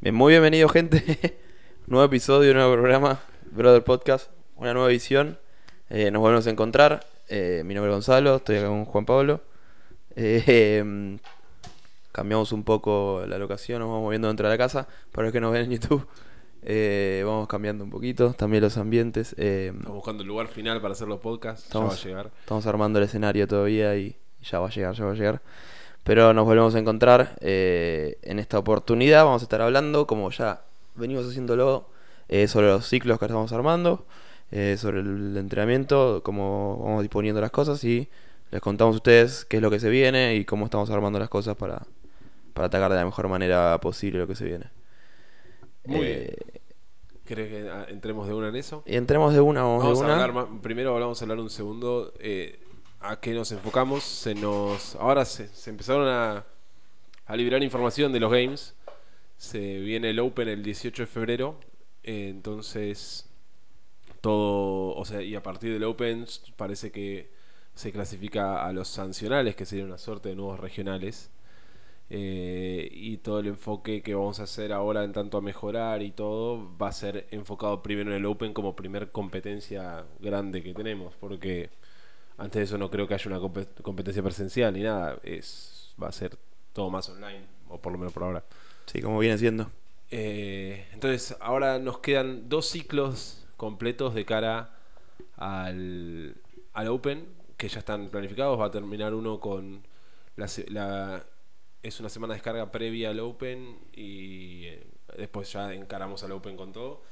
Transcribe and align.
Bien, 0.00 0.14
muy 0.14 0.32
bienvenido, 0.32 0.68
gente. 0.68 1.38
nuevo 1.86 2.04
episodio, 2.04 2.54
nuevo 2.54 2.72
programa. 2.74 3.20
Brother 3.50 3.82
Podcast. 3.84 4.30
Una 4.56 4.72
nueva 4.72 4.90
edición. 4.90 5.38
Eh, 5.88 6.10
nos 6.10 6.20
volvemos 6.20 6.46
a 6.46 6.50
encontrar. 6.50 7.06
Eh, 7.28 7.62
mi 7.64 7.74
nombre 7.74 7.90
es 7.90 7.94
Gonzalo. 7.94 8.36
Estoy 8.36 8.56
acá 8.56 8.68
con 8.68 8.84
Juan 8.84 9.04
Pablo. 9.04 9.40
Eh, 10.16 10.78
em, 10.80 11.18
cambiamos 12.12 12.52
un 12.52 12.64
poco 12.64 13.22
la 13.26 13.38
locación. 13.38 13.80
Nos 13.80 13.88
vamos 13.88 14.02
moviendo 14.04 14.28
dentro 14.28 14.46
de 14.48 14.54
la 14.54 14.58
casa. 14.58 14.88
Para 15.12 15.26
los 15.26 15.32
que 15.32 15.40
nos 15.40 15.52
ven 15.52 15.64
en 15.64 15.70
YouTube. 15.72 16.06
Eh, 16.62 17.22
vamos 17.26 17.48
cambiando 17.48 17.84
un 17.84 17.90
poquito. 17.90 18.32
También 18.32 18.62
los 18.62 18.76
ambientes. 18.78 19.34
Eh, 19.38 19.72
Estamos 19.74 19.96
buscando 19.96 20.22
el 20.22 20.28
lugar 20.28 20.48
final 20.48 20.80
para 20.80 20.92
hacer 20.92 21.08
los 21.08 21.20
podcasts. 21.20 21.64
Estamos- 21.66 21.90
Ya 21.90 21.96
va 21.96 22.00
a 22.00 22.22
llegar. 22.22 22.30
Estamos 22.40 22.66
armando 22.66 22.98
el 22.98 23.04
escenario 23.04 23.46
todavía 23.46 23.96
y 23.96 24.16
ya 24.42 24.60
va 24.60 24.68
a 24.68 24.70
llegar, 24.70 24.94
ya 24.94 25.04
va 25.04 25.12
a 25.12 25.14
llegar. 25.14 25.42
Pero 26.10 26.34
nos 26.34 26.44
volvemos 26.44 26.74
a 26.74 26.80
encontrar 26.80 27.36
eh, 27.40 28.18
en 28.22 28.40
esta 28.40 28.58
oportunidad. 28.58 29.24
Vamos 29.24 29.42
a 29.42 29.44
estar 29.44 29.60
hablando, 29.62 30.08
como 30.08 30.28
ya 30.32 30.64
venimos 30.96 31.24
haciéndolo, 31.24 31.86
eh, 32.28 32.48
sobre 32.48 32.66
los 32.66 32.84
ciclos 32.84 33.20
que 33.20 33.26
estamos 33.26 33.52
armando, 33.52 34.06
eh, 34.50 34.74
sobre 34.76 35.02
el 35.02 35.36
entrenamiento, 35.36 36.20
cómo 36.24 36.82
vamos 36.82 37.02
disponiendo 37.02 37.40
las 37.40 37.52
cosas 37.52 37.84
y 37.84 38.08
les 38.50 38.60
contamos 38.60 38.94
a 38.94 38.96
ustedes 38.96 39.44
qué 39.44 39.58
es 39.58 39.62
lo 39.62 39.70
que 39.70 39.78
se 39.78 39.88
viene 39.88 40.34
y 40.34 40.44
cómo 40.44 40.64
estamos 40.64 40.90
armando 40.90 41.20
las 41.20 41.28
cosas 41.28 41.54
para, 41.54 41.80
para 42.54 42.66
atacar 42.66 42.90
de 42.90 42.96
la 42.96 43.04
mejor 43.04 43.28
manera 43.28 43.78
posible 43.80 44.18
lo 44.18 44.26
que 44.26 44.34
se 44.34 44.46
viene. 44.46 44.64
Muy 45.84 46.00
Eh, 46.02 46.36
¿Querés 47.24 47.48
que 47.50 47.70
ah, 47.70 47.86
entremos 47.88 48.26
de 48.26 48.34
una 48.34 48.48
en 48.48 48.56
eso? 48.56 48.82
Y 48.84 48.96
entremos 48.96 49.32
de 49.32 49.40
una, 49.40 49.62
vamos, 49.62 49.84
Vamos 49.84 50.00
de 50.00 50.04
a 50.06 50.08
una. 50.08 50.24
hablar 50.24 50.60
primero 50.60 50.92
vamos 50.92 51.22
a 51.22 51.24
hablar 51.24 51.38
un 51.38 51.50
segundo 51.50 52.12
eh, 52.18 52.58
a 53.00 53.20
qué 53.20 53.34
nos 53.34 53.52
enfocamos. 53.52 54.04
Se 54.04 54.34
nos 54.34 54.94
ahora 54.96 55.24
se, 55.24 55.48
se 55.48 55.70
empezaron 55.70 56.08
a, 56.08 56.44
a 57.26 57.36
liberar 57.36 57.62
información 57.62 58.12
de 58.12 58.20
los 58.20 58.30
games. 58.30 58.74
Se 59.36 59.80
viene 59.80 60.10
el 60.10 60.20
Open 60.20 60.48
el 60.48 60.62
18 60.62 61.02
de 61.02 61.06
febrero. 61.06 61.60
entonces 62.02 63.26
todo, 64.20 64.94
o 64.96 65.04
sea, 65.04 65.22
y 65.22 65.34
a 65.34 65.42
partir 65.42 65.72
del 65.72 65.84
Open 65.84 66.26
parece 66.56 66.90
que 66.92 67.30
se 67.74 67.92
clasifica 67.92 68.66
a 68.66 68.72
los 68.72 68.88
sancionales, 68.88 69.56
que 69.56 69.66
sería 69.66 69.84
una 69.84 69.98
suerte 69.98 70.30
de 70.30 70.36
nuevos 70.36 70.60
regionales. 70.60 71.30
Eh, 72.12 72.88
y 72.92 73.18
todo 73.18 73.38
el 73.38 73.46
enfoque 73.46 74.02
que 74.02 74.14
vamos 74.16 74.40
a 74.40 74.42
hacer 74.44 74.72
ahora 74.72 75.04
en 75.04 75.12
tanto 75.12 75.38
a 75.38 75.40
mejorar 75.40 76.02
y 76.02 76.10
todo 76.10 76.76
va 76.76 76.88
a 76.88 76.92
ser 76.92 77.28
enfocado 77.30 77.82
primero 77.82 78.10
en 78.10 78.16
el 78.16 78.26
Open 78.26 78.52
como 78.52 78.74
primer 78.74 79.12
competencia 79.12 80.04
grande 80.18 80.60
que 80.62 80.74
tenemos 80.74 81.14
porque 81.16 81.70
antes 82.40 82.58
de 82.60 82.64
eso 82.64 82.78
no 82.78 82.90
creo 82.90 83.06
que 83.06 83.14
haya 83.14 83.26
una 83.28 83.38
compe- 83.38 83.68
competencia 83.82 84.22
presencial 84.22 84.72
ni 84.74 84.82
nada 84.82 85.18
es 85.22 85.94
va 86.02 86.08
a 86.08 86.12
ser 86.12 86.36
todo 86.72 86.90
más 86.90 87.08
online 87.08 87.44
o 87.68 87.78
por 87.80 87.92
lo 87.92 87.98
menos 87.98 88.12
por 88.12 88.22
ahora 88.24 88.44
Sí, 88.86 89.00
como 89.00 89.18
viene 89.20 89.38
siendo. 89.38 89.70
Eh, 90.10 90.88
entonces 90.92 91.36
ahora 91.40 91.78
nos 91.78 91.98
quedan 92.00 92.48
dos 92.48 92.66
ciclos 92.66 93.46
completos 93.56 94.14
de 94.14 94.24
cara 94.24 94.74
al, 95.36 96.34
al 96.72 96.88
Open 96.88 97.24
que 97.56 97.68
ya 97.68 97.78
están 97.78 98.08
planificados. 98.08 98.58
Va 98.58 98.66
a 98.66 98.70
terminar 98.72 99.14
uno 99.14 99.38
con 99.38 99.82
la- 100.36 101.24
es 101.82 102.00
una 102.00 102.08
semana 102.08 102.34
de 102.34 102.38
descarga 102.38 102.72
previa 102.72 103.10
al 103.10 103.20
Open 103.20 103.78
y 103.94 104.64
eh, 104.64 104.86
después 105.16 105.52
ya 105.52 105.72
encaramos 105.72 106.24
al 106.24 106.32
Open 106.32 106.56
con 106.56 106.72
todo. 106.72 107.02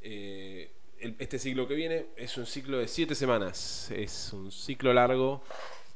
Eh, 0.00 0.72
este 1.18 1.38
ciclo 1.38 1.66
que 1.68 1.74
viene 1.74 2.06
es 2.16 2.36
un 2.36 2.46
ciclo 2.46 2.78
de 2.78 2.88
siete 2.88 3.14
semanas. 3.14 3.90
Es 3.90 4.32
un 4.32 4.50
ciclo 4.52 4.92
largo 4.92 5.42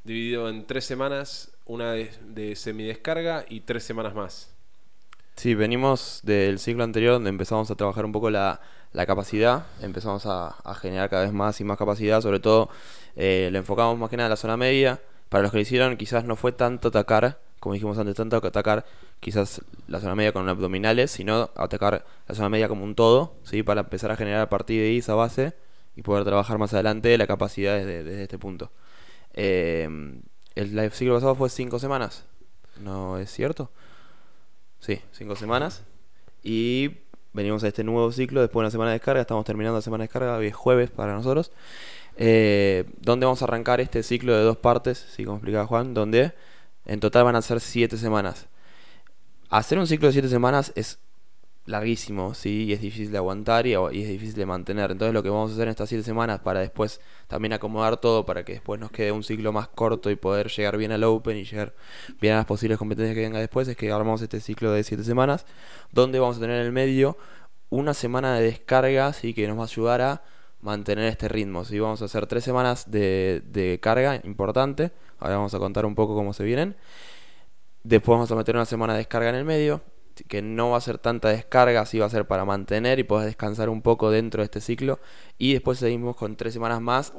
dividido 0.04 0.48
en 0.48 0.66
tres 0.66 0.84
semanas, 0.84 1.52
una 1.66 1.92
de, 1.92 2.10
de 2.26 2.56
semidescarga 2.56 3.44
y 3.48 3.60
tres 3.60 3.84
semanas 3.84 4.14
más. 4.14 4.50
Sí, 5.36 5.54
venimos 5.54 6.20
del 6.22 6.58
ciclo 6.58 6.84
anterior 6.84 7.14
donde 7.14 7.30
empezamos 7.30 7.70
a 7.70 7.74
trabajar 7.74 8.04
un 8.04 8.12
poco 8.12 8.28
la, 8.30 8.60
la 8.92 9.06
capacidad, 9.06 9.66
empezamos 9.80 10.26
a, 10.26 10.48
a 10.48 10.74
generar 10.74 11.08
cada 11.08 11.22
vez 11.22 11.32
más 11.32 11.60
y 11.60 11.64
más 11.64 11.78
capacidad, 11.78 12.20
sobre 12.20 12.38
todo 12.38 12.68
eh, 13.16 13.48
lo 13.50 13.58
enfocamos 13.58 13.98
más 13.98 14.10
que 14.10 14.16
nada 14.16 14.26
en 14.26 14.30
la 14.30 14.36
zona 14.36 14.56
media. 14.56 15.00
Para 15.28 15.42
los 15.42 15.50
que 15.50 15.58
lo 15.58 15.62
hicieron 15.62 15.96
quizás 15.96 16.24
no 16.24 16.36
fue 16.36 16.52
tanto 16.52 16.88
atacar, 16.88 17.40
como 17.60 17.72
dijimos 17.72 17.96
antes, 17.96 18.14
tanto 18.14 18.36
atacar 18.36 18.84
quizás 19.22 19.62
la 19.86 20.00
zona 20.00 20.16
media 20.16 20.32
con 20.32 20.48
abdominales, 20.48 21.12
sino 21.12 21.50
atacar 21.54 22.04
la 22.26 22.34
zona 22.34 22.48
media 22.48 22.66
como 22.66 22.82
un 22.82 22.96
todo, 22.96 23.36
¿sí? 23.44 23.62
para 23.62 23.82
empezar 23.82 24.10
a 24.10 24.16
generar 24.16 24.40
a 24.40 24.50
partir 24.50 24.80
de 24.80 24.88
ahí 24.88 24.98
esa 24.98 25.14
base 25.14 25.54
y 25.94 26.02
poder 26.02 26.24
trabajar 26.24 26.58
más 26.58 26.74
adelante 26.74 27.16
la 27.16 27.28
capacidad 27.28 27.76
desde, 27.76 28.24
este 28.24 28.36
punto. 28.36 28.72
Eh, 29.32 29.88
el 30.56 30.90
ciclo 30.90 31.14
pasado 31.14 31.36
fue 31.36 31.48
cinco 31.50 31.78
semanas, 31.78 32.24
¿no 32.80 33.16
es 33.16 33.30
cierto? 33.30 33.70
Sí, 34.80 35.00
cinco 35.12 35.36
semanas. 35.36 35.84
Y 36.42 36.96
venimos 37.32 37.62
a 37.62 37.68
este 37.68 37.84
nuevo 37.84 38.10
ciclo 38.10 38.40
después 38.40 38.62
de 38.62 38.64
una 38.64 38.70
semana 38.72 38.90
de 38.90 38.96
descarga. 38.96 39.20
Estamos 39.20 39.44
terminando 39.44 39.78
la 39.78 39.82
semana 39.82 40.02
de 40.02 40.06
descarga, 40.08 40.36
hoy 40.36 40.48
es 40.48 40.54
jueves 40.56 40.90
para 40.90 41.14
nosotros. 41.14 41.52
Eh, 42.16 42.86
donde 43.00 43.24
vamos 43.24 43.40
a 43.40 43.44
arrancar 43.44 43.80
este 43.80 44.02
ciclo 44.02 44.36
de 44.36 44.42
dos 44.42 44.56
partes, 44.56 45.06
sí, 45.14 45.24
como 45.24 45.36
explicaba 45.36 45.68
Juan, 45.68 45.94
donde 45.94 46.32
en 46.86 46.98
total 46.98 47.22
van 47.22 47.36
a 47.36 47.42
ser 47.42 47.60
siete 47.60 47.96
semanas. 47.96 48.48
Hacer 49.52 49.78
un 49.78 49.86
ciclo 49.86 50.06
de 50.06 50.12
siete 50.12 50.30
semanas 50.30 50.72
es 50.76 50.98
larguísimo, 51.66 52.32
sí, 52.32 52.64
y 52.64 52.72
es 52.72 52.80
difícil 52.80 53.12
de 53.12 53.18
aguantar 53.18 53.66
y, 53.66 53.72
y 53.72 54.02
es 54.02 54.08
difícil 54.08 54.34
de 54.34 54.46
mantener. 54.46 54.90
Entonces 54.90 55.12
lo 55.12 55.22
que 55.22 55.28
vamos 55.28 55.50
a 55.50 55.52
hacer 55.52 55.64
en 55.64 55.72
estas 55.72 55.90
siete 55.90 56.02
semanas 56.02 56.40
para 56.40 56.60
después 56.60 57.02
también 57.28 57.52
acomodar 57.52 57.98
todo 57.98 58.24
para 58.24 58.46
que 58.46 58.54
después 58.54 58.80
nos 58.80 58.90
quede 58.90 59.12
un 59.12 59.22
ciclo 59.22 59.52
más 59.52 59.68
corto 59.68 60.10
y 60.10 60.16
poder 60.16 60.48
llegar 60.48 60.78
bien 60.78 60.90
al 60.90 61.04
Open 61.04 61.36
y 61.36 61.44
llegar 61.44 61.74
bien 62.18 62.32
a 62.32 62.38
las 62.38 62.46
posibles 62.46 62.78
competencias 62.78 63.14
que 63.14 63.20
venga 63.20 63.40
después 63.40 63.68
es 63.68 63.76
que 63.76 63.92
armamos 63.92 64.22
este 64.22 64.40
ciclo 64.40 64.72
de 64.72 64.84
siete 64.84 65.04
semanas 65.04 65.44
donde 65.90 66.18
vamos 66.18 66.38
a 66.38 66.40
tener 66.40 66.58
en 66.58 66.64
el 66.64 66.72
medio 66.72 67.18
una 67.68 67.92
semana 67.92 68.34
de 68.34 68.44
descarga, 68.44 69.12
sí, 69.12 69.34
que 69.34 69.46
nos 69.46 69.58
va 69.58 69.64
a 69.64 69.66
ayudar 69.66 70.00
a 70.00 70.22
mantener 70.62 71.04
este 71.08 71.28
ritmo. 71.28 71.66
¿sí? 71.66 71.78
Vamos 71.78 72.00
a 72.00 72.06
hacer 72.06 72.26
tres 72.26 72.42
semanas 72.42 72.90
de, 72.90 73.42
de 73.44 73.78
carga 73.80 74.18
importante. 74.24 74.92
Ahora 75.18 75.36
vamos 75.36 75.52
a 75.52 75.58
contar 75.58 75.84
un 75.84 75.94
poco 75.94 76.14
cómo 76.14 76.32
se 76.32 76.42
vienen. 76.42 76.74
Después 77.84 78.16
vamos 78.16 78.30
a 78.30 78.36
meter 78.36 78.54
una 78.54 78.64
semana 78.64 78.92
de 78.94 79.00
descarga 79.00 79.28
en 79.30 79.34
el 79.34 79.44
medio, 79.44 79.82
que 80.28 80.42
no 80.42 80.70
va 80.70 80.78
a 80.78 80.80
ser 80.80 80.98
tanta 80.98 81.28
descarga, 81.28 81.84
sí 81.86 81.98
va 81.98 82.06
a 82.06 82.10
ser 82.10 82.26
para 82.26 82.44
mantener 82.44 82.98
y 82.98 83.04
poder 83.04 83.26
descansar 83.26 83.68
un 83.68 83.82
poco 83.82 84.10
dentro 84.10 84.42
de 84.42 84.44
este 84.44 84.60
ciclo. 84.60 85.00
Y 85.38 85.52
después 85.52 85.78
seguimos 85.78 86.16
con 86.16 86.36
tres 86.36 86.52
semanas 86.52 86.80
más 86.80 87.12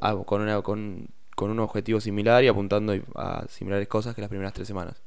ah, 0.00 0.16
con, 0.24 0.62
con, 0.62 1.08
con 1.34 1.50
un 1.50 1.60
objetivo 1.60 2.00
similar 2.00 2.42
y 2.44 2.48
apuntando 2.48 2.94
a 3.14 3.46
similares 3.48 3.88
cosas 3.88 4.14
que 4.14 4.20
las 4.20 4.30
primeras 4.30 4.52
tres 4.52 4.68
semanas. 4.68 5.02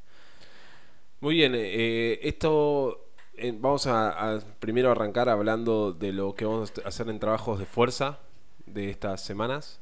Muy 1.19 1.35
bien, 1.35 1.53
eh, 1.55 2.19
esto 2.23 3.05
eh, 3.35 3.53
vamos 3.55 3.85
a, 3.87 4.39
primero 4.59 4.91
arrancar 4.91 5.29
hablando 5.29 5.93
de 5.93 6.13
lo 6.13 6.35
que 6.35 6.45
vamos 6.45 6.73
a 6.83 6.87
hacer 6.87 7.09
en 7.09 7.19
trabajos 7.19 7.59
de 7.59 7.65
fuerza 7.65 8.19
de 8.65 8.89
estas 8.89 9.21
semanas. 9.21 9.79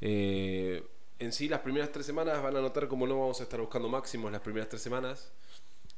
Eh, 0.00 0.84
en 1.18 1.32
sí, 1.32 1.48
las 1.48 1.60
primeras 1.60 1.90
tres 1.92 2.06
semanas 2.06 2.42
van 2.42 2.56
a 2.56 2.60
notar 2.60 2.88
como 2.88 3.06
no 3.06 3.18
vamos 3.18 3.40
a 3.40 3.42
estar 3.44 3.60
buscando 3.60 3.88
máximos 3.88 4.30
las 4.32 4.40
primeras 4.40 4.68
tres 4.68 4.82
semanas. 4.82 5.32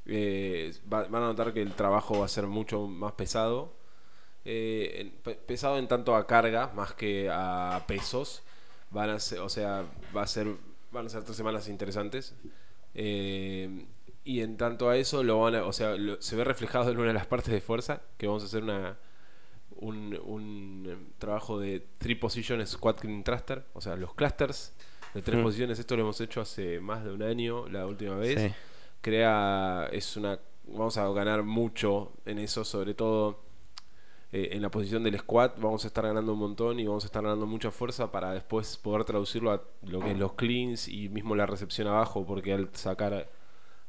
Eh, 0.05 0.73
va- 0.91 1.05
van 1.07 1.23
a 1.23 1.27
notar 1.27 1.53
que 1.53 1.61
el 1.61 1.73
trabajo 1.73 2.19
va 2.19 2.25
a 2.25 2.29
ser 2.29 2.47
mucho 2.47 2.87
más 2.87 3.13
pesado. 3.13 3.73
Eh, 4.45 5.11
pesado 5.47 5.77
en 5.77 5.87
tanto 5.87 6.15
a 6.15 6.25
carga 6.27 6.71
más 6.75 6.93
que 6.93 7.29
a 7.31 7.83
pesos. 7.87 8.41
Van 8.89 9.09
a 9.09 9.19
ser, 9.19 9.39
o 9.39 9.49
sea, 9.49 9.85
va 10.15 10.23
a 10.23 10.27
ser, 10.27 10.47
van 10.91 11.05
a 11.05 11.09
ser 11.09 11.23
tres 11.23 11.37
semanas 11.37 11.67
interesantes. 11.67 12.33
Eh, 12.95 13.85
y 14.23 14.41
en 14.41 14.57
tanto 14.57 14.89
a 14.89 14.97
eso, 14.97 15.23
lo 15.23 15.39
van 15.41 15.55
a, 15.55 15.65
o 15.65 15.73
sea, 15.73 15.95
lo- 15.95 16.21
se 16.21 16.35
ve 16.35 16.43
reflejado 16.43 16.91
en 16.91 16.97
una 16.97 17.07
de 17.09 17.13
las 17.13 17.27
partes 17.27 17.53
de 17.53 17.61
fuerza, 17.61 18.01
que 18.17 18.27
vamos 18.27 18.43
a 18.43 18.45
hacer 18.47 18.63
una, 18.63 18.97
un, 19.77 21.13
trabajo 21.17 21.59
de 21.59 21.85
three 21.97 22.15
position 22.15 22.65
squat 22.65 22.99
clean 22.99 23.23
thruster, 23.23 23.65
o 23.73 23.81
sea, 23.81 23.95
los 23.95 24.13
clusters 24.13 24.73
de 25.13 25.21
tres 25.21 25.39
Mm. 25.39 25.43
posiciones. 25.43 25.79
Esto 25.79 25.95
lo 25.95 26.03
hemos 26.03 26.19
hecho 26.21 26.41
hace 26.41 26.79
más 26.79 27.03
de 27.03 27.11
un 27.11 27.23
año, 27.23 27.67
la 27.69 27.85
última 27.85 28.15
vez 28.15 28.39
Sí. 28.39 28.53
crea 29.01 29.89
es 29.91 30.15
una 30.17 30.39
vamos 30.67 30.95
a 30.97 31.11
ganar 31.11 31.43
mucho 31.43 32.13
en 32.25 32.37
eso 32.39 32.63
sobre 32.63 32.93
todo 32.93 33.39
eh, 34.31 34.49
en 34.53 34.61
la 34.61 34.69
posición 34.69 35.03
del 35.03 35.17
squat 35.19 35.59
vamos 35.59 35.83
a 35.83 35.87
estar 35.87 36.05
ganando 36.05 36.31
un 36.33 36.39
montón 36.39 36.79
y 36.79 36.85
vamos 36.87 37.03
a 37.03 37.07
estar 37.07 37.21
ganando 37.21 37.45
mucha 37.45 37.71
fuerza 37.71 38.09
para 38.11 38.31
después 38.31 38.77
poder 38.77 39.03
traducirlo 39.03 39.51
a 39.51 39.61
lo 39.81 39.99
que 39.99 40.11
es 40.11 40.17
los 40.17 40.33
cleans 40.33 40.87
y 40.87 41.09
mismo 41.09 41.35
la 41.35 41.45
recepción 41.45 41.87
abajo 41.89 42.25
porque 42.25 42.53
al 42.53 42.69
sacar 42.73 43.27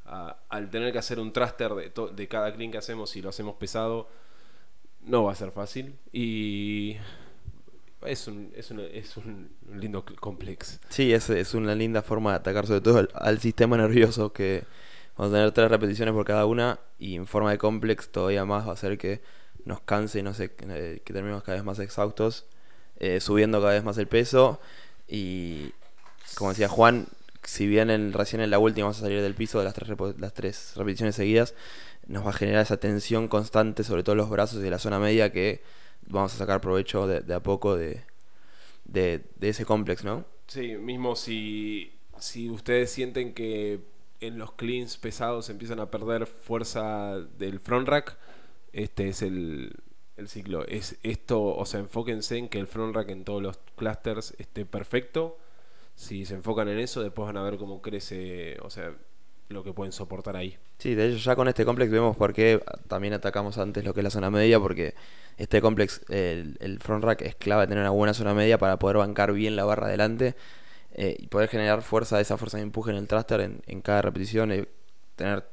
a- 0.07 0.39
al 0.49 0.71
tener 0.71 0.91
que 0.93 0.99
hacer 0.99 1.21
un 1.21 1.33
thruster 1.33 1.73
de, 1.75 1.91
to- 1.91 2.09
de 2.09 2.27
cada 2.27 2.53
clean 2.53 2.73
que 2.73 2.79
hacemos 2.79 3.15
y 3.15 3.23
lo 3.23 3.29
hacemos 3.29 3.55
pesado 3.57 4.09
no 5.03 5.23
va 5.25 5.33
a 5.33 5.37
ser 5.37 5.53
fácil 5.53 5.95
y 6.13 6.97
es 8.07 8.27
un, 8.29 8.53
es 8.55 8.71
un, 8.71 8.81
es 8.81 9.17
un 9.17 9.51
lindo 9.75 10.05
complex 10.05 10.81
Sí, 10.89 11.13
es, 11.13 11.31
es 11.31 11.55
una 11.55 11.75
linda 11.75 12.03
forma 12.03 12.31
de 12.31 12.37
atacar 12.37 12.67
sobre 12.67 12.81
todo 12.81 13.09
al, 13.15 13.39
sistema 13.41 13.77
nervioso 13.77 14.33
que 14.33 14.65
vamos 15.17 15.33
a 15.33 15.37
tener 15.37 15.53
tres 15.53 15.71
repeticiones 15.71 16.15
por 16.15 16.25
cada 16.25 16.47
una 16.47 16.79
y 16.99 17.17
en 17.17 17.27
forma 17.27 17.51
de 17.51 17.59
complex 17.59 18.11
todavía 18.11 18.45
más 18.45 18.67
va 18.67 18.71
a 18.71 18.75
hacer 18.75 18.99
que 18.99 19.21
nos 19.65 19.81
canse 19.81 20.21
y 20.21 20.23
no 20.23 20.35
sé, 20.35 20.51
eh, 20.69 21.03
que 21.05 21.13
terminemos 21.13 21.43
cada 21.43 21.57
vez 21.57 21.65
más 21.65 21.79
exhaustos, 21.79 22.47
eh, 22.97 23.21
subiendo 23.21 23.61
cada 23.61 23.73
vez 23.75 23.85
más 23.85 23.99
el 23.99 24.09
peso. 24.09 24.61
Y 25.07 25.73
como 26.35 26.51
decía 26.51 26.69
Juan, 26.69 27.07
si 27.45 27.67
bien 27.67 27.91
en, 27.91 28.13
recién 28.13 28.41
en 28.41 28.51
la 28.51 28.59
última 28.59 28.87
vamos 28.87 28.99
a 28.99 29.03
salir 29.03 29.23
del 29.23 29.35
piso 29.35 29.59
de 29.59 29.65
las 29.65 29.75
tres, 29.75 29.91
las 30.19 30.33
tres 30.33 30.73
repeticiones 30.77 31.15
seguidas, 31.15 31.55
nos 32.07 32.27
va 32.27 32.31
a 32.31 32.35
generar 32.35 32.63
esa 32.63 32.77
tensión 32.77 33.29
constante, 33.29 33.85
sobre 33.85 34.03
todo 34.03 34.15
los 34.15 34.31
brazos 34.31 34.65
y 34.65 34.71
la 34.71 34.79
zona 34.79 34.99
media, 34.99 35.33
que 35.33 35.63
vamos 36.07 36.35
a 36.35 36.39
sacar 36.39 36.61
provecho 36.61 37.07
de, 37.07 37.21
de 37.21 37.35
a 37.35 37.43
poco 37.43 37.77
de, 37.77 38.05
de, 38.85 39.25
de 39.37 39.49
ese 39.49 39.65
complex, 39.65 40.05
¿no? 40.05 40.25
Sí, 40.47 40.77
mismo 40.77 41.17
si, 41.17 41.93
si 42.19 42.51
ustedes 42.51 42.91
sienten 42.91 43.33
que 43.35 43.81
en 44.21 44.39
los 44.39 44.53
cleans 44.53 44.99
pesados 44.99 45.51
empiezan 45.51 45.81
a 45.81 45.91
perder 45.91 46.27
fuerza 46.27 47.19
del 47.39 47.59
front 47.61 47.89
rack, 47.89 48.19
este 48.73 49.09
es 49.09 49.23
el, 49.23 49.75
el 50.17 50.29
ciclo. 50.29 50.67
Es 50.67 50.99
esto, 51.03 51.43
o 51.43 51.67
sea, 51.67 51.81
enfóquense 51.81 52.37
en 52.37 52.49
que 52.49 52.59
el 52.59 52.67
front 52.67 52.95
rack 52.95 53.11
en 53.11 53.25
todos 53.25 53.43
los 53.43 53.59
clusters 53.77 54.35
esté 54.39 54.65
perfecto. 54.67 55.39
Si 55.95 56.25
se 56.25 56.35
enfocan 56.35 56.69
en 56.69 56.79
eso, 56.79 57.03
después 57.03 57.27
van 57.27 57.37
a 57.37 57.43
ver 57.43 57.59
cómo 57.59 57.83
crece, 57.83 58.59
o 58.63 58.71
sea, 58.71 58.95
lo 59.53 59.63
que 59.63 59.73
pueden 59.73 59.93
soportar 59.93 60.37
ahí. 60.37 60.57
Sí, 60.79 60.95
de 60.95 61.09
hecho 61.09 61.19
ya 61.19 61.37
con 61.37 61.49
este 61.49 61.65
complex 61.65 61.91
vemos 61.91 62.17
por 62.17 62.33
qué 62.33 62.63
también 62.89 63.15
atacamos 63.15 63.59
antes 63.59 63.85
lo 63.85 63.95
que 63.95 64.01
es 64.01 64.05
la 64.05 64.11
zona 64.11 64.31
media, 64.31 64.59
porque 64.59 64.95
este 65.37 65.61
complex, 65.61 66.03
el, 66.09 66.57
el 66.61 66.79
front 66.81 67.05
rack 67.05 67.23
es 67.23 67.35
clave 67.35 67.67
tener 67.67 67.83
una 67.83 67.91
buena 67.91 68.15
zona 68.15 68.35
media 68.35 68.59
para 68.59 68.79
poder 68.79 68.97
bancar 68.99 69.33
bien 69.33 69.57
la 69.57 69.65
barra 69.65 69.87
adelante 69.87 70.35
eh, 70.95 71.17
y 71.19 71.27
poder 71.29 71.49
generar 71.49 71.83
fuerza, 71.83 72.21
esa 72.21 72.37
fuerza 72.37 72.59
de 72.59 72.65
empuje 72.65 72.91
en 72.91 72.97
el 72.99 73.07
thruster 73.07 73.41
en, 73.41 73.63
en 73.67 73.81
cada 73.81 74.03
repetición 74.03 74.53
y 74.53 74.65
tener 75.17 75.45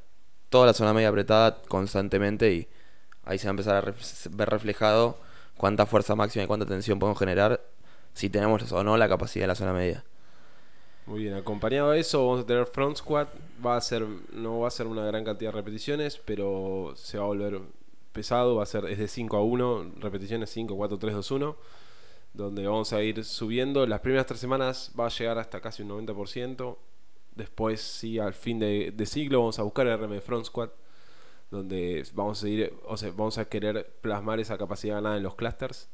toda 0.50 0.66
la 0.66 0.74
zona 0.74 0.94
media 0.94 1.10
apretada 1.10 1.62
constantemente 1.68 2.52
y 2.54 2.68
ahí 3.24 3.38
se 3.38 3.48
va 3.48 3.52
a 3.52 3.52
empezar 3.52 3.75
a 3.75 3.94
ver 4.31 4.50
reflejado 4.50 5.18
cuánta 5.57 5.86
fuerza 5.86 6.16
máxima 6.16 6.44
y 6.44 6.48
cuánta 6.48 6.66
tensión 6.66 7.00
podemos 7.00 7.19
generar 7.19 7.62
si 8.13 8.30
tenemos 8.30 8.72
o 8.72 8.84
no 8.84 8.98
la 8.98 9.07
capacidad 9.07 9.44
de 9.44 9.48
la 9.48 9.56
zona 9.56 9.74
media. 9.74 10.04
Muy 11.09 11.23
bien, 11.23 11.33
acompañado 11.33 11.89
de 11.89 12.00
eso 12.01 12.23
vamos 12.23 12.44
a 12.44 12.45
tener 12.45 12.67
front 12.67 12.97
squat, 12.97 13.29
va 13.65 13.75
a 13.75 13.81
ser 13.81 14.06
no 14.31 14.59
va 14.59 14.67
a 14.67 14.71
ser 14.71 14.85
una 14.85 15.03
gran 15.03 15.23
cantidad 15.23 15.51
de 15.51 15.57
repeticiones, 15.57 16.21
pero 16.23 16.94
se 16.95 17.17
va 17.17 17.23
a 17.23 17.27
volver 17.27 17.61
pesado, 18.13 18.57
va 18.57 18.61
a 18.61 18.67
ser 18.67 18.85
es 18.85 19.00
de 19.00 19.07
5 19.07 19.35
a 19.35 19.41
1, 19.41 19.94
repeticiones 20.01 20.51
5, 20.51 20.75
4, 20.75 21.00
3, 21.00 21.15
2, 21.15 21.31
1, 21.31 21.56
donde 22.35 22.67
vamos 22.67 22.94
a 22.94 23.01
ir 23.01 23.25
subiendo. 23.25 23.88
Las 23.88 24.01
primeras 24.01 24.27
tres 24.27 24.39
semanas 24.39 24.91
va 24.97 25.07
a 25.07 25.09
llegar 25.09 25.39
hasta 25.39 25.59
casi 25.61 25.81
un 25.81 25.89
90%. 25.89 26.77
Después, 27.35 27.81
sí, 27.81 28.19
al 28.19 28.35
fin 28.35 28.59
de, 28.59 28.94
de 28.95 29.06
siglo 29.07 29.39
vamos 29.39 29.57
a 29.57 29.63
buscar 29.63 29.88
el 29.88 29.97
RM 29.97 30.11
de 30.11 30.21
front 30.21 30.45
squat, 30.45 30.71
donde 31.50 32.06
vamos 32.13 32.38
a 32.38 32.41
seguir, 32.41 32.71
o 32.85 32.97
sea, 32.97 33.09
vamos 33.17 33.39
a 33.39 33.45
querer 33.45 33.95
plasmar 34.01 34.39
esa 34.39 34.59
capacidad 34.59 34.97
ganada 34.97 35.17
en 35.17 35.23
los 35.23 35.33
clusters. 35.33 35.89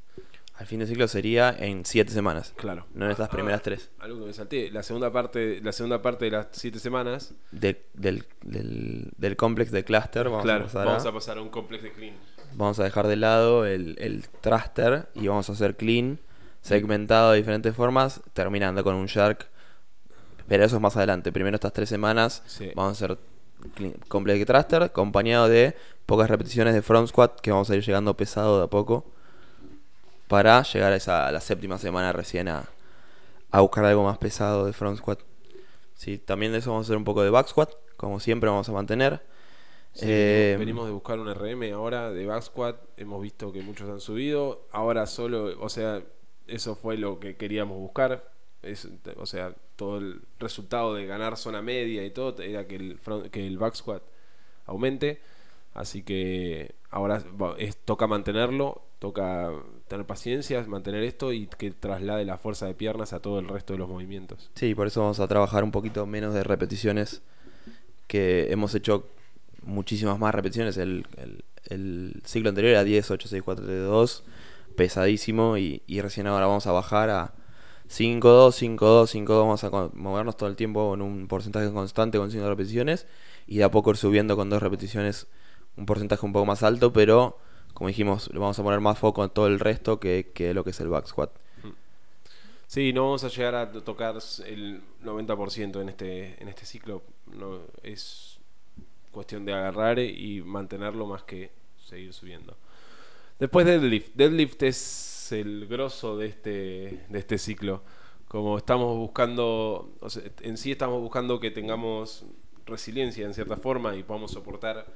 Al 0.58 0.68
fin 0.68 0.80
de 0.80 0.88
ciclo 0.88 1.08
sería 1.10 1.54
en 1.60 1.84
7 1.86 2.12
semanas, 2.14 2.54
Claro. 2.56 2.86
no 2.94 3.06
en 3.06 3.12
estas 3.12 3.28
Ah, 3.28 3.32
primeras 3.32 3.62
tres. 3.62 3.90
Algo 4.00 4.20
que 4.22 4.26
me 4.28 4.34
salté. 4.34 4.72
La 4.72 4.84
segunda 4.84 5.12
parte, 5.12 5.60
la 5.62 5.74
segunda 5.74 6.02
parte 6.02 6.26
de 6.26 6.32
las 6.32 6.48
siete 6.52 6.80
semanas 6.80 7.34
de- 7.52 7.86
del, 7.94 8.24
del, 8.42 9.12
del 9.18 9.36
complex 9.36 9.72
de 9.72 9.84
cluster 9.84 10.30
vamos, 10.30 10.44
claro, 10.44 10.64
a 10.64 10.68
pasar 10.68 10.86
vamos 10.86 11.06
a, 11.06 11.10
a 11.10 11.12
pasar 11.14 11.38
a 11.40 11.42
un 11.42 11.50
complex 11.50 11.84
de 11.84 11.92
clean. 11.92 12.16
vamos 12.54 12.80
a 12.80 12.86
dejar 12.86 13.08
de 13.08 13.18
lado 13.18 13.66
el, 13.66 13.96
el 14.00 14.30
thruster 14.42 15.10
y 15.14 15.28
vamos 15.28 15.50
a 15.50 15.54
hacer 15.54 15.76
clean 15.76 16.20
segmentado 16.62 17.32
de 17.32 17.38
diferentes 17.38 17.76
formas 17.76 18.22
terminando 18.34 18.82
con 18.84 18.96
un 18.96 19.08
shark 19.08 19.48
pero 20.48 20.64
eso 20.64 20.78
es 20.78 20.82
más 20.82 20.96
adelante 20.96 21.32
primero 21.34 21.56
estas 21.56 21.74
tres 21.74 21.90
semanas 21.90 22.44
Sí. 22.48 22.72
vamos 22.76 23.02
a 23.02 23.06
hacer 23.06 23.18
clean- 23.76 23.96
complex 24.08 24.40
de 24.40 24.46
thruster 24.46 24.84
acompañado 24.84 25.50
de 25.50 25.76
pocas 26.06 26.30
repeticiones 26.30 26.74
de 26.74 26.82
front 26.82 27.10
squat 27.10 27.42
que 27.42 27.52
vamos 27.52 27.70
a 27.70 27.76
ir 27.76 27.84
llegando 27.84 28.16
pesado 28.16 28.58
de 28.60 28.64
a 28.64 28.68
poco 28.68 29.12
para 30.28 30.64
llegar 30.64 30.94
a, 30.94 30.96
esa, 30.96 31.28
a 31.28 31.32
la 31.32 31.42
séptima 31.42 31.78
semana 31.78 32.14
recién 32.14 32.48
a, 32.48 32.66
a 33.52 33.62
buscar 33.62 33.86
algo 33.86 34.04
más 34.04 34.18
pesado 34.20 34.66
de 34.66 34.74
front 34.74 34.98
squat 35.00 35.20
Sí, 35.96 36.18
también 36.20 36.52
de 36.52 36.60
eso 36.60 36.72
vamos 36.72 36.86
a 36.86 36.90
hacer 36.90 36.98
un 36.98 37.06
poco 37.06 37.24
de 37.24 37.30
back 37.30 37.48
squat, 37.48 37.72
como 37.98 38.20
siempre 38.20 38.50
vamos 38.50 38.70
a 38.70 38.74
mantener. 38.74 39.22
Sí, 39.94 40.12
Eh, 40.12 40.58
venimos 40.58 40.86
de 40.88 40.92
buscar 40.94 41.20
un 41.20 41.30
RM 41.30 41.72
ahora 41.72 42.12
de 42.12 42.26
back 42.26 42.44
squat. 42.44 42.78
Hemos 42.98 43.22
visto 43.22 43.52
que 43.54 43.62
muchos 43.62 43.90
han 43.90 44.00
subido. 44.02 44.68
Ahora 44.72 45.08
solo, 45.08 45.58
o 45.62 45.70
sea, 45.70 46.04
eso 46.48 46.76
fue 46.76 46.98
lo 46.98 47.20
que 47.20 47.38
queríamos 47.38 47.78
buscar. 47.80 48.32
Es, 48.62 48.88
o 49.18 49.26
sea, 49.26 49.56
todo 49.76 49.98
el 50.00 50.22
resultado 50.40 50.94
de 50.94 51.06
ganar 51.06 51.38
zona 51.38 51.62
media 51.62 52.04
y 52.06 52.12
todo 52.12 52.42
era 52.42 52.68
que 52.68 52.76
el, 52.76 53.00
front- 53.00 53.30
que 53.30 53.46
el 53.48 53.58
back 53.58 53.76
squat 53.76 54.04
aumente. 54.66 55.22
Así 55.74 56.04
que 56.04 56.76
ahora 56.92 57.24
es- 57.60 57.78
toca 57.78 58.08
mantenerlo, 58.08 58.84
toca 59.00 59.52
tener 59.88 60.06
paciencia, 60.06 60.64
mantener 60.68 61.04
esto 61.04 61.32
y 61.34 61.48
que 61.48 61.72
traslade 61.72 62.26
la 62.26 62.38
fuerza 62.38 62.66
de 62.66 62.74
piernas 62.74 63.14
a 63.14 63.20
todo 63.20 63.40
el 63.40 63.48
resto 63.48 63.74
de 63.74 63.80
los 63.80 63.90
movimientos. 63.90 64.50
Sí, 64.56 64.74
por 64.76 64.88
eso 64.88 65.02
vamos 65.02 65.20
a 65.20 65.28
trabajar 65.28 65.64
un 65.64 65.72
poquito 65.72 66.06
menos 66.06 66.34
de 66.34 66.44
repeticiones, 66.44 67.22
que 68.08 68.52
hemos 68.52 68.74
hecho 68.76 69.08
muchísimas 69.64 70.20
más 70.20 70.34
repeticiones. 70.36 70.78
El, 70.78 71.06
el- 71.18 71.44
el 71.68 72.22
ciclo 72.26 72.50
anterior 72.50 72.72
era 72.74 72.84
10, 72.84 73.10
8, 73.10 73.28
6, 73.28 73.42
4, 73.44 73.66
3, 73.66 73.84
2, 73.86 74.24
pesadísimo, 74.76 75.58
y, 75.58 75.82
y 75.88 76.02
recién 76.02 76.28
ahora 76.28 76.46
vamos 76.46 76.68
a 76.68 76.72
bajar 76.72 77.10
a 77.10 77.34
5, 77.88 78.30
2, 78.30 78.56
5, 78.56 78.86
2, 78.86 79.10
5, 79.10 79.34
2. 79.34 79.44
Vamos 79.44 79.64
a 79.64 79.90
movernos 79.98 80.38
todo 80.38 80.50
el 80.50 80.56
tiempo 80.56 80.94
en 80.94 81.02
un 81.02 81.28
porcentaje 81.28 81.72
constante 81.72 82.18
con 82.20 82.30
5 82.32 82.48
repeticiones, 82.48 83.08
y 83.48 83.58
de 83.58 83.64
a 83.64 83.72
poco 83.72 83.90
ir 83.92 83.98
subiendo 83.98 84.36
con 84.36 84.50
dos 84.50 84.62
repeticiones 84.62 85.28
un 85.78 85.86
porcentaje 85.88 86.26
un 86.26 86.34
poco 86.34 86.46
más 86.46 86.62
alto, 86.64 86.94
pero 86.94 87.38
como 87.76 87.90
dijimos, 87.90 88.30
le 88.34 88.40
vamos 88.40 88.58
a 88.58 88.64
poner 88.64 88.80
más 88.80 88.98
foco 88.98 89.24
en 89.24 89.30
todo 89.30 89.48
el 89.48 89.60
resto 89.60 90.00
que, 90.00 90.32
que 90.34 90.54
lo 90.54 90.64
que 90.64 90.70
es 90.70 90.80
el 90.80 90.88
back 90.88 91.08
squat. 91.08 91.30
Sí, 92.68 92.94
no 92.94 93.04
vamos 93.04 93.24
a 93.26 93.28
llegar 93.28 93.54
a 93.54 93.72
tocar 93.72 94.16
el 94.46 94.82
90% 95.04 95.82
en 95.82 95.90
este, 95.90 96.42
en 96.42 96.48
este 96.48 96.66
ciclo. 96.66 97.04
No, 97.28 97.60
es 97.84 98.40
cuestión 99.12 99.46
de 99.46 99.54
agarrar 99.54 100.00
y 100.00 100.42
mantenerlo 100.42 101.06
más 101.06 101.24
que 101.24 101.52
seguir 101.78 102.14
subiendo. 102.14 102.56
Después 103.40 103.66
deadlift. 103.66 104.16
Deadlift 104.16 104.64
es 104.64 105.32
el 105.34 105.68
grosso 105.68 106.18
de 106.18 106.28
este, 106.28 107.06
de 107.10 107.20
este 107.20 107.38
ciclo. 107.38 107.84
Como 108.30 108.58
estamos 108.58 108.98
buscando, 108.98 109.94
en 110.42 110.58
sí 110.58 110.72
estamos 110.72 111.02
buscando 111.02 111.42
que 111.42 111.52
tengamos 111.52 112.26
resiliencia 112.66 113.26
en 113.26 113.34
cierta 113.34 113.58
forma 113.58 113.96
y 113.98 114.04
podamos 114.04 114.32
soportar 114.32 114.88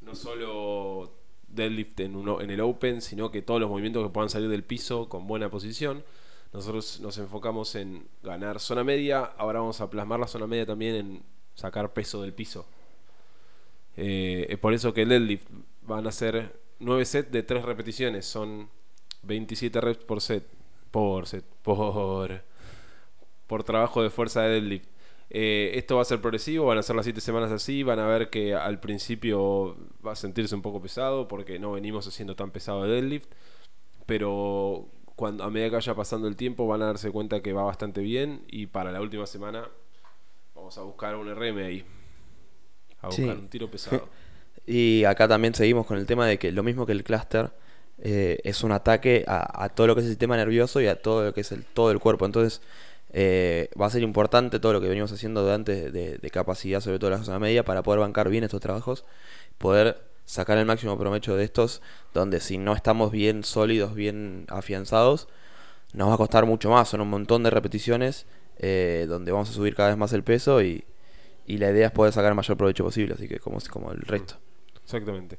no 0.00 0.14
solo 0.14 1.12
deadlift 1.56 1.98
en, 2.00 2.14
uno, 2.14 2.40
en 2.40 2.50
el 2.50 2.60
open, 2.60 3.02
sino 3.02 3.30
que 3.30 3.42
todos 3.42 3.60
los 3.60 3.68
movimientos 3.68 4.04
que 4.04 4.12
puedan 4.12 4.30
salir 4.30 4.48
del 4.48 4.62
piso 4.62 5.08
con 5.08 5.26
buena 5.26 5.50
posición. 5.50 6.04
Nosotros 6.52 7.00
nos 7.00 7.18
enfocamos 7.18 7.74
en 7.74 8.06
ganar 8.22 8.60
zona 8.60 8.84
media, 8.84 9.24
ahora 9.36 9.60
vamos 9.60 9.80
a 9.80 9.90
plasmar 9.90 10.20
la 10.20 10.28
zona 10.28 10.46
media 10.46 10.64
también 10.64 10.94
en 10.94 11.22
sacar 11.54 11.92
peso 11.92 12.22
del 12.22 12.32
piso. 12.32 12.66
Eh, 13.96 14.46
es 14.48 14.58
por 14.58 14.74
eso 14.74 14.94
que 14.94 15.02
el 15.02 15.08
deadlift 15.08 15.48
van 15.82 16.06
a 16.06 16.12
ser 16.12 16.60
9 16.78 17.04
sets 17.04 17.32
de 17.32 17.42
3 17.42 17.64
repeticiones, 17.64 18.26
son 18.26 18.68
27 19.22 19.80
reps 19.80 20.04
por 20.04 20.20
set, 20.20 20.46
por 20.90 21.26
set, 21.26 21.44
por, 21.62 22.42
por 23.46 23.64
trabajo 23.64 24.02
de 24.02 24.10
fuerza 24.10 24.42
de 24.42 24.60
deadlift. 24.60 24.88
Eh, 25.30 25.72
esto 25.74 25.96
va 25.96 26.02
a 26.02 26.04
ser 26.04 26.20
progresivo, 26.20 26.66
van 26.66 26.78
a 26.78 26.82
ser 26.82 26.94
las 26.96 27.04
7 27.04 27.20
semanas 27.20 27.50
así, 27.50 27.82
van 27.82 27.98
a 27.98 28.06
ver 28.06 28.30
que 28.30 28.54
al 28.54 28.78
principio 28.80 29.76
va 30.06 30.12
a 30.12 30.16
sentirse 30.16 30.54
un 30.54 30.62
poco 30.62 30.80
pesado 30.80 31.26
porque 31.26 31.58
no 31.58 31.72
venimos 31.72 32.06
haciendo 32.06 32.36
tan 32.36 32.50
pesado 32.52 32.84
de 32.84 32.90
deadlift, 32.94 33.26
pero 34.06 34.86
cuando 35.16 35.44
a 35.44 35.50
medida 35.50 35.68
que 35.70 35.76
vaya 35.76 35.94
pasando 35.94 36.28
el 36.28 36.36
tiempo 36.36 36.66
van 36.66 36.82
a 36.82 36.86
darse 36.86 37.10
cuenta 37.10 37.40
que 37.42 37.52
va 37.52 37.62
bastante 37.64 38.00
bien 38.02 38.42
y 38.48 38.66
para 38.66 38.92
la 38.92 39.00
última 39.00 39.26
semana 39.26 39.68
vamos 40.54 40.76
a 40.78 40.82
buscar 40.82 41.16
un 41.16 41.28
RM 41.34 41.58
ahí, 41.64 41.84
a 43.00 43.08
buscar 43.08 43.24
Sí. 43.36 43.40
un 43.40 43.48
tiro 43.48 43.70
pesado. 43.70 44.08
Y 44.68 45.04
acá 45.04 45.28
también 45.28 45.54
seguimos 45.54 45.86
con 45.86 45.96
el 45.96 46.06
tema 46.06 46.26
de 46.26 46.40
que 46.40 46.50
lo 46.50 46.64
mismo 46.64 46.86
que 46.86 46.92
el 46.92 47.04
clúster 47.04 47.52
eh, 47.98 48.40
es 48.42 48.64
un 48.64 48.72
ataque 48.72 49.24
a, 49.28 49.62
a 49.64 49.68
todo 49.68 49.86
lo 49.86 49.94
que 49.94 50.00
es 50.00 50.06
el 50.06 50.10
sistema 50.10 50.36
nervioso 50.36 50.80
y 50.80 50.88
a 50.88 51.00
todo 51.00 51.24
lo 51.26 51.32
que 51.32 51.42
es 51.42 51.52
el, 51.52 51.64
todo 51.64 51.92
el 51.92 52.00
cuerpo. 52.00 52.26
Entonces 52.26 52.60
eh, 53.18 53.70
va 53.80 53.86
a 53.86 53.90
ser 53.90 54.02
importante 54.02 54.60
todo 54.60 54.74
lo 54.74 54.80
que 54.82 54.88
venimos 54.88 55.10
haciendo 55.10 55.46
de 55.46 55.54
antes 55.54 55.90
de, 55.90 56.18
de 56.18 56.30
capacidad, 56.30 56.82
sobre 56.82 56.98
todo 56.98 57.08
la 57.08 57.24
zona 57.24 57.38
media, 57.38 57.64
para 57.64 57.82
poder 57.82 58.00
bancar 58.00 58.28
bien 58.28 58.44
estos 58.44 58.60
trabajos, 58.60 59.06
poder 59.56 60.02
sacar 60.26 60.58
el 60.58 60.66
máximo 60.66 60.98
provecho 60.98 61.34
de 61.34 61.44
estos, 61.44 61.80
donde 62.12 62.40
si 62.40 62.58
no 62.58 62.74
estamos 62.74 63.10
bien 63.10 63.42
sólidos, 63.42 63.94
bien 63.94 64.44
afianzados, 64.48 65.28
nos 65.94 66.10
va 66.10 66.14
a 66.14 66.18
costar 66.18 66.44
mucho 66.44 66.68
más. 66.68 66.90
Son 66.90 67.00
un 67.00 67.08
montón 67.08 67.42
de 67.42 67.48
repeticiones 67.48 68.26
eh, 68.58 69.06
donde 69.08 69.32
vamos 69.32 69.48
a 69.48 69.52
subir 69.54 69.74
cada 69.74 69.88
vez 69.88 69.96
más 69.96 70.12
el 70.12 70.22
peso 70.22 70.60
y, 70.60 70.84
y 71.46 71.56
la 71.56 71.70
idea 71.70 71.86
es 71.86 71.92
poder 71.92 72.12
sacar 72.12 72.32
el 72.32 72.36
mayor 72.36 72.58
provecho 72.58 72.84
posible, 72.84 73.14
así 73.14 73.28
que 73.28 73.38
como, 73.38 73.58
como 73.70 73.92
el 73.92 74.02
resto. 74.02 74.34
Exactamente. 74.84 75.38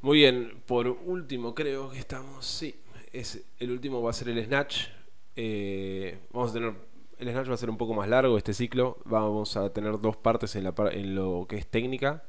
Muy 0.00 0.18
bien, 0.18 0.62
por 0.64 0.86
último 0.86 1.56
creo 1.56 1.90
que 1.90 1.98
estamos, 1.98 2.46
sí, 2.46 2.76
es, 3.12 3.42
el 3.58 3.72
último 3.72 4.00
va 4.00 4.10
a 4.10 4.12
ser 4.12 4.28
el 4.28 4.44
Snatch. 4.44 5.01
Eh, 5.36 6.18
vamos 6.32 6.50
a 6.50 6.54
tener, 6.54 6.74
el 7.18 7.30
Snatch 7.30 7.48
va 7.50 7.54
a 7.54 7.56
ser 7.56 7.70
un 7.70 7.78
poco 7.78 7.94
más 7.94 8.08
largo 8.08 8.36
este 8.36 8.52
ciclo, 8.54 8.98
vamos 9.04 9.56
a 9.56 9.70
tener 9.72 9.98
dos 10.00 10.16
partes 10.16 10.54
en, 10.56 10.64
la, 10.64 10.72
par- 10.74 10.94
en 10.94 11.14
lo 11.14 11.46
que 11.48 11.56
es 11.56 11.66
técnica, 11.66 12.22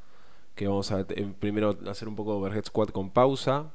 que 0.55 0.67
vamos 0.67 0.91
a 0.91 1.01
eh, 1.01 1.33
primero 1.39 1.77
hacer 1.89 2.07
un 2.07 2.15
poco 2.15 2.31
de 2.31 2.37
overhead 2.37 2.65
squat 2.65 2.91
con 2.91 3.09
pausa. 3.11 3.71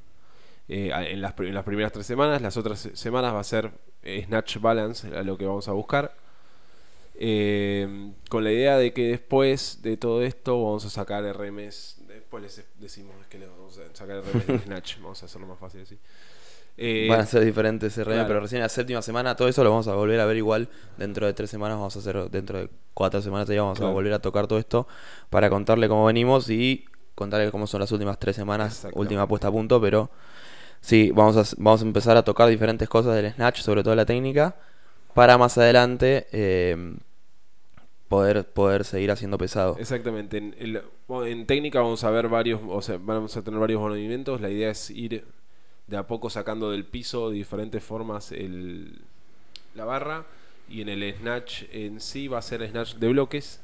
eh, 0.69 0.91
en, 0.95 1.21
las, 1.23 1.33
pri- 1.35 1.49
en 1.49 1.55
las 1.55 1.65
primeras 1.65 1.93
tres 1.93 2.07
semanas, 2.07 2.41
las 2.43 2.57
otras 2.57 2.79
se- 2.81 2.97
semanas 2.97 3.35
va 3.35 3.41
a 3.41 3.45
ser 3.45 3.73
eh, 4.03 4.25
snatch 4.27 4.59
balance, 4.61 5.09
a 5.17 5.23
lo 5.23 5.37
que 5.39 5.47
vamos 5.47 5.69
a 5.69 5.73
buscar. 5.73 6.15
Eh, 7.21 8.13
con 8.29 8.45
la 8.45 8.53
idea 8.53 8.77
de 8.79 8.93
que 8.93 9.09
después 9.09 9.83
de 9.83 9.97
todo 9.97 10.23
esto 10.23 10.63
vamos 10.63 10.85
a 10.85 10.91
sacar 10.91 11.25
RMs. 11.25 11.97
Después 12.07 12.43
les 12.43 12.65
decimos 12.79 13.15
que 13.29 13.39
le 13.39 13.47
vamos 13.49 13.79
a 13.79 13.95
sacar 13.97 14.23
RMs 14.23 14.47
de 14.47 14.59
Snatch. 14.65 14.99
Vamos 15.01 15.23
a 15.23 15.27
hacerlo 15.27 15.47
más 15.49 15.59
fácil 15.59 15.81
así. 15.83 15.99
Eh, 16.81 17.07
Van 17.11 17.19
a 17.21 17.27
ser 17.27 17.45
diferentes 17.45 17.95
claro. 17.95 18.25
pero 18.29 18.39
recién 18.41 18.59
en 18.59 18.63
la 18.63 18.69
séptima 18.69 19.03
semana 19.03 19.35
todo 19.35 19.49
eso 19.49 19.65
lo 19.65 19.71
vamos 19.71 19.89
a 19.89 19.95
volver 19.95 20.21
a 20.21 20.27
ver 20.27 20.37
igual. 20.37 20.69
Dentro 20.97 21.27
de 21.27 21.33
tres 21.35 21.51
semanas 21.51 21.77
vamos 21.77 21.97
a 21.97 21.99
hacer, 21.99 22.31
dentro 22.31 22.59
de 22.59 22.69
cuatro 22.95 23.21
semanas 23.21 23.49
ya 23.49 23.61
vamos 23.63 23.79
Claro. 23.79 23.91
a 23.91 23.95
volver 23.95 24.13
a 24.13 24.21
tocar 24.21 24.47
todo 24.47 24.59
esto 24.61 24.87
para 25.29 25.51
contarle 25.51 25.89
cómo 25.89 26.05
venimos 26.07 26.49
y 26.51 26.85
contarle 27.17 27.51
cómo 27.51 27.67
son 27.67 27.81
las 27.81 27.91
últimas 27.91 28.19
tres 28.21 28.37
semanas, 28.37 28.87
última 28.93 29.27
puesta 29.27 29.49
a 29.49 29.51
punto, 29.51 29.81
pero 29.81 30.09
sí, 30.81 31.11
vamos 31.13 31.37
a, 31.37 31.55
vamos 31.61 31.83
a 31.83 31.85
empezar 31.85 32.17
a 32.17 32.23
tocar 32.23 32.49
diferentes 32.49 32.89
cosas 32.89 33.17
del 33.17 33.33
Snatch, 33.33 33.61
sobre 33.61 33.83
todo 33.83 33.97
la 33.97 34.07
técnica, 34.07 34.55
para 35.15 35.37
más 35.37 35.59
adelante 35.59 36.29
eh, 36.31 36.95
poder, 38.09 38.45
poder 38.45 38.85
seguir 38.85 39.11
haciendo 39.11 39.37
pesado. 39.37 39.77
Exactamente. 39.81 40.37
En 41.09 41.47
técnica 41.47 41.81
vamos 41.81 42.05
a 42.05 42.11
ver 42.11 42.29
varios, 42.29 42.61
o 42.69 42.81
sea, 42.83 42.99
vamos 43.01 43.37
a 43.37 43.43
tener 43.43 43.59
varios 43.59 43.81
movimientos. 43.81 44.41
La 44.41 44.49
idea 44.49 44.71
es 44.71 44.91
ir 44.91 45.25
de 45.89 45.97
a 45.97 46.07
poco 46.07 46.31
sacando 46.31 46.71
del 46.71 46.85
piso 46.85 47.31
de 47.31 47.37
diferentes 47.37 47.83
formas 47.83 48.31
el, 48.33 49.01
la 49.75 49.85
barra. 49.85 50.27
Y 50.69 50.83
en 50.83 50.91
el 50.91 51.15
snatch 51.15 51.65
en 51.73 52.01
sí 52.01 52.29
va 52.29 52.39
a 52.39 52.43
ser 52.43 52.67
snatch 52.69 52.97
de 52.97 53.09
bloques. 53.09 53.61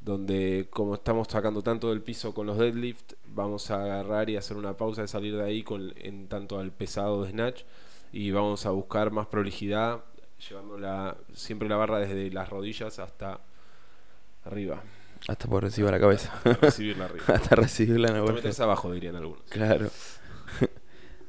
Donde 0.00 0.68
como 0.70 0.94
estamos 0.94 1.28
sacando 1.28 1.62
tanto 1.62 1.88
del 1.88 2.02
piso 2.02 2.34
con 2.34 2.46
los 2.46 2.58
deadlift, 2.58 3.14
vamos 3.26 3.70
a 3.70 3.82
agarrar 3.82 4.30
y 4.30 4.36
hacer 4.36 4.56
una 4.56 4.76
pausa 4.76 5.02
de 5.02 5.08
salir 5.08 5.34
de 5.34 5.42
ahí 5.42 5.62
con, 5.62 5.92
en 5.96 6.28
tanto 6.28 6.58
al 6.58 6.70
pesado 6.72 7.24
de 7.24 7.30
snatch. 7.30 7.62
Y 8.12 8.30
vamos 8.30 8.64
a 8.66 8.70
buscar 8.70 9.10
más 9.10 9.26
prolijidad, 9.26 10.04
llevando 10.48 10.78
la, 10.78 11.16
siempre 11.32 11.68
la 11.68 11.76
barra 11.76 11.98
desde 11.98 12.30
las 12.30 12.48
rodillas 12.48 12.98
hasta 12.98 13.40
arriba. 14.44 14.82
Hasta 15.26 15.48
por 15.48 15.62
recibir 15.62 15.90
la 15.90 15.98
cabeza. 15.98 16.38
recibirla 16.60 17.06
arriba. 17.06 17.24
Hasta 17.28 17.56
recibirla 17.56 18.08
en 18.10 18.16
el 18.16 18.20
Hasta 18.22 18.32
meterse 18.34 18.62
abajo, 18.62 18.92
dirían 18.92 19.16
algunos. 19.16 19.42
Claro. 19.48 19.90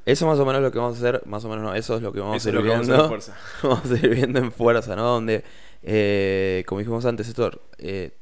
Eso 0.06 0.28
más 0.28 0.38
o 0.40 0.46
menos 0.46 0.62
lo 0.62 0.72
que 0.72 0.78
vamos 0.78 0.96
a 0.96 0.98
hacer, 1.00 1.24
más 1.26 1.44
o 1.46 1.50
menos 1.50 1.64
no, 1.64 1.74
eso 1.74 1.96
es 1.96 2.02
lo 2.04 2.14
que 2.14 2.20
vamos 2.20 2.38
Eso 2.38 2.50
a 2.50 2.52
es 2.52 2.56
ir 2.58 2.62
que 2.64 2.70
vamos 2.70 2.90
a 2.90 2.92
viendo. 2.94 3.10
vamos 3.64 3.92
a 3.92 3.94
ir 3.96 4.10
viendo 4.16 4.40
en 4.40 4.52
fuerza, 4.52 4.96
¿no? 4.96 5.04
Donde, 5.04 5.44
eh, 5.82 6.64
como 6.68 6.80
dijimos 6.80 7.06
antes, 7.06 7.28
esto, 7.28 7.50
eh, 7.80 8.16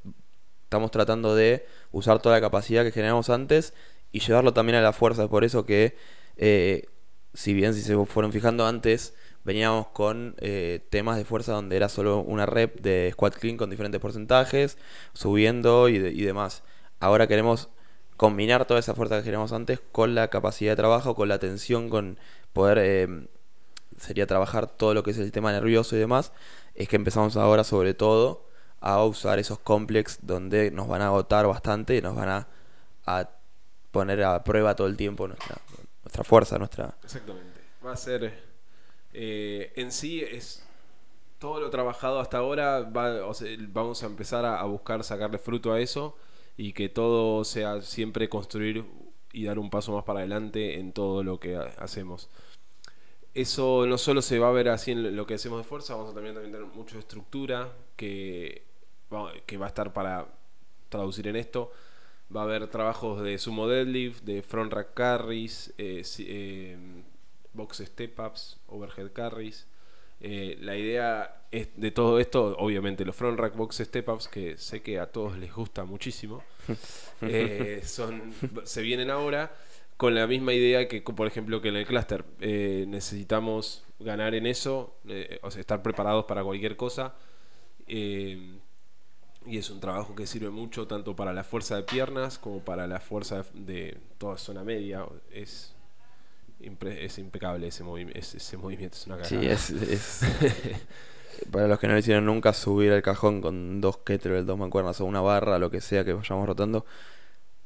estamos 0.64 0.92
tratando 0.92 1.36
de 1.36 1.66
usar 1.92 2.20
toda 2.22 2.36
la 2.36 2.42
capacidad 2.42 2.84
que 2.84 2.92
generamos 2.92 3.30
antes 3.30 3.74
y 4.12 4.20
llevarlo 4.22 4.54
también 4.54 4.78
a 4.78 4.82
la 4.82 4.94
fuerza. 4.94 5.24
Es 5.24 5.30
por 5.30 5.44
eso 5.44 5.66
que, 5.66 5.96
eh, 6.38 6.86
si 7.34 7.54
bien 7.54 7.74
si 7.74 7.82
se 7.82 7.96
fueron 8.06 8.32
fijando 8.32 8.66
antes, 8.66 9.14
veníamos 9.44 9.88
con 9.88 10.36
eh, 10.40 10.86
temas 10.90 11.18
de 11.18 11.26
fuerza 11.26 11.52
donde 11.52 11.76
era 11.76 11.90
solo 11.90 12.20
una 12.20 12.46
rep 12.46 12.80
de 12.80 13.10
squat 13.12 13.36
clean 13.36 13.58
con 13.58 13.70
diferentes 13.70 14.00
porcentajes, 14.00 14.78
subiendo 15.14 15.90
y, 15.90 16.00
de- 16.00 16.12
y 16.12 16.22
demás. 16.22 16.64
Ahora 17.02 17.28
queremos 17.28 17.70
combinar 18.18 18.66
toda 18.66 18.80
esa 18.80 18.94
fuerza 18.96 19.18
que 19.18 19.24
generamos 19.24 19.52
antes 19.54 19.80
con 19.92 20.16
la 20.16 20.30
capacidad 20.30 20.72
de 20.74 20.76
trabajo, 20.78 21.16
con 21.16 21.30
la 21.30 21.40
tensión, 21.40 21.90
con 21.90 22.18
poder 22.54 22.78
eh, 22.80 23.28
sería 23.98 24.28
trabajar 24.28 24.68
todo 24.68 24.94
lo 24.94 25.04
que 25.04 25.12
es 25.12 25.18
el 25.18 25.24
sistema 25.26 25.52
nervioso 25.52 25.96
y 25.96 26.00
demás, 26.00 26.32
es 26.76 26.88
que 26.90 26.96
empezamos 26.96 27.38
ahora 27.38 27.64
sobre 27.64 27.94
todo 27.94 28.46
a 28.82 29.04
usar 29.04 29.40
esos 29.40 29.60
complex 29.60 30.20
donde 30.24 30.72
nos 30.72 30.88
van 30.88 31.02
a 31.02 31.08
agotar 31.08 31.48
bastante 31.48 31.96
y 31.98 32.02
nos 32.02 32.16
van 32.16 32.30
a, 32.30 32.48
a 33.06 33.30
poner 33.92 34.24
a 34.24 34.44
prueba 34.44 34.76
todo 34.76 34.88
el 34.88 34.98
tiempo 34.98 35.28
nuestra, 35.28 35.58
nuestra 36.04 36.24
fuerza, 36.24 36.58
nuestra... 36.58 36.96
Exactamente. 37.04 37.62
Va 37.86 37.94
a 37.94 37.98
ser. 37.98 38.34
eh, 39.14 39.72
en 39.76 39.92
sí 39.92 40.22
es. 40.22 40.64
Todo 41.40 41.60
lo 41.60 41.70
trabajado 41.70 42.20
hasta 42.20 42.38
ahora. 42.38 42.82
va- 42.82 43.26
o 43.26 43.34
sea, 43.34 43.50
vamos 43.70 44.02
a 44.04 44.06
empezar 44.08 44.46
a 44.46 44.64
buscar 44.64 45.04
sacarle 45.04 45.38
fruto 45.38 45.74
a 45.74 45.80
eso. 45.80 46.16
Y 46.58 46.74
que 46.74 46.90
todo 46.90 47.44
sea 47.46 47.82
siempre 47.82 48.30
construir 48.30 48.86
y 49.32 49.46
dar 49.46 49.60
un 49.60 49.70
paso 49.70 49.94
más 49.94 50.04
para 50.04 50.20
adelante 50.20 50.80
en 50.80 50.94
todo 50.94 51.24
lo 51.24 51.40
que 51.40 51.56
ha- 51.56 51.74
hacemos. 51.80 52.30
Eso 53.34 53.88
no 53.88 53.98
solo 53.98 54.22
se 54.22 54.38
va 54.38 54.50
a 54.50 54.52
ver 54.52 54.70
así 54.70 54.92
en 54.92 55.16
lo 55.16 55.26
que 55.26 55.34
hacemos 55.36 55.58
de 55.60 55.64
fuerza, 55.64 55.96
vamos 55.96 56.12
a 56.12 56.14
también, 56.14 56.36
también 56.36 56.54
tener 56.54 56.68
mucho 56.68 57.00
estructura 57.00 57.72
que 57.96 58.64
que 59.46 59.58
va 59.58 59.68
a 59.68 59.70
estar 59.70 59.94
para 59.94 60.28
traducir 60.90 61.28
en 61.28 61.36
esto. 61.36 61.72
Va 62.36 62.42
a 62.42 62.44
haber 62.46 62.68
trabajos 62.70 63.22
de 63.22 63.38
sumo 63.38 63.68
deadlift, 63.68 64.24
de 64.24 64.42
front 64.42 64.74
rack 64.74 64.94
carries, 64.96 65.74
eh, 65.78 66.04
eh, 66.20 66.78
box 67.54 67.80
step 67.86 68.20
ups, 68.20 68.60
overhead 68.68 69.12
carries. 69.14 69.68
Eh, 70.22 70.58
la 70.62 70.76
idea 70.78 71.43
de 71.76 71.92
todo 71.92 72.20
esto, 72.20 72.56
obviamente 72.58 73.06
los 73.06 73.16
front 73.16 73.40
rack 73.40 73.56
box 73.56 73.78
step 73.78 74.10
ups, 74.10 74.28
que 74.28 74.58
sé 74.58 74.82
que 74.82 75.00
a 75.00 75.06
todos 75.12 75.38
les 75.38 75.54
gusta 75.54 75.84
muchísimo, 75.86 76.44
eh, 77.22 77.82
son, 77.86 78.34
se 78.64 78.82
vienen 78.82 79.10
ahora 79.12 79.56
con 79.98 80.16
la 80.16 80.26
misma 80.26 80.54
idea 80.54 80.88
que, 80.88 81.02
por 81.02 81.28
ejemplo, 81.28 81.62
que 81.62 81.70
en 81.70 81.76
el 81.76 81.86
cluster. 81.86 82.26
Eh, 82.42 82.86
necesitamos 82.88 83.86
ganar 84.00 84.34
en 84.36 84.48
eso, 84.48 84.98
eh, 85.08 85.40
o 85.44 85.52
sea, 85.52 85.62
estar 85.62 85.82
preparados 85.84 86.26
para 86.26 86.44
cualquier 86.44 86.76
cosa. 86.76 87.14
Eh, 87.88 88.58
y 89.46 89.58
es 89.58 89.70
un 89.70 89.80
trabajo 89.80 90.16
que 90.16 90.26
sirve 90.26 90.50
mucho 90.50 90.88
tanto 90.88 91.16
para 91.16 91.34
la 91.34 91.44
fuerza 91.44 91.76
de 91.76 91.84
piernas 91.84 92.40
como 92.40 92.60
para 92.64 92.88
la 92.88 93.00
fuerza 93.00 93.46
de, 93.54 93.98
toda 94.18 94.38
zona 94.38 94.64
media. 94.64 95.06
Es, 95.32 95.76
es 96.60 97.18
impecable 97.20 97.68
ese, 97.68 97.84
movi- 97.84 98.12
ese, 98.16 98.38
ese 98.38 98.58
movimiento, 98.58 98.98
es 98.98 99.06
una 99.06 99.18
cagada. 99.18 99.30
Sí, 99.30 99.46
es, 99.48 99.70
es- 99.70 100.22
Para 101.52 101.68
los 101.68 101.80
que 101.80 101.88
no 101.88 101.94
lo 101.94 102.00
hicieron 102.00 102.26
nunca, 102.26 102.54
subir 102.54 102.92
el 102.92 103.02
cajón 103.02 103.42
con 103.42 103.82
dos 103.82 103.98
kettlebells, 104.00 104.46
dos 104.48 104.58
mancuernas 104.58 105.00
o 105.02 105.06
una 105.06 105.22
barra, 105.22 105.60
lo 105.60 105.70
que 105.72 105.82
sea 105.82 106.04
que 106.04 106.14
vayamos 106.14 106.48
rotando, 106.48 106.86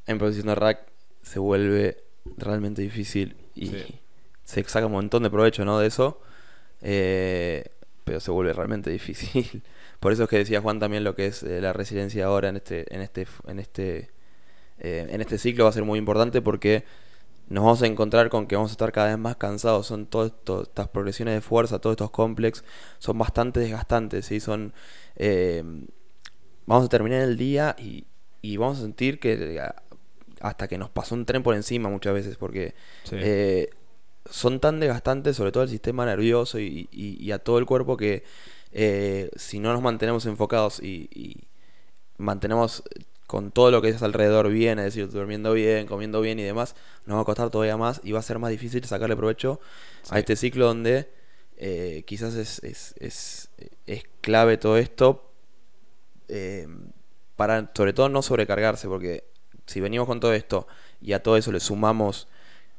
en 0.05 0.17
posición 0.19 0.47
de 0.47 0.55
rack 0.55 0.79
se 1.21 1.39
vuelve 1.39 2.03
realmente 2.37 2.81
difícil 2.81 3.35
y 3.55 3.67
Sí. 3.67 3.99
se 4.43 4.63
saca 4.63 4.85
un 4.85 4.93
montón 4.93 5.23
de 5.23 5.29
provecho 5.29 5.65
¿no? 5.65 5.79
de 5.79 5.87
eso, 5.87 6.21
eh, 6.81 7.65
pero 8.03 8.19
se 8.19 8.31
vuelve 8.31 8.53
realmente 8.53 8.89
difícil. 8.99 9.63
Por 9.99 10.11
eso 10.13 10.23
es 10.23 10.29
que 10.29 10.37
decía 10.37 10.61
Juan 10.61 10.79
también 10.79 11.03
lo 11.03 11.15
que 11.15 11.25
es 11.27 11.43
eh, 11.43 11.59
la 11.61 11.73
resiliencia 11.73 12.25
ahora 12.25 12.49
en 12.49 12.57
este, 12.57 12.93
en 12.93 13.01
este, 13.01 13.27
en 13.47 13.59
este, 13.59 14.09
eh, 14.79 15.07
en 15.09 15.21
este 15.21 15.37
ciclo 15.37 15.63
va 15.65 15.71
a 15.71 15.73
ser 15.73 15.83
muy 15.83 15.97
importante 15.99 16.41
porque 16.41 16.83
nos 17.49 17.63
vamos 17.63 17.81
a 17.81 17.87
encontrar 17.87 18.29
con 18.29 18.45
que 18.47 18.55
vamos 18.55 18.71
a 18.71 18.73
estar 18.73 18.91
cada 18.91 19.07
vez 19.07 19.17
más 19.17 19.35
cansados. 19.37 19.87
Son 19.87 20.05
todas 20.05 20.33
estas 20.63 20.87
progresiones 20.89 21.33
de 21.35 21.41
fuerza, 21.41 21.79
todos 21.79 21.93
estos 21.93 22.11
complex, 22.11 22.63
son 22.99 23.17
bastante 23.17 23.59
desgastantes, 23.59 24.25
¿sí? 24.25 24.39
Son, 24.39 24.73
eh, 25.15 25.63
vamos 26.65 26.85
a 26.85 26.89
terminar 26.89 27.21
el 27.21 27.37
día 27.37 27.75
y, 27.79 28.05
y 28.41 28.57
vamos 28.57 28.79
a 28.79 28.81
sentir 28.81 29.19
que 29.19 29.33
eh, 29.57 29.61
hasta 30.41 30.67
que 30.67 30.77
nos 30.77 30.89
pasó 30.89 31.15
un 31.15 31.25
tren 31.25 31.41
por 31.43 31.55
encima 31.55 31.89
muchas 31.89 32.13
veces, 32.13 32.35
porque 32.37 32.75
Sí. 33.03 33.15
eh, 33.19 33.69
son 34.29 34.59
tan 34.59 34.79
desgastantes, 34.81 35.37
sobre 35.37 35.51
todo 35.53 35.63
al 35.63 35.69
sistema 35.69 36.05
nervioso 36.05 36.59
y, 36.59 36.89
y- 36.91 37.17
y 37.23 37.31
a 37.31 37.39
todo 37.39 37.59
el 37.59 37.65
cuerpo, 37.65 37.95
que 37.95 38.23
eh, 38.73 39.29
si 39.37 39.59
no 39.59 39.71
nos 39.71 39.81
mantenemos 39.81 40.25
enfocados 40.25 40.81
y, 40.83 41.09
y 41.15 41.47
mantenemos 42.17 42.83
con 43.27 43.51
todo 43.51 43.71
lo 43.71 43.81
que 43.81 43.89
es 43.89 44.01
alrededor 44.01 44.49
bien, 44.49 44.79
es 44.79 44.85
decir, 44.85 45.09
durmiendo 45.09 45.53
bien, 45.53 45.85
comiendo 45.85 46.21
bien 46.21 46.39
y 46.39 46.43
demás, 46.43 46.75
nos 47.05 47.17
va 47.17 47.21
a 47.21 47.25
costar 47.25 47.49
todavía 47.49 47.77
más 47.77 47.99
y 48.03 48.13
va 48.13 48.19
a 48.19 48.23
ser 48.23 48.39
más 48.39 48.49
difícil 48.51 48.83
sacarle 48.85 49.15
provecho 49.17 49.59
Sí. 50.03 50.11
a 50.15 50.19
este 50.19 50.35
ciclo 50.37 50.65
donde 50.65 51.09
eh, 51.57 52.03
quizás 52.07 52.35
es, 52.35 52.63
es, 52.63 52.95
es, 52.99 53.49
es 53.85 54.03
clave 54.21 54.57
todo 54.57 54.77
esto 54.77 55.29
eh, 56.29 56.67
para 57.35 57.69
sobre 57.75 57.93
todo 57.93 58.09
no 58.09 58.21
sobrecargarse, 58.21 58.87
porque 58.87 59.25
si 59.65 59.81
venimos 59.81 60.07
con 60.07 60.19
todo 60.19 60.33
esto 60.33 60.67
y 61.01 61.13
a 61.13 61.21
todo 61.21 61.35
eso 61.37 61.51
le 61.51 61.59
sumamos 61.59 62.27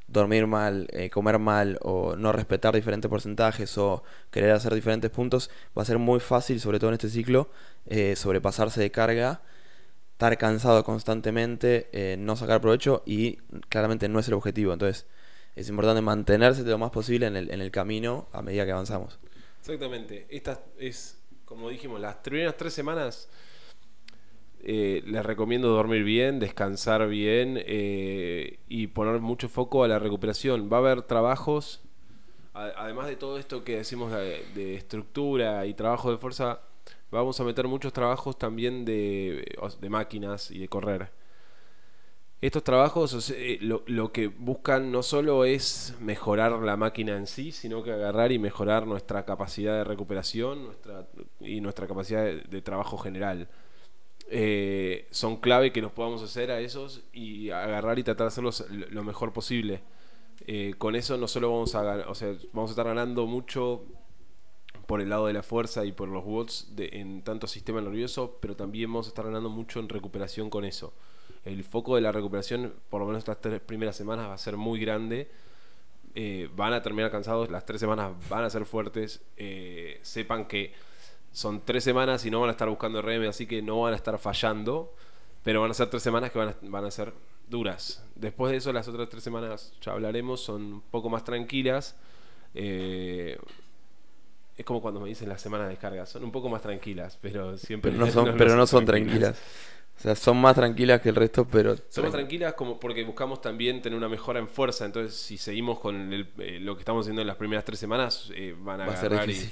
dormir 0.06 0.46
mal, 0.46 0.88
eh, 0.92 1.10
comer 1.10 1.38
mal 1.38 1.78
o 1.82 2.16
no 2.16 2.32
respetar 2.32 2.74
diferentes 2.74 3.10
porcentajes 3.10 3.76
o 3.76 4.02
querer 4.30 4.52
hacer 4.52 4.74
diferentes 4.74 5.10
puntos, 5.10 5.50
va 5.76 5.82
a 5.82 5.84
ser 5.84 5.98
muy 5.98 6.20
fácil, 6.20 6.58
sobre 6.60 6.78
todo 6.78 6.88
en 6.90 6.94
este 6.94 7.10
ciclo, 7.10 7.50
sobrepasarse 8.16 8.80
de 8.80 8.90
carga, 8.90 9.42
estar 10.18 10.36
cansado 10.36 10.82
constantemente, 10.82 11.88
eh, 11.92 12.16
no 12.18 12.34
sacar 12.34 12.60
provecho 12.60 13.04
y 13.06 13.36
claramente 13.68 14.08
no 14.08 14.18
es 14.18 14.26
el 14.26 14.34
objetivo. 14.34 14.72
Entonces 14.72 15.06
es 15.54 15.68
importante 15.68 16.02
mantenerse 16.02 16.64
lo 16.64 16.76
más 16.76 16.90
posible 16.90 17.28
en 17.28 17.36
el, 17.36 17.52
en 17.52 17.60
el 17.60 17.70
camino 17.70 18.26
a 18.32 18.42
medida 18.42 18.66
que 18.66 18.72
avanzamos. 18.72 19.20
Exactamente. 19.60 20.26
Esta 20.28 20.60
es, 20.76 21.20
como 21.44 21.68
dijimos, 21.68 22.00
las 22.00 22.16
primeras 22.16 22.56
tres 22.56 22.74
semanas 22.74 23.28
eh, 24.64 25.04
les 25.06 25.24
recomiendo 25.24 25.68
dormir 25.68 26.02
bien, 26.02 26.40
descansar 26.40 27.06
bien 27.06 27.54
eh, 27.64 28.58
y 28.68 28.88
poner 28.88 29.20
mucho 29.20 29.48
foco 29.48 29.84
a 29.84 29.88
la 29.88 30.00
recuperación. 30.00 30.68
Va 30.68 30.78
a 30.78 30.80
haber 30.80 31.02
trabajos, 31.02 31.80
además 32.54 33.06
de 33.06 33.14
todo 33.14 33.38
esto 33.38 33.62
que 33.62 33.76
decimos 33.76 34.10
de, 34.10 34.44
de 34.56 34.74
estructura 34.74 35.64
y 35.66 35.74
trabajo 35.74 36.10
de 36.10 36.18
fuerza, 36.18 36.62
vamos 37.10 37.40
a 37.40 37.44
meter 37.44 37.66
muchos 37.68 37.92
trabajos 37.92 38.38
también 38.38 38.84
de, 38.84 39.44
de 39.80 39.88
máquinas 39.88 40.50
y 40.50 40.58
de 40.58 40.68
correr. 40.68 41.10
Estos 42.40 42.62
trabajos 42.62 43.30
eh, 43.30 43.58
lo, 43.60 43.82
lo 43.86 44.12
que 44.12 44.28
buscan 44.28 44.92
no 44.92 45.02
solo 45.02 45.44
es 45.44 45.96
mejorar 46.00 46.52
la 46.52 46.76
máquina 46.76 47.16
en 47.16 47.26
sí, 47.26 47.50
sino 47.50 47.82
que 47.82 47.90
agarrar 47.90 48.30
y 48.30 48.38
mejorar 48.38 48.86
nuestra 48.86 49.24
capacidad 49.24 49.74
de 49.74 49.82
recuperación 49.82 50.66
nuestra, 50.66 51.08
y 51.40 51.60
nuestra 51.60 51.88
capacidad 51.88 52.24
de, 52.24 52.62
trabajo 52.62 52.96
general. 52.96 53.48
Eh, 54.30 55.08
son 55.10 55.38
clave 55.38 55.72
que 55.72 55.82
nos 55.82 55.90
podamos 55.90 56.22
hacer 56.22 56.52
a 56.52 56.60
esos 56.60 57.02
y 57.12 57.50
agarrar 57.50 57.98
y 57.98 58.04
tratar 58.04 58.26
de 58.26 58.28
hacerlos 58.28 58.64
lo 58.70 59.02
mejor 59.02 59.32
posible. 59.32 59.80
Eh, 60.46 60.74
con 60.78 60.94
eso 60.94 61.16
no 61.16 61.26
solo 61.26 61.50
vamos 61.50 61.74
a 61.74 62.08
o 62.08 62.14
sea, 62.14 62.36
vamos 62.52 62.70
a 62.70 62.72
estar 62.72 62.86
ganando 62.86 63.26
mucho 63.26 63.84
por 64.88 65.02
el 65.02 65.10
lado 65.10 65.26
de 65.26 65.34
la 65.34 65.42
fuerza 65.42 65.84
y 65.84 65.92
por 65.92 66.08
los 66.08 66.24
watts 66.24 66.68
de, 66.74 66.88
en 66.94 67.20
tanto 67.20 67.46
sistema 67.46 67.78
nervioso, 67.82 68.38
pero 68.40 68.56
también 68.56 68.90
vamos 68.90 69.04
a 69.04 69.10
estar 69.10 69.26
ganando 69.26 69.50
mucho 69.50 69.80
en 69.80 69.88
recuperación 69.90 70.48
con 70.48 70.64
eso. 70.64 70.94
El 71.44 71.62
foco 71.62 71.96
de 71.96 72.00
la 72.00 72.10
recuperación, 72.10 72.72
por 72.88 73.02
lo 73.02 73.06
menos 73.06 73.18
estas 73.18 73.38
tres 73.38 73.60
primeras 73.60 73.96
semanas, 73.96 74.30
va 74.30 74.32
a 74.32 74.38
ser 74.38 74.56
muy 74.56 74.80
grande. 74.80 75.30
Eh, 76.14 76.48
van 76.56 76.72
a 76.72 76.82
terminar 76.82 77.10
cansados, 77.10 77.50
las 77.50 77.66
tres 77.66 77.82
semanas 77.82 78.12
van 78.30 78.44
a 78.44 78.48
ser 78.48 78.64
fuertes. 78.64 79.20
Eh, 79.36 80.00
sepan 80.00 80.46
que 80.46 80.72
son 81.32 81.60
tres 81.66 81.84
semanas 81.84 82.24
y 82.24 82.30
no 82.30 82.40
van 82.40 82.48
a 82.48 82.52
estar 82.52 82.70
buscando 82.70 83.02
RM, 83.02 83.28
así 83.28 83.46
que 83.46 83.60
no 83.60 83.82
van 83.82 83.92
a 83.92 83.96
estar 83.96 84.18
fallando, 84.18 84.94
pero 85.42 85.60
van 85.60 85.70
a 85.70 85.74
ser 85.74 85.90
tres 85.90 86.02
semanas 86.02 86.30
que 86.30 86.38
van 86.38 86.48
a, 86.48 86.56
van 86.62 86.86
a 86.86 86.90
ser 86.90 87.12
duras. 87.50 88.02
Después 88.14 88.52
de 88.52 88.56
eso, 88.56 88.72
las 88.72 88.88
otras 88.88 89.10
tres 89.10 89.22
semanas, 89.22 89.74
ya 89.82 89.92
hablaremos, 89.92 90.40
son 90.40 90.62
un 90.62 90.80
poco 90.80 91.10
más 91.10 91.24
tranquilas. 91.24 91.94
Eh, 92.54 93.38
es 94.58 94.64
como 94.64 94.82
cuando 94.82 95.00
me 95.00 95.08
dicen 95.08 95.28
las 95.28 95.40
semanas 95.40 95.68
de 95.68 95.70
descarga, 95.74 96.04
son 96.04 96.24
un 96.24 96.32
poco 96.32 96.48
más 96.48 96.60
tranquilas, 96.60 97.16
pero 97.22 97.56
siempre 97.56 97.92
Pero 97.92 98.04
no 98.04 98.10
son, 98.12 98.36
pero 98.36 98.56
no 98.56 98.66
son 98.66 98.84
tranquilas. 98.84 99.38
O 99.96 100.00
sea, 100.00 100.14
son 100.14 100.36
más 100.36 100.54
tranquilas 100.54 101.00
que 101.00 101.08
el 101.08 101.14
resto, 101.16 101.44
pero... 101.46 101.76
Son 101.88 102.04
más 102.04 102.12
tranquilas 102.12 102.54
como 102.54 102.78
porque 102.78 103.02
buscamos 103.04 103.40
también 103.40 103.82
tener 103.82 103.96
una 103.96 104.08
mejora 104.08 104.38
en 104.38 104.48
fuerza. 104.48 104.84
Entonces, 104.84 105.14
si 105.18 105.38
seguimos 105.38 105.80
con 105.80 106.12
el- 106.12 106.28
eh, 106.38 106.58
lo 106.60 106.76
que 106.76 106.80
estamos 106.82 107.04
haciendo 107.04 107.20
en 107.22 107.26
las 107.26 107.36
primeras 107.36 107.64
tres 107.64 107.78
semanas, 107.80 108.30
eh, 108.34 108.54
van 108.58 108.80
a, 108.80 108.86
Va 108.86 108.92
a 108.92 108.96
ser 108.96 109.12
agarrar 109.12 109.30
y, 109.30 109.50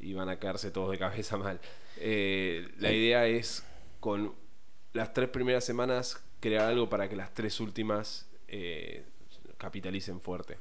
y 0.00 0.12
van 0.14 0.28
a 0.28 0.38
quedarse 0.40 0.70
todos 0.72 0.90
de 0.90 0.98
cabeza 0.98 1.36
mal. 1.36 1.60
Eh, 1.98 2.68
la 2.78 2.90
idea 2.92 3.26
es 3.26 3.64
con 4.00 4.34
las 4.92 5.12
tres 5.12 5.28
primeras 5.28 5.64
semanas 5.64 6.20
crear 6.40 6.66
algo 6.66 6.88
para 6.88 7.08
que 7.08 7.14
las 7.14 7.32
tres 7.34 7.60
últimas 7.60 8.28
eh, 8.48 9.04
capitalicen 9.58 10.20
fuerte. 10.20 10.56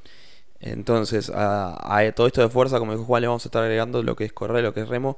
Entonces, 0.61 1.29
a, 1.29 1.97
a 1.97 2.11
todo 2.11 2.27
esto 2.27 2.41
de 2.41 2.49
fuerza, 2.49 2.79
como 2.79 2.91
dijo 2.91 3.05
Juan, 3.05 3.21
le 3.21 3.27
vamos 3.27 3.45
a 3.45 3.47
estar 3.49 3.63
agregando 3.63 4.03
lo 4.03 4.15
que 4.15 4.25
es 4.25 4.33
correr, 4.33 4.63
lo 4.63 4.73
que 4.73 4.81
es 4.81 4.87
remo, 4.89 5.17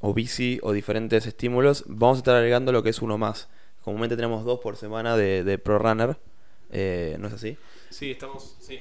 o 0.00 0.14
bici, 0.14 0.58
o 0.62 0.72
diferentes 0.72 1.26
estímulos. 1.26 1.84
Vamos 1.86 2.18
a 2.18 2.20
estar 2.20 2.36
agregando 2.36 2.72
lo 2.72 2.82
que 2.82 2.90
es 2.90 3.02
uno 3.02 3.18
más. 3.18 3.48
Comúnmente 3.82 4.16
tenemos 4.16 4.44
dos 4.44 4.60
por 4.60 4.76
semana 4.76 5.16
de, 5.16 5.44
de 5.44 5.58
Pro 5.58 5.78
Runner. 5.78 6.16
eh, 6.70 7.16
¿No 7.18 7.28
es 7.28 7.34
así? 7.34 7.56
Sí, 7.90 8.12
estamos. 8.12 8.56
Sí. 8.60 8.78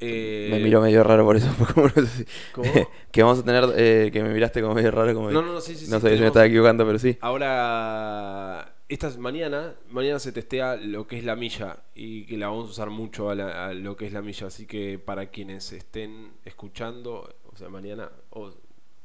me 0.00 0.58
miro 0.60 0.80
medio 0.80 1.02
raro 1.04 1.24
por 1.24 1.36
eso. 1.36 1.48
porque 1.58 1.74
como 1.74 1.86
no 1.88 1.94
sé 1.94 2.06
si- 2.06 2.26
¿Cómo? 2.52 2.72
que 3.10 3.22
vamos 3.22 3.38
a 3.40 3.44
tener. 3.44 3.64
eh, 3.76 4.10
que 4.12 4.22
me 4.22 4.32
miraste 4.32 4.62
como 4.62 4.74
medio 4.74 4.90
raro. 4.92 5.12
Como 5.14 5.30
No, 5.30 5.42
no, 5.42 5.52
no, 5.54 5.60
sí, 5.60 5.74
sí, 5.74 5.86
sí, 5.86 5.90
No 5.90 5.98
sé 6.00 6.14
si 6.14 6.20
me 6.20 6.28
estaba 6.28 6.46
equivocando, 6.46 6.86
pero 6.86 6.98
sí. 6.98 7.18
Ahora, 7.20 8.72
esta 8.90 9.08
mañana, 9.18 9.74
mañana 9.90 10.18
se 10.18 10.32
testea 10.32 10.76
lo 10.76 11.06
que 11.06 11.16
es 11.18 11.24
la 11.24 11.36
milla 11.36 11.78
y 11.94 12.24
que 12.26 12.36
la 12.36 12.48
vamos 12.48 12.66
a 12.68 12.70
usar 12.70 12.90
mucho 12.90 13.30
a, 13.30 13.34
la- 13.34 13.68
a 13.68 13.72
lo 13.74 13.96
que 13.96 14.06
es 14.06 14.12
la 14.12 14.20
milla. 14.20 14.48
Así 14.48 14.66
que 14.66 14.98
para 14.98 15.26
quienes 15.26 15.72
estén 15.72 16.32
escuchando, 16.44 17.34
o 17.52 17.56
sea, 17.56 17.68
mañana, 17.68 18.10
o 18.30 18.52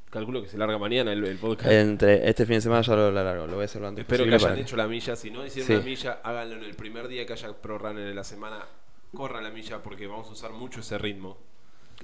calculo 0.10 0.42
que 0.42 0.50
se 0.50 0.58
larga 0.58 0.78
mañana 0.78 1.12
el, 1.14 1.24
el 1.26 1.38
podcast. 1.38 1.72
Entre 1.72 2.28
este 2.30 2.46
fin 2.46 2.56
de 2.56 2.62
semana 2.62 2.82
ya 2.82 2.96
lo 2.96 3.12
largo. 3.12 3.46
Lo 3.48 3.54
voy 3.56 3.64
a 3.64 3.66
hacer 3.66 3.82
lo 3.82 3.88
antes 3.90 4.04
Espero 4.04 4.24
que 4.26 4.34
hayan 4.36 4.58
hecho 4.58 4.76
la 4.76 4.88
milla. 4.88 5.16
Si 5.16 5.30
no 5.30 5.46
hicieron 5.46 5.68
Sí. 5.68 5.74
la 5.74 5.82
milla, 5.82 6.20
háganlo 6.24 6.56
en 6.56 6.64
el 6.64 6.74
primer 6.76 7.08
día 7.08 7.26
que 7.26 7.34
haya 7.34 7.54
pro 7.54 7.78
runner 7.78 8.08
en 8.08 8.16
la 8.16 8.24
semana. 8.24 8.66
Corran 9.14 9.44
la 9.44 9.50
milla 9.52 9.82
porque 9.84 10.08
vamos 10.08 10.28
a 10.30 10.32
usar 10.32 10.52
mucho 10.52 10.80
ese 10.80 10.98
ritmo. 10.98 11.38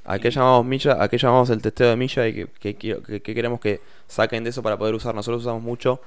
¿A 0.05 0.17
qué 0.19 0.29
llamamos 0.32 0.65
milla? 0.65 1.01
¿A 1.01 1.10
qué 1.10 1.17
llamamos 1.17 1.49
el 1.49 1.62
testeo 1.62 1.89
de 1.89 1.95
milla 1.95 2.27
y 2.27 2.45
qué 2.60 2.75
quiero- 2.75 3.03
qué- 3.03 3.21
qué 3.21 3.36
queremos 3.36 3.60
que 3.60 3.82
saquen 4.08 4.43
de 4.43 4.49
eso 4.51 4.63
para 4.63 4.77
poder 4.77 4.95
usar? 4.95 5.13
Nosotros 5.13 5.41
usamos 5.41 5.62
mucho 5.62 5.99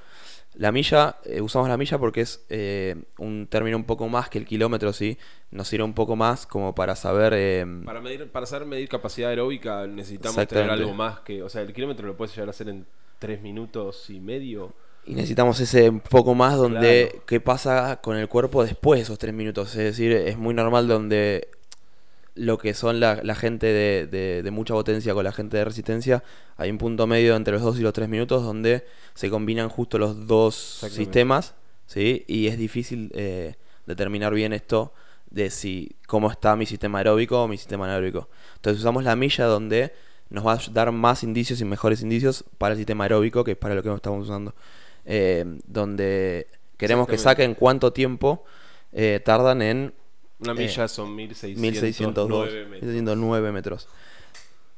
la 0.54 0.70
milla, 0.72 1.16
eh, 1.24 1.40
usamos 1.40 1.68
la 1.68 1.76
milla 1.76 1.98
porque 1.98 2.20
es 2.22 2.44
eh, 2.48 2.94
un 3.18 3.46
término 3.48 3.76
un 3.76 3.84
poco 3.84 4.08
más 4.08 4.28
que 4.28 4.38
el 4.38 4.46
kilómetro, 4.46 4.92
¿sí? 4.92 5.18
Nos 5.50 5.68
sirve 5.68 5.84
un 5.84 5.94
poco 5.94 6.16
más 6.16 6.46
como 6.46 6.74
para 6.74 6.94
saber... 6.96 7.32
eh, 7.36 7.66
Para 7.84 8.00
medir, 8.00 8.30
para 8.30 8.46
saber 8.46 8.66
medir 8.66 8.88
capacidad 8.88 9.30
aeróbica 9.30 9.86
necesitamos 9.86 10.46
tener 10.46 10.70
algo 10.70 10.94
más 10.94 11.20
que, 11.20 11.42
o 11.42 11.48
sea, 11.48 11.62
el 11.62 11.72
kilómetro 11.72 12.06
lo 12.06 12.16
puedes 12.16 12.34
llegar 12.34 12.48
a 12.48 12.50
hacer 12.50 12.68
en 12.68 12.86
tres 13.18 13.42
minutos 13.42 14.10
y 14.10 14.20
medio. 14.20 14.72
y 15.06 15.14
necesitamos 15.14 15.60
ese 15.60 15.90
un 15.90 16.00
poco 16.00 16.34
más 16.34 16.56
donde... 16.56 17.08
Claro. 17.10 17.24
¿Qué 17.26 17.40
pasa 17.40 18.00
con 18.02 18.16
el 18.16 18.28
cuerpo 18.28 18.64
después 18.64 18.98
de 18.98 19.02
esos 19.02 19.18
tres 19.18 19.34
minutos? 19.34 19.70
Es 19.76 19.84
decir, 19.84 20.12
es 20.12 20.36
muy 20.38 20.54
normal 20.54 20.88
donde 20.88 21.48
lo 22.34 22.58
que 22.58 22.74
son 22.74 22.98
la, 23.00 23.20
la 23.22 23.34
gente 23.34 23.66
de, 23.66 24.06
de- 24.06 24.42
de 24.42 24.50
mucha 24.50 24.74
potencia 24.74 25.14
con 25.14 25.22
la 25.24 25.32
gente 25.32 25.56
de 25.56 25.64
resistencia, 25.64 26.22
hay 26.56 26.70
un 26.70 26.78
punto 26.78 27.06
medio 27.06 27.36
entre 27.36 27.52
los 27.54 27.62
dos 27.62 27.78
y 27.78 27.82
los 27.82 27.92
tres 27.92 28.08
minutos 28.08 28.42
donde 28.42 28.84
se 29.14 29.30
combinan 29.30 29.68
justo 29.68 29.98
los 29.98 30.26
dos 30.26 30.78
sistemas, 30.96 31.54
¿sí? 31.86 32.24
Y 32.26 32.48
es 32.48 32.58
difícil 32.58 33.12
eh, 33.14 33.54
determinar 33.86 34.34
bien 34.34 34.52
esto 34.52 34.92
de 35.30 35.50
si 35.50 35.94
cómo 36.06 36.30
está 36.30 36.56
mi 36.56 36.66
sistema 36.66 36.98
aeróbico 36.98 37.42
o 37.42 37.48
mi 37.48 37.56
sistema 37.56 37.84
anaeróbico. 37.84 38.28
Entonces 38.56 38.80
usamos 38.80 39.04
la 39.04 39.14
milla 39.16 39.44
donde 39.46 39.92
nos 40.30 40.44
va 40.46 40.54
a 40.54 40.60
dar 40.72 40.90
más 40.90 41.22
indicios 41.22 41.60
y 41.60 41.64
mejores 41.64 42.02
indicios 42.02 42.44
para 42.58 42.72
el 42.72 42.78
sistema 42.78 43.04
aeróbico, 43.04 43.44
que 43.44 43.52
es 43.52 43.56
para 43.56 43.74
lo 43.74 43.82
que 43.82 43.88
nos 43.88 43.96
estamos 43.96 44.24
usando. 44.26 44.54
Eh, 45.06 45.44
donde 45.66 46.46
queremos 46.78 47.06
que 47.06 47.18
saquen 47.22 47.54
cuánto 47.54 47.92
tiempo 47.92 48.44
eh, 48.92 49.20
tardan 49.24 49.60
en 49.62 49.92
Una 50.38 50.54
Eh, 50.54 50.54
milla 50.54 50.88
son 50.88 51.14
1602 51.14 51.60
1602, 51.60 52.50
metros. 52.68 52.70
1609 52.70 53.52
metros. 53.52 53.88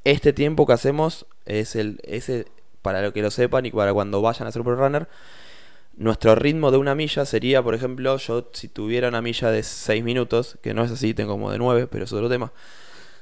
Este 0.05 0.33
tiempo 0.33 0.67
que 0.67 0.73
hacemos 0.73 1.27
es 1.47 1.75
el 1.77 2.01
ese 2.05 2.47
para 2.83 3.03
lo 3.03 3.13
que 3.13 3.23
lo 3.23 3.31
sepan 3.31 3.67
y 3.67 3.71
para 3.73 3.93
cuando 3.93 4.23
vayan 4.23 4.47
a 4.47 4.51
hacer 4.51 4.63
pro 4.63 4.77
runner. 4.77 5.09
Nuestro 5.97 6.35
ritmo 6.35 6.71
de 6.71 6.77
una 6.79 6.95
milla 6.95 7.25
sería, 7.25 7.63
por 7.63 7.75
ejemplo, 7.75 8.17
yo 8.19 8.51
si 8.53 8.69
tuviera 8.69 9.09
una 9.09 9.23
milla 9.23 9.51
de 9.51 9.63
6 9.63 10.05
minutos, 10.05 10.59
que 10.63 10.75
no 10.75 10.85
es 10.85 10.91
así, 10.91 11.15
tengo 11.15 11.33
como 11.33 11.51
de 11.51 11.59
9, 11.59 11.89
pero 11.91 12.05
es 12.05 12.13
otro 12.13 12.29
tema. 12.29 12.53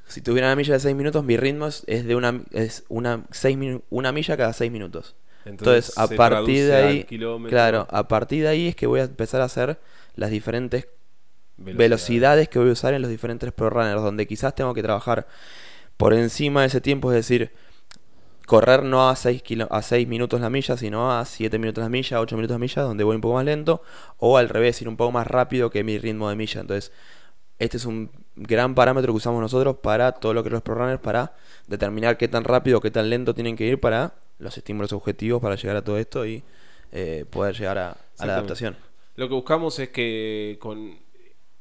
Si 0.07 0.21
tuviera 0.23 0.49
una 0.49 0.57
milla 0.57 0.75
de 0.75 0.81
6 0.81 0.97
minutos, 0.97 1.25
mi 1.25 1.37
ritmo 1.37 1.69
es, 1.69 1.85
de 1.87 2.15
una 2.17 2.43
es 2.53 2.85
una, 2.89 3.25
seis 3.31 3.57
una 3.91 4.13
milla 4.13 4.37
cada 4.37 4.53
6 4.53 4.71
minutos. 4.73 5.15
Entonces, 5.45 5.97
a 5.99 6.07
se 6.09 6.17
partir 6.17 6.67
de 6.67 6.75
ahí, 6.75 7.07
claro, 7.49 7.87
a 7.91 8.09
partir 8.09 8.43
de 8.43 8.49
ahí 8.49 8.69
es 8.69 8.77
que 8.77 8.87
voy 8.87 9.01
a 9.01 9.05
empezar 9.05 9.41
a 9.41 9.45
hacer 9.45 9.79
las 10.17 10.31
diferentes 10.31 10.87
velocidades 11.57 12.49
que 12.49 12.59
voy 12.59 12.69
a 12.69 12.73
usar 12.73 12.95
en 12.95 13.03
los 13.03 13.11
diferentes 13.11 13.53
pro 13.53 13.71
runners, 13.71 14.03
donde 14.03 14.27
quizás 14.27 14.55
tengo 14.55 14.75
que 14.75 14.83
trabajar 14.83 15.27
por 15.97 16.13
encima 16.15 16.63
de 16.63 16.69
ese 16.69 16.81
tiempo, 16.81 17.13
es 17.13 17.17
decir, 17.17 17.53
correr 18.47 18.83
no 18.83 19.09
a 19.09 19.17
6, 19.17 19.43
a 19.71 19.83
6 19.83 20.09
minutos 20.09 20.41
la 20.41 20.51
milla, 20.51 20.77
sino 20.77 21.13
a 21.13 21.25
7 21.25 21.59
minutos 21.59 21.83
la 21.83 21.89
milla, 21.89 22.21
8 22.21 22.37
minutos 22.37 22.55
la 22.55 22.59
milla, 22.59 22.83
donde 22.83 23.05
voy 23.05 23.17
un 23.17 23.21
poco 23.21 23.35
más 23.35 23.45
lento, 23.45 23.83
o 24.19 24.37
al 24.37 24.49
revés, 24.49 24.81
ir 24.83 24.89
un 24.89 24.97
poco 24.97 25.13
más 25.13 25.27
rápido 25.27 25.71
que 25.71 25.85
mi 25.85 25.99
ritmo 25.99 26.29
de 26.29 26.37
milla. 26.37 26.61
Entonces, 26.61 26.93
este 27.59 27.77
es 27.77 27.85
un 27.85 28.11
gran 28.37 28.75
parámetro 28.75 29.13
que 29.13 29.17
usamos 29.17 29.41
nosotros 29.41 29.77
para 29.83 30.13
todo 30.13 30.35
lo 30.35 30.43
que 30.43 30.49
es 30.49 30.53
los 30.53 30.63
pro 30.63 30.75
runners, 30.75 31.01
para 31.01 31.35
determinar 31.69 32.19
qué 32.19 32.29
tan 32.29 32.45
rápido 32.45 32.81
qué 32.81 32.91
tan 32.91 33.09
lento 33.09 33.35
tienen 33.35 33.57
que 33.57 33.65
ir 33.65 33.81
para 33.81 34.15
los 34.39 34.57
estímulos 34.57 34.93
objetivos, 34.93 35.41
para 35.41 35.55
llegar 35.55 35.77
a 35.77 35.83
todo 35.83 35.97
esto 35.99 36.27
y 36.27 36.43
eh, 36.93 37.25
poder 37.31 37.57
llegar 37.57 37.79
a, 37.79 37.97
a 38.19 38.27
la 38.27 38.35
adaptación. 38.35 38.77
Lo 39.17 39.29
que 39.29 39.35
buscamos 39.35 39.79
es 39.79 39.91
que 39.91 40.59
con 40.61 40.99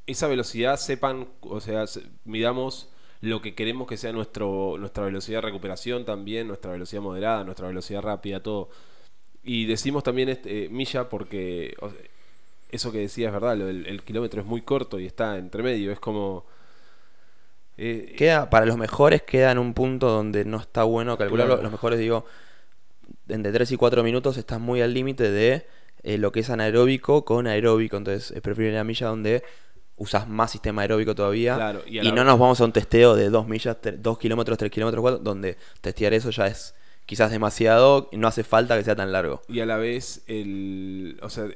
esa 0.07 0.27
velocidad 0.27 0.77
sepan, 0.77 1.27
o 1.41 1.59
sea, 1.61 1.87
se- 1.87 2.03
midamos 2.25 2.89
lo 3.21 3.41
que 3.41 3.55
queremos 3.55 3.87
que 3.87 3.97
sea 3.97 4.11
nuestro, 4.11 4.75
nuestra 4.79 5.05
velocidad 5.05 5.37
de 5.39 5.47
recuperación 5.47 6.05
también, 6.05 6.47
nuestra 6.47 6.71
velocidad 6.71 7.01
moderada, 7.01 7.43
nuestra 7.45 7.67
velocidad 7.67 8.01
rápida, 8.01 8.41
todo. 8.41 8.69
Y 9.43 9.65
decimos 9.67 10.03
también 10.03 10.29
este, 10.29 10.65
eh, 10.65 10.69
milla 10.69 11.09
porque 11.09 11.75
o 11.81 11.89
sea, 11.91 11.99
eso 12.71 12.91
que 12.91 12.99
decía 12.99 13.27
es 13.27 13.33
verdad, 13.33 13.57
lo 13.57 13.69
el, 13.69 14.03
kilómetro 14.03 14.41
es 14.41 14.47
muy 14.47 14.61
corto 14.61 14.99
y 14.99 15.05
está 15.07 15.37
entre 15.37 15.63
medio, 15.63 15.91
es 15.91 15.99
como... 15.99 16.45
eh, 17.77 18.13
Queda, 18.17 18.49
para 18.49 18.65
los 18.65 18.77
mejores 18.77 19.23
queda 19.23 19.51
en 19.51 19.57
un 19.57 19.73
punto 19.73 20.09
donde 20.09 20.45
no 20.45 20.57
está 20.57 20.83
bueno 20.83 21.17
calcularlo. 21.17 21.55
Claro. 21.55 21.63
Los 21.63 21.71
mejores, 21.71 21.99
digo, 21.99 22.25
entre 23.29 23.51
3 23.51 23.71
y 23.71 23.77
4 23.77 24.03
minutos 24.03 24.37
estás 24.37 24.59
muy 24.59 24.81
al 24.81 24.93
límite 24.93 25.31
de 25.31 25.65
eh, 26.03 26.17
lo 26.17 26.31
que 26.31 26.41
es 26.41 26.49
anaeróbico 26.49 27.25
con 27.25 27.47
aeróbico. 27.47 27.97
Entonces 27.97 28.31
es 28.31 28.41
preferible 28.41 28.77
la 28.77 28.83
milla 28.83 29.07
donde 29.07 29.43
usas 29.97 30.27
más 30.27 30.51
sistema 30.51 30.81
aeróbico 30.81 31.13
todavía. 31.15 31.55
Claro, 31.55 31.81
y 31.85 31.99
no 32.11 32.23
nos 32.23 32.39
vamos 32.39 32.59
a 32.61 32.65
un 32.65 32.71
testeo 32.73 33.15
de 33.15 33.29
2 33.29 33.47
millas, 33.47 33.77
2 33.99 34.17
kilómetros, 34.17 34.57
3 34.57 34.71
kilómetros, 34.71 35.01
4, 35.01 35.19
donde 35.19 35.57
testear 35.81 36.13
eso 36.13 36.29
ya 36.31 36.47
es 36.47 36.73
quizás 37.05 37.29
demasiado 37.31 38.09
y 38.11 38.17
no 38.17 38.27
hace 38.27 38.43
falta 38.43 38.77
que 38.77 38.83
sea 38.83 38.95
tan 38.95 39.11
largo. 39.11 39.41
y 39.47 39.59
a 39.59 39.65
la 39.65 39.77
vez 39.77 40.23
el 40.27 41.19
o 41.21 41.29
sea 41.29 41.47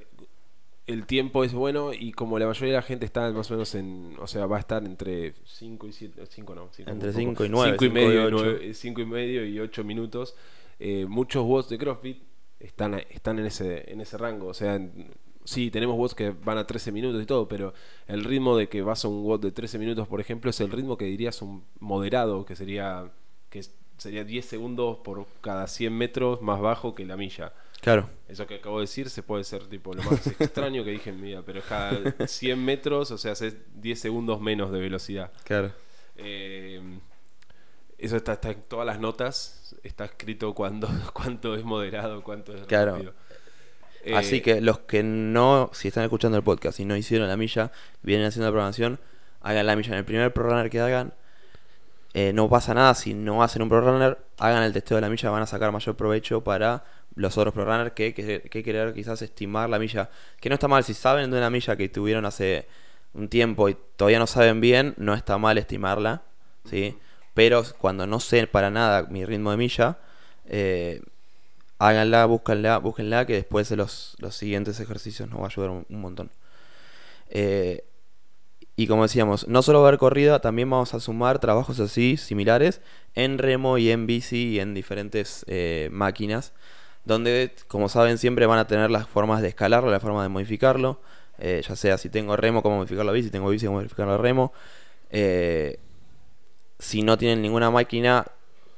el 0.87 1.05
tiempo 1.05 1.43
es 1.43 1.53
bueno 1.53 1.93
y 1.93 2.11
como 2.13 2.39
la 2.39 2.47
mayoría 2.47 2.73
de 2.75 2.79
la 2.79 2.81
gente 2.81 3.05
está 3.05 3.29
más 3.31 3.49
o 3.51 3.53
menos 3.55 3.75
en 3.75 4.15
o 4.19 4.27
sea 4.27 4.45
va 4.45 4.57
a 4.57 4.59
estar 4.59 4.83
entre 4.85 5.33
5 5.45 5.87
y 5.87 5.91
7 5.93 6.21
5 6.29 6.55
no 6.55 6.69
cinco 6.71 6.91
Entre 6.91 7.09
un 7.09 7.13
poco. 7.13 7.19
cinco 7.19 7.45
y 7.45 7.49
nueve, 7.49 7.77
Cinco 7.77 7.85
y 7.85 7.87
cinco 7.89 7.99
y 7.99 8.05
medio 8.07 8.23
ocho. 8.25 8.35
nueve- 8.45 8.73
cinco 8.73 9.01
y 9.01 9.05
medio 9.05 9.45
y 9.45 9.59
8 9.59 9.83
minutos 9.83 10.35
eh, 10.79 11.05
muchos 11.09 11.43
bots 11.45 11.69
de 11.69 11.77
CrossFit 11.77 12.21
están 12.59 12.93
están 13.09 13.39
en 13.39 13.45
ese 13.47 13.91
en 13.91 13.99
ese 14.01 14.17
rango 14.17 14.47
o 14.47 14.53
sea 14.53 14.75
en- 14.75 15.11
sí, 15.47 15.71
tenemos 15.71 15.95
watts 15.97 16.13
que 16.13 16.31
van 16.31 16.57
a 16.57 16.67
13 16.67 16.91
minutos 16.91 17.23
y 17.23 17.25
todo, 17.25 17.47
pero 17.47 17.73
el 18.07 18.25
ritmo 18.25 18.57
de 18.57 18.67
que 18.67 18.81
vas 18.81 19.05
a 19.05 19.07
un 19.07 19.23
watt 19.25 19.41
de 19.41 19.51
13 19.53 19.79
minutos, 19.79 20.05
por 20.07 20.19
ejemplo, 20.19 20.49
es 20.51 20.59
el 20.59 20.69
ritmo 20.69 20.97
que 20.97 21.05
dirías 21.05 21.41
un 21.41 21.63
moderado, 21.79 22.45
que 22.45 22.55
sería 22.57 23.09
que 23.49 23.63
sería 23.97 24.23
10 24.25 24.45
segundos 24.45 24.97
por 24.97 25.25
cada 25.41 25.65
100 25.67 25.91
metros 25.97 26.41
más 26.41 26.59
bajo 26.59 26.93
que 26.93 27.05
la 27.05 27.15
milla. 27.15 27.53
Claro. 27.81 28.09
Eso 28.27 28.45
que 28.45 28.55
acabo 28.55 28.79
de 28.79 28.83
decir 28.83 29.09
se 29.09 29.23
puede 29.23 29.43
ser 29.45 29.67
tipo 29.67 29.93
lo 29.93 30.03
más 30.03 30.27
extraño 30.41 30.83
que 30.83 30.91
dije 30.91 31.11
en 31.11 31.21
mi 31.21 31.29
vida, 31.29 31.43
pero 31.45 31.59
es 31.59 31.65
cada 31.65 32.27
100 32.27 32.63
metros, 32.63 33.11
o 33.11 33.17
sea, 33.17 33.31
hace 33.31 33.55
10 33.75 33.99
segundos 33.99 34.41
menos 34.41 34.71
de 34.71 34.79
velocidad. 34.79 35.31
Claro. 35.45 35.71
Eh, 36.17 36.81
eso 37.97 38.17
está, 38.17 38.33
está 38.33 38.51
en 38.51 38.61
todas 38.67 38.85
las 38.85 38.99
notas, 38.99 39.75
está 39.83 40.05
escrito 40.05 40.53
cuando, 40.53 40.87
cuánto 41.13 41.55
es 41.55 41.63
moderado, 41.63 42.21
cuánto 42.23 42.53
es 42.55 42.61
Claro. 42.67 42.93
rápido. 42.93 43.13
Así 44.15 44.37
Eh, 44.37 44.41
que 44.41 44.61
los 44.61 44.79
que 44.79 45.03
no, 45.03 45.69
si 45.73 45.87
están 45.89 46.03
escuchando 46.03 46.37
el 46.37 46.43
podcast 46.43 46.79
y 46.79 46.85
no 46.85 46.95
hicieron 46.95 47.27
la 47.27 47.37
milla, 47.37 47.71
vienen 48.01 48.27
haciendo 48.27 48.47
la 48.47 48.51
programación, 48.51 48.99
hagan 49.41 49.65
la 49.65 49.75
milla 49.75 49.91
en 49.93 49.97
el 49.99 50.05
primer 50.05 50.33
ProRunner 50.33 50.69
que 50.69 50.79
hagan. 50.79 51.13
Eh, 52.13 52.31
no 52.33 52.49
pasa 52.49 52.73
nada 52.73 52.95
si 52.95 53.13
no 53.13 53.43
hacen 53.43 53.61
un 53.61 53.69
ProRunner, 53.69 54.17
hagan 54.39 54.63
el 54.63 54.73
testeo 54.73 54.95
de 54.95 55.01
la 55.01 55.09
milla, 55.09 55.29
van 55.29 55.43
a 55.43 55.47
sacar 55.47 55.71
mayor 55.71 55.95
provecho 55.95 56.43
para 56.43 56.83
los 57.15 57.37
otros 57.37 57.53
ProRunners 57.53 57.91
que, 57.91 58.13
que, 58.13 58.41
que 58.41 58.63
querer 58.63 58.93
quizás 58.93 59.21
estimar 59.21 59.69
la 59.69 59.77
milla. 59.77 60.09
Que 60.39 60.49
no 60.49 60.55
está 60.55 60.67
mal, 60.67 60.83
si 60.83 60.93
saben 60.93 61.29
de 61.29 61.37
una 61.37 61.49
milla 61.49 61.75
que 61.75 61.89
tuvieron 61.89 62.25
hace 62.25 62.67
un 63.13 63.27
tiempo 63.29 63.69
y 63.69 63.77
todavía 63.95 64.19
no 64.19 64.27
saben 64.27 64.61
bien, 64.61 64.93
no 64.97 65.13
está 65.13 65.37
mal 65.37 65.57
estimarla, 65.57 66.21
¿sí? 66.69 66.97
Pero 67.33 67.63
cuando 67.77 68.07
no 68.07 68.19
sé 68.19 68.47
para 68.47 68.69
nada 68.69 69.03
mi 69.03 69.25
ritmo 69.25 69.51
de 69.51 69.57
milla, 69.57 69.97
eh, 70.45 71.01
háganla, 71.79 72.25
búsquenla, 72.25 72.77
búsquenla, 72.79 73.25
que 73.25 73.33
después 73.33 73.69
de 73.69 73.75
los, 73.75 74.15
los 74.19 74.35
siguientes 74.35 74.79
ejercicios 74.79 75.29
nos 75.29 75.39
va 75.39 75.45
a 75.45 75.47
ayudar 75.47 75.69
un, 75.69 75.85
un 75.89 76.01
montón. 76.01 76.31
Eh, 77.29 77.83
y 78.75 78.87
como 78.87 79.03
decíamos, 79.03 79.47
no 79.47 79.61
solo 79.63 79.79
va 79.81 79.87
a 79.87 79.89
haber 79.89 79.99
corrida, 79.99 80.39
también 80.39 80.69
vamos 80.69 80.93
a 80.93 80.99
sumar 80.99 81.39
trabajos 81.39 81.79
así, 81.79 82.15
similares, 82.17 82.81
en 83.15 83.39
remo 83.39 83.77
y 83.77 83.89
en 83.89 84.05
bici 84.05 84.49
y 84.49 84.59
en 84.59 84.73
diferentes 84.73 85.43
eh, 85.47 85.89
máquinas, 85.91 86.53
donde, 87.05 87.53
como 87.67 87.89
saben, 87.89 88.17
siempre 88.17 88.45
van 88.45 88.59
a 88.59 88.67
tener 88.67 88.91
las 88.91 89.07
formas 89.07 89.41
de 89.41 89.47
escalarlo, 89.49 89.89
la 89.89 89.99
forma 89.99 90.21
de 90.21 90.29
modificarlo, 90.29 91.01
eh, 91.39 91.63
ya 91.67 91.75
sea 91.75 91.97
si 91.97 92.09
tengo 92.09 92.35
remo, 92.35 92.61
cómo 92.61 92.77
modificar 92.77 93.05
la 93.05 93.11
bici, 93.11 93.27
si 93.27 93.31
tengo 93.31 93.49
bici, 93.49 93.65
cómo 93.65 93.79
modificar 93.79 94.07
la 94.07 94.17
remo. 94.17 94.53
Si 96.79 97.01
no 97.01 97.17
tienen 97.17 97.41
ninguna 97.41 97.71
máquina, 97.71 98.27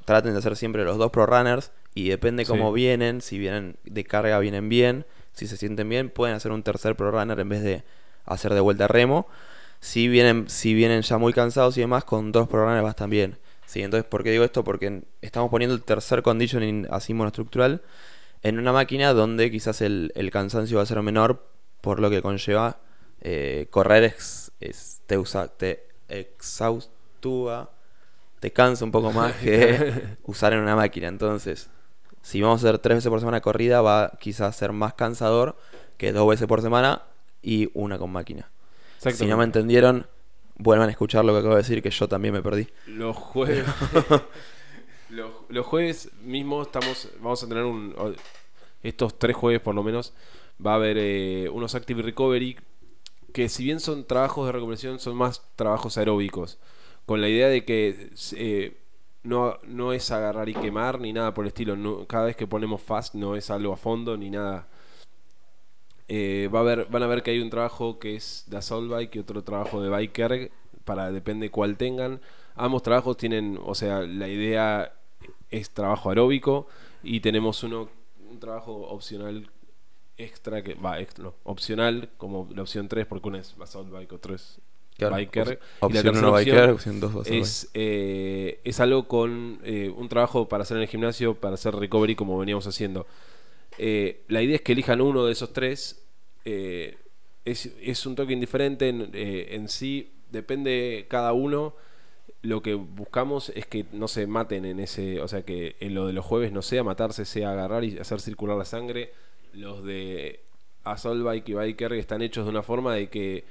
traten 0.06 0.32
de 0.32 0.38
hacer 0.38 0.56
siempre 0.56 0.84
los 0.84 0.96
dos 0.96 1.10
pro 1.10 1.26
runners 1.26 1.72
y 1.94 2.08
depende 2.08 2.46
cómo 2.46 2.70
Sí. 2.70 2.76
vienen, 2.76 3.20
si 3.20 3.38
vienen 3.38 3.76
de 3.84 4.04
carga 4.04 4.38
vienen 4.38 4.68
bien, 4.68 5.06
si 5.32 5.46
se 5.46 5.56
sienten 5.56 5.88
bien, 5.88 6.10
pueden 6.10 6.36
hacer 6.36 6.52
un 6.52 6.62
tercer 6.62 6.96
pro 6.96 7.10
runner 7.10 7.38
en 7.40 7.48
vez 7.48 7.62
de 7.62 7.82
hacer 8.26 8.54
de 8.54 8.60
vuelta 8.60 8.88
remo. 8.88 9.26
Si 9.80 10.08
vienen, 10.08 10.48
si 10.48 10.74
vienen 10.74 11.02
ya 11.02 11.18
muy 11.18 11.32
cansados 11.32 11.76
y 11.78 11.80
demás, 11.80 12.04
con 12.04 12.32
dos 12.32 12.48
pro 12.48 12.64
runners 12.64 12.82
bastan 12.84 13.10
bien. 13.10 13.38
Sí, 13.66 13.82
entonces, 13.82 14.06
¿por 14.08 14.22
qué 14.24 14.30
digo 14.32 14.44
esto? 14.44 14.64
Porque 14.64 15.02
estamos 15.22 15.50
poniendo 15.50 15.74
el 15.74 15.82
tercer 15.82 16.22
conditioning 16.22 16.86
así 16.90 17.14
monoestructural 17.14 17.82
en 18.42 18.58
una 18.58 18.72
máquina 18.72 19.12
donde 19.12 19.50
quizás 19.50 19.80
el, 19.80 20.12
el 20.16 20.30
cansancio 20.30 20.78
va 20.78 20.82
a 20.82 20.86
ser 20.86 21.00
menor, 21.02 21.46
por 21.80 22.00
lo 22.00 22.10
que 22.10 22.22
conlleva 22.22 22.78
eh, 23.20 23.66
correr 23.70 24.04
ex- 24.04 24.52
te, 25.06 25.18
usa- 25.18 25.48
te 25.48 25.86
exhaustúa, 26.08 27.70
te 28.40 28.52
cansa 28.52 28.84
un 28.84 28.90
poco 28.92 29.12
más 29.12 29.34
que 29.44 30.16
usar 30.24 30.52
en 30.52 30.60
una 30.60 30.76
máquina. 30.76 31.08
Entonces, 31.08 31.70
si 32.22 32.40
vamos 32.40 32.62
a 32.62 32.68
hacer 32.68 32.78
tres 32.78 32.98
veces 32.98 33.10
por 33.10 33.20
semana 33.20 33.40
corrida, 33.40 33.80
va 33.80 34.12
quizás 34.20 34.54
ser 34.56 34.72
más 34.72 34.94
cansador 34.94 35.56
que 35.96 36.12
dos 36.12 36.28
veces 36.28 36.46
por 36.46 36.62
semana 36.62 37.02
y 37.42 37.70
una 37.74 37.98
con 37.98 38.10
máquina. 38.10 38.50
Si 38.98 39.26
no 39.26 39.36
me 39.36 39.44
entendieron, 39.44 40.06
vuelvan 40.56 40.88
a 40.88 40.92
escuchar 40.92 41.24
lo 41.24 41.32
que 41.32 41.38
acabo 41.38 41.54
de 41.54 41.62
decir, 41.62 41.82
que 41.82 41.90
yo 41.90 42.08
también 42.08 42.34
me 42.34 42.42
perdí. 42.42 42.68
Los 42.86 43.16
jueves. 43.16 43.64
los, 45.10 45.30
los 45.48 45.66
jueves 45.66 46.10
mismo 46.22 46.62
estamos. 46.62 47.08
Vamos 47.20 47.42
a 47.42 47.48
tener 47.48 47.64
un. 47.64 47.94
Estos 48.82 49.18
tres 49.18 49.36
jueves 49.36 49.60
por 49.60 49.74
lo 49.74 49.82
menos. 49.82 50.12
Va 50.64 50.72
a 50.72 50.74
haber 50.76 50.96
eh, 50.98 51.48
unos 51.48 51.74
Active 51.74 52.02
Recovery. 52.02 52.58
Que 53.32 53.48
si 53.48 53.64
bien 53.64 53.80
son 53.80 54.04
trabajos 54.04 54.46
de 54.46 54.52
recuperación, 54.52 54.98
son 54.98 55.16
más 55.16 55.42
trabajos 55.56 55.96
aeróbicos. 55.96 56.58
Con 57.06 57.20
la 57.20 57.28
idea 57.28 57.48
de 57.48 57.64
que 57.64 58.10
eh, 58.36 58.79
no, 59.22 59.58
no 59.64 59.92
es 59.92 60.10
agarrar 60.10 60.48
y 60.48 60.54
quemar 60.54 61.00
ni 61.00 61.12
nada 61.12 61.34
por 61.34 61.44
el 61.44 61.48
estilo. 61.48 62.06
Cada 62.06 62.26
vez 62.26 62.36
que 62.36 62.46
ponemos 62.46 62.80
fast 62.80 63.14
no 63.14 63.36
es 63.36 63.50
algo 63.50 63.72
a 63.72 63.76
fondo 63.76 64.16
ni 64.16 64.30
nada. 64.30 64.68
Eh, 66.08 66.48
va 66.52 66.60
a 66.60 66.64
ver, 66.64 66.86
van 66.90 67.02
a 67.02 67.06
ver 67.06 67.22
que 67.22 67.30
hay 67.30 67.40
un 67.40 67.50
trabajo 67.50 67.98
que 67.98 68.16
es 68.16 68.44
de 68.48 68.56
Assault 68.56 68.90
Bike 68.90 69.16
y 69.16 69.18
otro 69.20 69.44
trabajo 69.44 69.80
de 69.80 69.90
Biker, 69.90 70.50
para 70.84 71.12
depende 71.12 71.50
cuál 71.50 71.76
tengan. 71.76 72.20
Ambos 72.56 72.82
trabajos 72.82 73.16
tienen, 73.16 73.58
o 73.62 73.74
sea, 73.74 74.00
la 74.00 74.28
idea 74.28 74.92
es 75.50 75.70
trabajo 75.70 76.08
aeróbico 76.08 76.66
y 77.02 77.20
tenemos 77.20 77.62
uno, 77.62 77.88
un 78.28 78.40
trabajo 78.40 78.88
opcional 78.88 79.50
extra 80.16 80.62
que 80.62 80.74
va, 80.74 80.98
no, 81.18 81.34
opcional 81.44 82.10
como 82.16 82.48
la 82.54 82.62
opción 82.62 82.88
3 82.88 83.06
porque 83.06 83.28
uno 83.28 83.38
es 83.38 83.54
Assault 83.60 83.90
Bike, 83.90 84.12
otro 84.12 84.34
es 84.34 84.60
Claro, 85.08 85.14
Biker. 85.16 85.58
op- 85.80 85.90
y 85.90 85.94
la 85.94 86.02
tercera 86.02 86.30
biker, 86.30 86.70
opción 86.70 87.00
dos 87.00 87.26
es, 87.26 87.70
eh, 87.74 88.60
es 88.64 88.80
algo 88.80 89.08
con 89.08 89.58
eh, 89.64 89.92
un 89.96 90.08
trabajo 90.08 90.48
para 90.48 90.62
hacer 90.62 90.76
en 90.76 90.82
el 90.84 90.88
gimnasio, 90.88 91.34
para 91.34 91.54
hacer 91.54 91.74
recovery 91.74 92.14
como 92.14 92.38
veníamos 92.38 92.66
haciendo. 92.66 93.06
Eh, 93.78 94.22
la 94.28 94.42
idea 94.42 94.56
es 94.56 94.62
que 94.62 94.72
elijan 94.72 95.00
uno 95.00 95.24
de 95.26 95.32
esos 95.32 95.52
tres. 95.52 96.02
es, 96.44 97.66
es 97.82 98.06
un 98.06 98.14
toque 98.14 98.32
indiferente 98.32 98.88
en, 98.88 99.10
en 99.12 99.68
sí, 99.68 100.12
depende 100.30 101.06
cada 101.08 101.32
uno. 101.32 101.74
Lo 102.42 102.62
que 102.62 102.74
buscamos 102.74 103.50
es 103.54 103.66
que 103.66 103.84
no 103.92 104.08
se 104.08 104.26
maten 104.26 104.64
en 104.64 104.80
ese, 104.80 105.20
o 105.20 105.28
sea 105.28 105.42
que 105.42 105.76
en 105.80 105.94
lo 105.94 106.06
de 106.06 106.14
los 106.14 106.24
jueves 106.24 106.52
no 106.52 106.62
sea 106.62 106.82
matarse, 106.82 107.24
sea 107.26 107.52
agarrar 107.52 107.84
y 107.84 107.98
hacer 107.98 108.20
circular 108.20 108.56
la 108.56 108.64
sangre. 108.64 109.12
Los 109.52 109.84
de 109.84 110.40
Assault 110.84 111.22
Bike 111.22 111.48
y 111.50 111.54
Biker 111.54 111.92
están 111.94 112.22
hechos 112.22 112.44
de 112.44 112.50
una 112.50 112.62
forma 112.62 112.94
de 112.94 113.08
que 113.10 113.44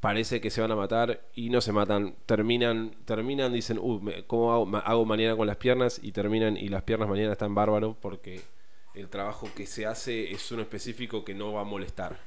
parece 0.00 0.40
que 0.40 0.50
se 0.50 0.60
van 0.60 0.72
a 0.72 0.76
matar 0.76 1.20
y 1.34 1.50
no 1.50 1.60
se 1.60 1.72
matan. 1.72 2.16
Terminan, 2.26 2.96
terminan, 3.04 3.52
dicen, 3.52 3.78
uh, 3.78 4.00
¿cómo 4.26 4.52
hago, 4.52 4.76
hago 4.78 5.04
mañana 5.04 5.36
con 5.36 5.46
las 5.46 5.56
piernas? 5.56 6.00
Y 6.02 6.12
terminan, 6.12 6.56
y 6.56 6.68
las 6.68 6.82
piernas 6.82 7.08
mañana 7.08 7.32
están 7.32 7.54
bárbaro 7.54 7.96
porque 8.00 8.40
el 8.94 9.08
trabajo 9.08 9.48
que 9.54 9.66
se 9.66 9.86
hace 9.86 10.32
es 10.32 10.50
uno 10.50 10.62
específico 10.62 11.24
que 11.24 11.34
no 11.34 11.52
va 11.52 11.60
a 11.60 11.64
molestar. 11.64 12.18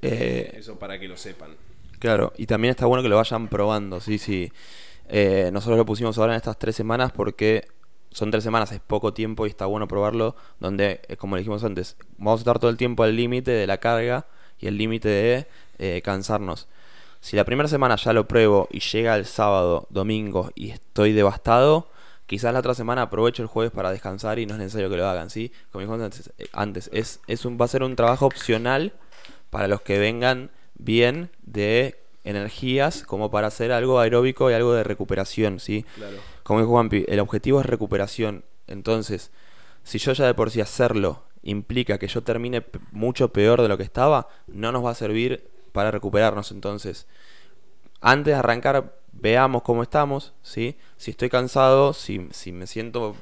Eh, 0.00 0.54
Eso 0.56 0.78
para 0.78 0.98
que 0.98 1.08
lo 1.08 1.16
sepan. 1.16 1.56
Claro, 1.98 2.32
y 2.36 2.46
también 2.46 2.70
está 2.70 2.86
bueno 2.86 3.02
que 3.02 3.08
lo 3.08 3.16
vayan 3.16 3.48
probando, 3.48 4.00
sí, 4.00 4.18
sí. 4.18 4.52
Eh, 5.08 5.50
nosotros 5.52 5.78
lo 5.78 5.86
pusimos 5.86 6.18
ahora 6.18 6.32
en 6.32 6.36
estas 6.36 6.58
tres 6.58 6.74
semanas 6.74 7.12
porque 7.12 7.68
son 8.10 8.30
tres 8.30 8.42
semanas, 8.42 8.72
es 8.72 8.80
poco 8.80 9.14
tiempo 9.14 9.46
y 9.46 9.50
está 9.50 9.66
bueno 9.66 9.86
probarlo, 9.86 10.34
donde, 10.58 11.00
eh, 11.08 11.16
como 11.16 11.36
dijimos 11.36 11.62
antes, 11.64 11.96
vamos 12.18 12.40
a 12.40 12.42
estar 12.42 12.58
todo 12.58 12.70
el 12.70 12.76
tiempo 12.76 13.04
al 13.04 13.14
límite 13.14 13.52
de 13.52 13.66
la 13.66 13.78
carga 13.78 14.26
y 14.58 14.66
el 14.66 14.76
límite 14.76 15.08
de 15.08 15.46
eh, 15.82 16.00
cansarnos. 16.00 16.68
Si 17.20 17.34
la 17.34 17.44
primera 17.44 17.68
semana 17.68 17.96
ya 17.96 18.12
lo 18.12 18.28
pruebo 18.28 18.68
y 18.70 18.78
llega 18.78 19.16
el 19.16 19.26
sábado, 19.26 19.88
domingo 19.90 20.52
y 20.54 20.70
estoy 20.70 21.12
devastado, 21.12 21.88
quizás 22.26 22.52
la 22.52 22.60
otra 22.60 22.74
semana 22.74 23.02
aprovecho 23.02 23.42
el 23.42 23.48
jueves 23.48 23.72
para 23.72 23.90
descansar 23.90 24.38
y 24.38 24.46
no 24.46 24.54
es 24.54 24.60
necesario 24.60 24.88
que 24.88 24.96
lo 24.96 25.08
hagan, 25.08 25.28
¿sí? 25.28 25.50
Como 25.72 25.80
dijimos 25.80 26.00
antes, 26.00 26.32
eh, 26.38 26.46
antes 26.52 26.88
es, 26.92 27.18
es 27.26 27.44
un, 27.44 27.58
va 27.60 27.64
a 27.64 27.68
ser 27.68 27.82
un 27.82 27.96
trabajo 27.96 28.26
opcional 28.26 28.92
para 29.50 29.66
los 29.66 29.80
que 29.80 29.98
vengan 29.98 30.52
bien 30.74 31.30
de 31.42 31.98
energías 32.22 33.02
como 33.02 33.32
para 33.32 33.48
hacer 33.48 33.72
algo 33.72 33.98
aeróbico 33.98 34.52
y 34.52 34.54
algo 34.54 34.74
de 34.74 34.84
recuperación, 34.84 35.58
¿sí? 35.58 35.84
Claro. 35.96 36.18
Como 36.44 36.60
dijo 36.60 36.70
Juanpi, 36.70 37.06
el 37.08 37.18
objetivo 37.18 37.58
es 37.58 37.66
recuperación. 37.66 38.44
Entonces, 38.68 39.32
si 39.82 39.98
yo 39.98 40.12
ya 40.12 40.26
de 40.26 40.34
por 40.34 40.52
sí 40.52 40.60
hacerlo 40.60 41.24
implica 41.42 41.98
que 41.98 42.06
yo 42.06 42.22
termine 42.22 42.64
mucho 42.92 43.32
peor 43.32 43.62
de 43.62 43.68
lo 43.68 43.76
que 43.76 43.82
estaba, 43.82 44.28
no 44.46 44.70
nos 44.70 44.84
va 44.84 44.90
a 44.90 44.94
servir 44.94 45.50
para 45.72 45.90
recuperarnos. 45.90 46.52
Entonces, 46.52 47.06
antes 48.00 48.34
de 48.34 48.38
arrancar, 48.38 48.96
veamos 49.12 49.62
cómo 49.62 49.82
estamos, 49.82 50.32
¿sí? 50.42 50.76
Si 50.96 51.10
estoy 51.12 51.28
cansado, 51.28 51.92
si, 51.92 52.28
si 52.30 52.52
me 52.52 52.66
siento 52.66 53.14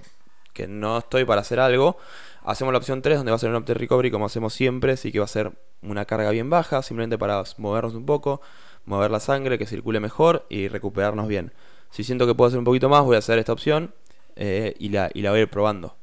que 0.52 0.66
no 0.66 0.98
estoy 0.98 1.24
para 1.24 1.42
hacer 1.42 1.60
algo, 1.60 1.96
hacemos 2.44 2.72
la 2.72 2.78
opción 2.78 3.02
3, 3.02 3.18
donde 3.18 3.32
va 3.32 3.36
a 3.36 3.38
ser 3.38 3.50
un 3.50 3.56
Opti 3.56 3.74
Recovery 3.74 4.10
como 4.10 4.26
hacemos 4.26 4.52
siempre, 4.52 4.96
sí 4.96 5.12
que 5.12 5.18
va 5.18 5.24
a 5.24 5.28
ser 5.28 5.52
una 5.82 6.04
carga 6.04 6.30
bien 6.30 6.50
baja, 6.50 6.82
simplemente 6.82 7.18
para 7.18 7.42
movernos 7.58 7.94
un 7.94 8.06
poco, 8.06 8.40
mover 8.84 9.10
la 9.10 9.20
sangre, 9.20 9.58
que 9.58 9.66
circule 9.66 10.00
mejor 10.00 10.46
y 10.48 10.68
recuperarnos 10.68 11.28
bien. 11.28 11.52
Si 11.90 12.04
siento 12.04 12.26
que 12.26 12.34
puedo 12.34 12.48
hacer 12.48 12.58
un 12.58 12.64
poquito 12.64 12.88
más, 12.88 13.04
voy 13.04 13.16
a 13.16 13.18
hacer 13.18 13.38
esta 13.38 13.52
opción 13.52 13.94
eh, 14.36 14.74
y, 14.78 14.90
la, 14.90 15.10
y 15.12 15.22
la 15.22 15.30
voy 15.30 15.40
a 15.40 15.42
ir 15.42 15.50
probando. 15.50 15.96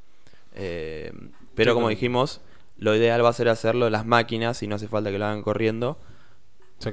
Eh, 0.53 1.11
pero 1.55 1.73
como 1.73 1.89
dijimos, 1.89 2.41
lo 2.77 2.95
ideal 2.95 3.23
va 3.23 3.29
a 3.29 3.33
ser 3.33 3.49
hacerlo 3.49 3.87
en 3.87 3.93
las 3.93 4.05
máquinas 4.05 4.61
y 4.63 4.67
no 4.67 4.75
hace 4.75 4.87
falta 4.87 5.11
que 5.11 5.17
lo 5.17 5.25
hagan 5.25 5.41
corriendo 5.41 5.97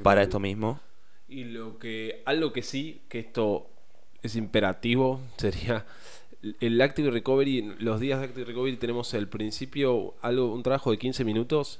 para 0.03 0.23
esto 0.23 0.39
mismo. 0.39 0.79
Y 1.27 1.45
lo 1.45 1.79
que, 1.79 2.21
algo 2.25 2.53
que 2.53 2.61
sí, 2.61 3.01
que 3.09 3.19
esto 3.19 3.69
es 4.21 4.35
imperativo, 4.35 5.19
sería 5.37 5.85
el 6.59 6.79
Active 6.81 7.09
Recovery. 7.11 7.75
Los 7.79 7.99
días 7.99 8.19
de 8.19 8.25
Active 8.25 8.45
Recovery 8.45 8.77
tenemos 8.77 9.13
al 9.13 9.27
principio 9.27 10.15
algo, 10.21 10.53
un 10.53 10.63
trabajo 10.63 10.91
de 10.91 10.97
15 10.97 11.23
minutos 11.25 11.79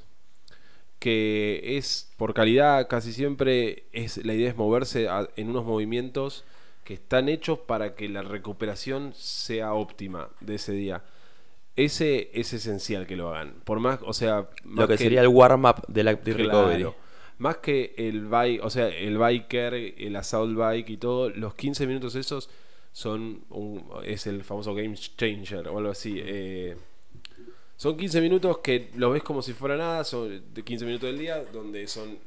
que 1.00 1.78
es 1.78 2.12
por 2.18 2.34
calidad 2.34 2.88
casi 2.88 3.12
siempre 3.14 3.84
es 3.92 4.24
la 4.26 4.34
idea 4.34 4.50
es 4.50 4.56
moverse 4.56 5.08
a- 5.10 5.28
en 5.36 5.50
unos 5.50 5.66
movimientos 5.66 6.46
que 6.84 6.94
están 6.94 7.30
hechos 7.30 7.60
para 7.60 7.96
que 7.96 8.08
la 8.10 8.22
recuperación 8.22 9.12
sea 9.14 9.74
óptima 9.74 10.30
de 10.40 10.56
ese 10.56 10.72
día. 10.72 11.04
Ese 11.76 12.30
es 12.34 12.54
esencial 12.54 13.06
que 13.06 13.18
lo 13.18 13.30
hagan. 13.30 13.56
Por 13.66 13.80
más, 13.80 14.00
o 14.04 14.14
sea, 14.14 14.50
más 14.64 14.84
Lo 14.84 14.88
que 14.88 14.98
sería 14.98 15.22
el 15.22 15.28
warm-up 15.28 15.86
del 15.88 16.08
Active 16.08 16.44
Claro. 16.44 16.70
Recovery. 16.70 16.96
Más 17.38 17.58
que 17.58 17.94
el 17.98 18.26
bike, 18.28 18.64
o 18.64 18.70
sea, 18.70 18.88
el 18.90 19.18
biker, 19.18 19.74
el 19.74 20.16
assault 20.16 20.56
bike 20.58 20.90
y 20.90 20.98
todo, 20.98 21.30
los 21.30 21.54
15 21.56 21.86
minutos 21.86 22.16
esos 22.16 22.50
son 22.94 23.44
un, 23.50 23.84
es 24.06 24.26
el 24.28 24.44
famoso 24.44 24.74
game 24.74 24.96
changer 24.96 25.68
o 25.68 25.78
algo 25.78 25.92
así. 25.92 26.20
eh, 26.24 26.78
son 27.78 27.98
15 27.98 28.22
minutos 28.22 28.60
que 28.60 28.90
los 28.96 29.12
ves 29.12 29.24
como 29.24 29.42
si 29.42 29.54
fuera 29.54 29.76
nada, 29.76 30.04
son 30.06 30.54
de 30.54 30.64
15 30.64 30.86
minutos 30.86 31.08
del 31.10 31.20
día, 31.20 31.44
donde 31.44 31.88
son 31.88 32.18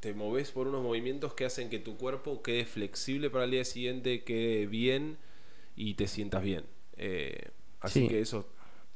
te 0.00 0.14
moves 0.14 0.50
por 0.52 0.68
unos 0.68 0.82
movimientos 0.82 1.34
que 1.34 1.44
hacen 1.46 1.70
que 1.70 1.78
tu 1.78 1.96
cuerpo 1.96 2.42
quede 2.42 2.64
flexible 2.66 3.30
para 3.30 3.44
el 3.44 3.50
día 3.52 3.64
siguiente, 3.64 4.22
quede 4.24 4.66
bien 4.66 5.16
y 5.76 5.94
te 5.94 6.06
sientas 6.06 6.42
bien. 6.42 6.64
Eh, 6.98 7.50
así 7.80 8.00
Sí. 8.02 8.08
que 8.08 8.20
eso 8.20 8.46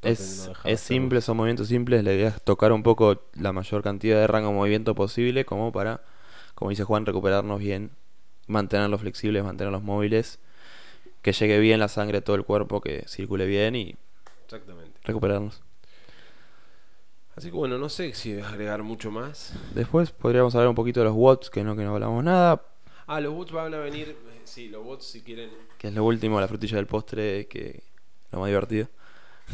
no 0.03 0.09
Es, 0.11 0.51
es 0.65 0.81
simple, 0.81 1.21
son 1.21 1.37
movimientos 1.37 1.69
simples. 1.69 2.03
La 2.05 2.13
idea 2.13 2.29
es 2.29 2.43
tocar 2.43 2.73
un 2.73 2.83
poco 2.83 3.23
la 3.35 3.53
mayor 3.53 3.83
cantidad 3.83 4.19
de 4.19 4.27
rango 4.27 4.49
de 4.49 4.55
movimiento 4.55 4.95
posible, 4.95 5.45
como 5.45 5.73
para, 5.73 6.03
como 6.55 6.71
dice 6.71 6.85
Juan, 6.85 7.07
recuperarnos 7.07 7.59
bien, 7.59 7.91
mantenerlos 8.47 9.01
flexibles, 9.01 9.45
mantenerlos 9.45 9.83
móviles, 9.83 10.39
que 11.23 11.33
llegue 11.33 11.59
bien 11.59 11.81
la 11.81 11.89
sangre 11.89 12.19
a 12.19 12.21
todo 12.25 12.37
el 12.37 12.45
cuerpo, 12.45 12.81
que 12.81 13.05
circule 13.07 13.47
bien 13.47 13.77
y 13.77 13.97
Exactamente. 14.45 14.99
recuperarnos. 15.05 15.61
Así 17.37 17.49
que 17.51 17.57
bueno, 17.57 17.79
no 17.79 17.89
sé 17.89 18.13
si 18.15 18.39
agregar 18.41 18.83
mucho 18.83 19.11
más. 19.11 19.53
Después 19.75 20.11
podríamos 20.11 20.55
hablar 20.55 20.69
un 20.69 20.75
poquito 20.75 21.01
de 21.01 21.05
los 21.07 21.15
watts, 21.15 21.49
que 21.49 21.63
no, 21.63 21.77
que 21.77 21.85
no 21.85 21.95
hablamos 21.95 22.25
nada, 22.25 22.63
Ah, 23.07 23.21
los 23.21 23.35
bots 23.35 23.51
van 23.51 23.75
a 23.75 23.79
venir. 23.79 24.09
eh, 24.11 24.41
Sí, 24.45 24.69
los 24.69 24.85
bots 24.85 25.05
si 25.05 25.21
quieren. 25.23 25.51
que 25.79 25.89
es 25.89 25.95
lo 25.95 26.05
último, 26.05 26.41
la 26.41 26.47
frutilla 26.49 26.77
del 26.77 26.87
postre, 26.87 27.47
que 27.49 27.83
lo 28.31 28.41
más 28.41 28.49
divertido. 28.49 28.89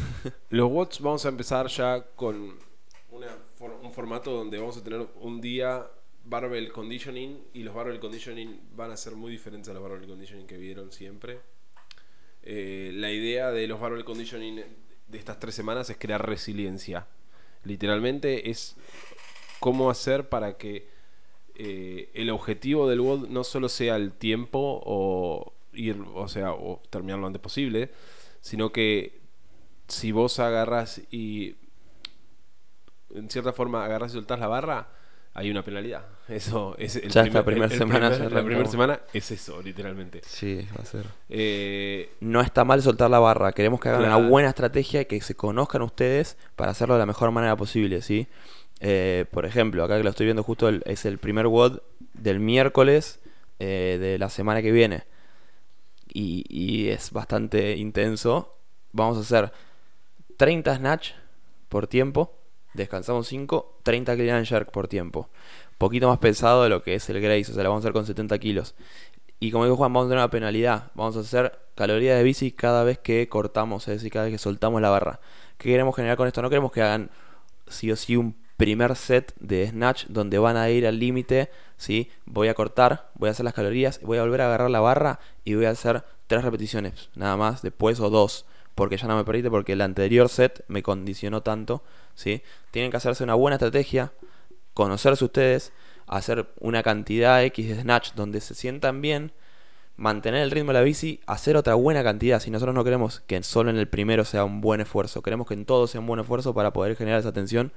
Los 0.49 0.69
bots 0.71 0.99
vamos 0.99 1.25
a 1.25 1.29
empezar 1.29 1.67
ya 1.67 2.05
con 2.15 2.57
un 3.81 3.93
formato 3.93 4.31
donde 4.31 4.57
vamos 4.57 4.77
a 4.77 4.83
tener 4.83 5.07
un 5.21 5.41
día 5.41 5.87
barbell 6.25 6.71
conditioning 6.71 7.41
y 7.53 7.63
los 7.63 7.73
barbell 7.73 7.99
conditioning 7.99 8.59
van 8.75 8.91
a 8.91 8.97
ser 8.97 9.13
muy 9.15 9.31
diferentes 9.31 9.69
a 9.69 9.73
los 9.73 9.81
barbell 9.81 10.07
conditioning 10.07 10.45
que 10.45 10.57
vieron 10.57 10.91
siempre. 10.91 11.39
Eh, 12.43 12.91
la 12.93 13.11
idea 13.11 13.51
de 13.51 13.67
los 13.67 13.79
barbell 13.79 14.03
conditioning 14.03 14.63
de 15.07 15.17
estas 15.17 15.39
tres 15.39 15.55
semanas 15.55 15.89
es 15.89 15.97
crear 15.97 16.25
resiliencia. 16.25 17.07
Literalmente 17.63 18.49
es 18.49 18.75
cómo 19.59 19.89
hacer 19.89 20.29
para 20.29 20.57
que 20.57 20.87
eh, 21.55 22.11
el 22.13 22.29
objetivo 22.29 22.87
del 22.89 22.99
WOD 22.99 23.29
no 23.29 23.43
solo 23.43 23.69
sea 23.69 23.95
el 23.95 24.11
tiempo 24.13 24.81
o 24.85 25.53
ir, 25.73 25.97
o 26.13 26.27
sea, 26.27 26.53
o 26.53 26.81
terminar 26.89 27.19
lo 27.19 27.27
antes 27.27 27.41
posible, 27.41 27.89
sino 28.41 28.71
que 28.71 29.26
si 29.87 30.11
vos 30.11 30.39
agarras 30.39 31.01
y 31.11 31.55
en 33.13 33.29
cierta 33.29 33.53
forma 33.53 33.85
agarras 33.85 34.11
y 34.11 34.15
soltás 34.15 34.39
la 34.39 34.47
barra, 34.47 34.87
hay 35.33 35.49
una 35.51 35.63
penalidad. 35.63 36.05
Eso 36.27 36.75
es 36.77 36.95
el 36.97 37.09
Ya 37.09 37.21
esta 37.23 37.45
primera 37.45 37.69
semana 37.69 38.09
primer- 38.11 38.31
la 38.31 38.43
primera 38.43 38.69
semana 38.69 38.99
es 39.13 39.31
eso, 39.31 39.61
literalmente. 39.61 40.21
Sí, 40.25 40.67
va 40.77 40.81
a 40.81 40.85
ser. 40.85 41.05
Eh, 41.29 42.11
No 42.19 42.41
está 42.41 42.65
mal 42.65 42.81
soltar 42.81 43.09
la 43.09 43.19
barra, 43.19 43.51
queremos 43.53 43.79
que 43.79 43.87
hagan 43.89 44.01
Claro. 44.01 44.17
una 44.17 44.27
buena 44.29 44.49
estrategia 44.49 45.01
y 45.01 45.05
que 45.05 45.21
se 45.21 45.35
conozcan 45.35 45.81
ustedes 45.83 46.37
para 46.57 46.71
hacerlo 46.71 46.95
de 46.95 46.99
la 46.99 47.05
mejor 47.05 47.31
manera 47.31 47.55
posible, 47.55 48.01
¿sí? 48.01 48.27
Eh, 48.81 49.25
por 49.31 49.45
ejemplo, 49.45 49.83
acá 49.83 49.97
que 49.97 50.03
lo 50.03 50.09
estoy 50.09 50.25
viendo 50.25 50.43
justo 50.43 50.67
el- 50.67 50.83
es 50.85 51.05
el 51.05 51.17
primer 51.17 51.47
WOD 51.47 51.79
del 52.13 52.39
miércoles 52.39 53.19
eh, 53.59 53.97
de 53.99 54.19
la 54.19 54.29
semana 54.29 54.61
que 54.61 54.71
viene. 54.71 55.05
Y, 56.13 56.43
y 56.49 56.89
es 56.89 57.11
bastante 57.11 57.75
intenso. 57.77 58.55
Vamos 58.91 59.17
a 59.17 59.21
hacer 59.21 59.51
30 60.37 60.75
snatch 60.77 61.11
por 61.69 61.87
tiempo, 61.87 62.33
descansamos 62.73 63.27
5, 63.27 63.79
30 63.83 64.15
clean 64.15 64.37
and 64.37 64.45
jerk 64.45 64.71
por 64.71 64.87
tiempo. 64.87 65.29
Poquito 65.77 66.07
más 66.07 66.19
pesado 66.19 66.63
de 66.63 66.69
lo 66.69 66.81
que 66.81 66.95
es 66.95 67.09
el 67.09 67.21
Grace, 67.21 67.51
o 67.51 67.53
sea, 67.53 67.63
lo 67.63 67.69
vamos 67.69 67.83
a 67.83 67.87
hacer 67.87 67.93
con 67.93 68.05
70 68.05 68.37
kilos. 68.39 68.75
Y 69.39 69.51
como 69.51 69.65
dijo 69.65 69.77
Juan, 69.77 69.93
vamos 69.93 70.07
a 70.07 70.09
tener 70.09 70.23
una 70.23 70.31
penalidad. 70.31 70.91
Vamos 70.95 71.15
a 71.17 71.19
hacer 71.19 71.59
calorías 71.75 72.17
de 72.17 72.23
bici 72.23 72.51
cada 72.51 72.83
vez 72.83 72.97
que 72.97 73.29
cortamos, 73.29 73.87
es 73.87 73.95
decir, 73.95 74.11
cada 74.11 74.25
vez 74.25 74.33
que 74.33 74.39
soltamos 74.39 74.81
la 74.81 74.89
barra. 74.89 75.19
¿Qué 75.57 75.69
queremos 75.69 75.95
generar 75.95 76.17
con 76.17 76.27
esto? 76.27 76.41
No 76.41 76.49
queremos 76.49 76.71
que 76.71 76.81
hagan 76.81 77.11
sí 77.67 77.91
o 77.91 77.95
sí 77.95 78.15
un 78.15 78.35
primer 78.57 78.95
set 78.95 79.35
de 79.39 79.67
snatch 79.67 80.05
donde 80.07 80.39
van 80.39 80.57
a 80.57 80.69
ir 80.69 80.87
al 80.87 80.99
límite, 80.99 81.51
¿sí? 81.77 82.09
Voy 82.25 82.47
a 82.47 82.55
cortar, 82.55 83.11
voy 83.13 83.29
a 83.29 83.31
hacer 83.31 83.43
las 83.43 83.53
calorías, 83.53 84.01
voy 84.01 84.17
a 84.17 84.23
volver 84.23 84.41
a 84.41 84.47
agarrar 84.47 84.71
la 84.71 84.79
barra 84.79 85.19
y 85.43 85.53
voy 85.53 85.65
a 85.65 85.69
hacer 85.69 86.03
tres 86.25 86.43
repeticiones, 86.43 87.09
nada 87.15 87.37
más, 87.37 87.61
después 87.61 87.99
o 87.99 88.09
dos, 88.09 88.45
porque 88.77 88.95
ya 88.95 89.07
no 89.07 89.17
me 89.17 89.25
permite, 89.25 89.49
porque 89.49 89.73
el 89.73 89.81
anterior 89.81 90.29
set 90.29 90.63
me 90.67 90.83
condicionó 90.83 91.41
tanto, 91.41 91.83
¿sí? 92.13 92.43
Tienen 92.69 92.91
que 92.91 92.97
hacerse 92.97 93.23
una 93.23 93.33
buena 93.33 93.55
estrategia, 93.55 94.13
conocerse 94.75 95.25
ustedes, 95.25 95.73
hacer 96.05 96.47
una 96.59 96.83
cantidad 96.83 97.43
X 97.43 97.69
de 97.69 97.81
snatch 97.81 98.13
donde 98.13 98.39
se 98.39 98.53
sientan 98.53 99.01
bien, 99.01 99.31
mantener 99.95 100.43
el 100.43 100.51
ritmo 100.51 100.73
de 100.73 100.73
la 100.75 100.83
bici, 100.83 101.19
hacer 101.25 101.57
otra 101.57 101.73
buena 101.73 102.03
cantidad. 102.03 102.39
Si 102.39 102.51
nosotros 102.51 102.75
no 102.75 102.83
queremos 102.83 103.21
que 103.21 103.41
solo 103.41 103.71
en 103.71 103.77
el 103.77 103.87
primero 103.87 104.25
sea 104.25 104.43
un 104.43 104.61
buen 104.61 104.79
esfuerzo, 104.79 105.23
queremos 105.23 105.47
que 105.47 105.55
en 105.55 105.65
todo 105.65 105.87
sea 105.87 105.99
un 105.99 106.05
buen 106.05 106.19
esfuerzo 106.19 106.53
para 106.53 106.71
poder 106.71 106.95
generar 106.95 107.19
esa 107.19 107.33
tensión. 107.33 107.71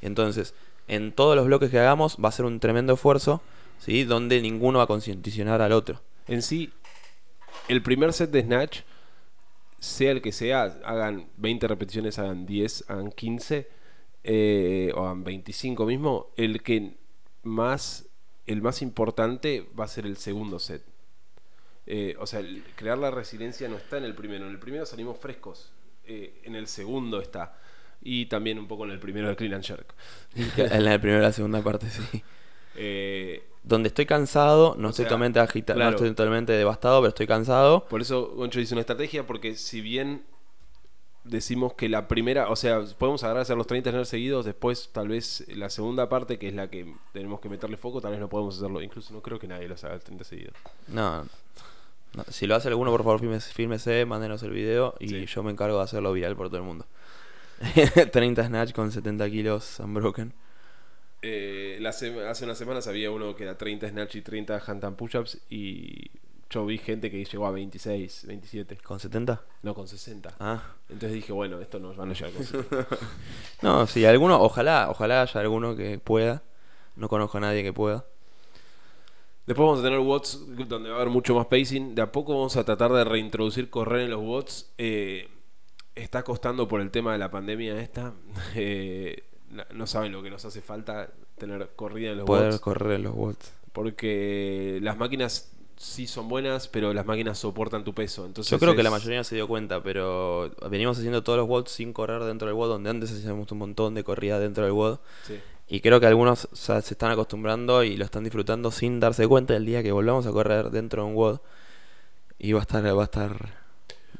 Entonces, 0.00 0.54
en 0.88 1.12
todos 1.12 1.36
los 1.36 1.44
bloques 1.44 1.70
que 1.70 1.78
hagamos 1.78 2.16
va 2.16 2.30
a 2.30 2.32
ser 2.32 2.46
un 2.46 2.60
tremendo 2.60 2.94
esfuerzo, 2.94 3.42
¿sí? 3.78 4.04
Donde 4.04 4.40
ninguno 4.40 4.78
va 4.78 4.84
a 4.84 4.86
condicionar 4.86 5.60
al 5.60 5.72
otro. 5.72 6.00
en 6.28 6.40
sí, 6.40 6.72
el 7.68 7.82
primer 7.82 8.14
set 8.14 8.30
de 8.30 8.40
Snatch, 8.40 8.80
sea 9.78 10.10
el 10.12 10.22
que 10.22 10.32
sea, 10.32 10.62
hagan 10.84 11.28
20 11.36 11.68
repeticiones, 11.68 12.18
hagan 12.18 12.46
10, 12.46 12.84
hagan 12.88 13.10
15, 13.12 13.68
eh, 14.24 14.92
o 14.94 15.04
hagan 15.04 15.24
25 15.24 15.86
mismo, 15.86 16.30
el 16.36 16.62
que 16.62 16.96
más, 17.42 18.06
el 18.46 18.62
más 18.62 18.82
importante 18.82 19.68
va 19.78 19.84
a 19.84 19.88
ser 19.88 20.06
el 20.06 20.16
segundo 20.16 20.58
set. 20.58 20.82
Eh, 21.86 22.16
o 22.18 22.26
sea, 22.26 22.40
el- 22.40 22.64
crear 22.74 22.98
la 22.98 23.10
resiliencia 23.12 23.68
no 23.68 23.76
está 23.76 23.98
en 23.98 24.04
el 24.04 24.14
primero. 24.14 24.44
En 24.46 24.50
el 24.50 24.58
primero 24.58 24.86
salimos 24.86 25.18
frescos. 25.18 25.72
eh, 26.08 26.40
en 26.44 26.54
el 26.54 26.68
segundo 26.68 27.20
está. 27.20 27.58
Y 28.00 28.26
también 28.26 28.60
un 28.60 28.68
poco 28.68 28.84
en 28.84 28.92
el 28.92 29.00
primero 29.00 29.28
de 29.28 29.34
Clean 29.34 29.54
and 29.54 29.64
Jerk. 29.64 29.92
en 30.56 30.84
la 30.84 31.00
primera 31.00 31.18
y 31.20 31.22
la 31.22 31.32
segunda 31.32 31.62
parte, 31.62 31.88
sí. 31.90 32.22
Eh, 32.76 33.42
Donde 33.66 33.88
estoy 33.88 34.06
cansado, 34.06 34.74
no 34.78 34.86
O 34.86 34.90
estoy 34.90 35.02
sea, 35.02 35.08
totalmente 35.08 35.40
agitado, 35.40 35.76
claro. 35.76 35.90
no 35.90 35.96
estoy 35.96 36.10
totalmente 36.10 36.52
devastado, 36.52 37.00
pero 37.00 37.08
estoy 37.08 37.26
cansado. 37.26 37.84
Por 37.88 38.00
eso 38.00 38.28
Goncho 38.36 38.60
dice 38.60 38.74
una 38.74 38.80
estrategia, 38.82 39.26
porque 39.26 39.56
si 39.56 39.80
bien 39.80 40.24
decimos 41.24 41.74
que 41.74 41.88
la 41.88 42.06
primera, 42.06 42.48
o 42.48 42.54
sea, 42.54 42.84
podemos 42.96 43.24
agarrar 43.24 43.40
a 43.40 43.42
hacer 43.42 43.56
los 43.56 43.66
30 43.66 43.90
snatch 43.90 44.06
seguidos, 44.06 44.44
después 44.44 44.90
tal 44.92 45.08
vez 45.08 45.44
la 45.48 45.68
segunda 45.68 46.08
parte, 46.08 46.38
que 46.38 46.46
es 46.48 46.54
la 46.54 46.70
que 46.70 46.94
tenemos 47.12 47.40
que 47.40 47.48
meterle 47.48 47.76
foco, 47.76 48.00
tal 48.00 48.12
vez 48.12 48.20
no 48.20 48.28
podemos 48.28 48.56
hacerlo. 48.56 48.80
Incluso 48.80 49.12
no 49.12 49.20
creo 49.20 49.38
que 49.40 49.48
nadie 49.48 49.66
los 49.66 49.82
haga 49.82 49.98
30 49.98 50.22
seguidos. 50.22 50.54
No, 50.86 51.24
no. 52.14 52.24
Si 52.30 52.46
lo 52.46 52.54
hace 52.54 52.68
alguno, 52.68 52.92
por 52.92 53.02
favor, 53.02 53.18
fírmese, 53.18 53.52
fírmese, 53.52 54.04
mándenos 54.06 54.42
el 54.44 54.52
video 54.52 54.94
y 55.00 55.08
Sí. 55.08 55.26
yo 55.26 55.42
me 55.42 55.50
encargo 55.50 55.76
de 55.78 55.82
hacerlo 55.82 56.12
viral 56.12 56.36
por 56.36 56.46
todo 56.48 56.58
el 56.58 56.62
mundo. 56.62 56.86
30 58.12 58.46
snatch 58.46 58.72
con 58.72 58.92
70 58.92 59.28
kilos 59.28 59.80
unbroken. 59.80 60.32
Eh, 61.28 61.78
la 61.80 61.88
hace 61.88 62.44
unas 62.44 62.56
semanas 62.56 62.86
había 62.86 63.10
uno 63.10 63.34
que 63.34 63.42
era 63.42 63.58
30 63.58 63.88
snatch 63.88 64.14
y 64.14 64.22
30 64.22 64.62
handstand 64.64 64.96
push-ups 64.96 65.38
y 65.50 66.08
yo 66.48 66.64
vi 66.64 66.78
gente 66.78 67.10
que 67.10 67.24
llegó 67.24 67.48
a 67.48 67.50
26, 67.50 68.26
27, 68.28 68.76
¿Con 68.76 69.00
70? 69.00 69.42
no 69.62 69.74
con 69.74 69.88
60. 69.88 70.36
Ah. 70.38 70.62
Entonces 70.88 71.14
dije, 71.14 71.32
bueno, 71.32 71.60
esto 71.60 71.80
nos 71.80 71.96
van 71.96 72.10
a 72.10 72.14
llegar 72.14 72.30
con 72.30 72.44
60. 72.44 72.86
No, 73.62 73.88
sí, 73.88 74.04
alguno, 74.04 74.40
ojalá, 74.40 74.88
ojalá 74.88 75.22
haya 75.22 75.40
alguno 75.40 75.74
que 75.74 75.98
pueda. 75.98 76.44
No 76.94 77.08
conozco 77.08 77.38
a 77.38 77.40
nadie 77.40 77.64
que 77.64 77.72
pueda. 77.72 78.04
Después 79.48 79.66
vamos 79.66 79.80
a 79.80 79.82
tener 79.82 79.98
watts 79.98 80.40
donde 80.68 80.90
va 80.90 80.96
a 80.96 81.00
haber 81.00 81.10
mucho 81.10 81.34
más 81.34 81.46
pacing. 81.46 81.96
De 81.96 82.02
a 82.02 82.12
poco 82.12 82.34
vamos 82.34 82.56
a 82.56 82.62
tratar 82.62 82.92
de 82.92 83.02
reintroducir 83.02 83.68
correr 83.68 84.02
en 84.02 84.10
los 84.10 84.20
watts. 84.22 84.72
Eh, 84.78 85.28
está 85.96 86.22
costando 86.22 86.68
por 86.68 86.80
el 86.80 86.92
tema 86.92 87.12
de 87.14 87.18
la 87.18 87.32
pandemia 87.32 87.80
esta. 87.80 88.14
Eh, 88.54 89.24
no 89.74 89.86
saben 89.86 90.12
lo 90.12 90.22
que 90.22 90.30
nos 90.30 90.44
hace 90.44 90.60
falta 90.60 91.10
tener 91.38 91.70
corrida 91.76 92.10
en 92.12 92.18
los 92.18 92.26
Poder 92.26 92.50
watts. 92.50 92.60
correr 92.60 92.92
en 92.96 93.02
los 93.04 93.14
watts. 93.14 93.52
Porque 93.72 94.78
las 94.82 94.96
máquinas 94.96 95.52
sí 95.76 96.06
son 96.06 96.28
buenas, 96.28 96.68
pero 96.68 96.94
las 96.94 97.04
máquinas 97.04 97.38
soportan 97.38 97.84
tu 97.84 97.94
peso. 97.94 98.24
Entonces 98.24 98.50
Yo 98.50 98.58
creo 98.58 98.74
que 98.74 98.82
la 98.82 98.90
mayoría 98.90 99.22
se 99.24 99.34
dio 99.34 99.46
cuenta, 99.46 99.82
pero 99.82 100.50
venimos 100.70 100.96
haciendo 100.98 101.22
todos 101.22 101.38
los 101.38 101.48
watts 101.48 101.72
sin 101.72 101.92
correr 101.92 102.22
dentro 102.24 102.48
del 102.48 102.54
WOD, 102.56 102.68
donde 102.68 102.90
antes 102.90 103.12
hacíamos 103.12 103.50
un 103.52 103.58
montón 103.58 103.94
de 103.94 104.02
corrida 104.04 104.38
dentro 104.38 104.64
del 104.64 104.72
WOD. 104.72 104.98
Sí. 105.26 105.38
Y 105.68 105.80
creo 105.80 106.00
que 106.00 106.06
algunos 106.06 106.48
se 106.52 106.78
están 106.78 107.10
acostumbrando 107.10 107.82
y 107.84 107.96
lo 107.96 108.04
están 108.04 108.24
disfrutando 108.24 108.70
sin 108.70 109.00
darse 109.00 109.26
cuenta 109.28 109.54
el 109.56 109.66
día 109.66 109.82
que 109.82 109.92
volvamos 109.92 110.26
a 110.26 110.32
correr 110.32 110.70
dentro 110.70 111.02
de 111.02 111.08
un 111.10 111.14
WOD. 111.16 111.40
Y 112.38 112.52
va 112.52 112.60
a 112.60 112.62
estar, 112.62 112.84
va 112.84 113.02
a 113.02 113.04
estar, 113.04 113.32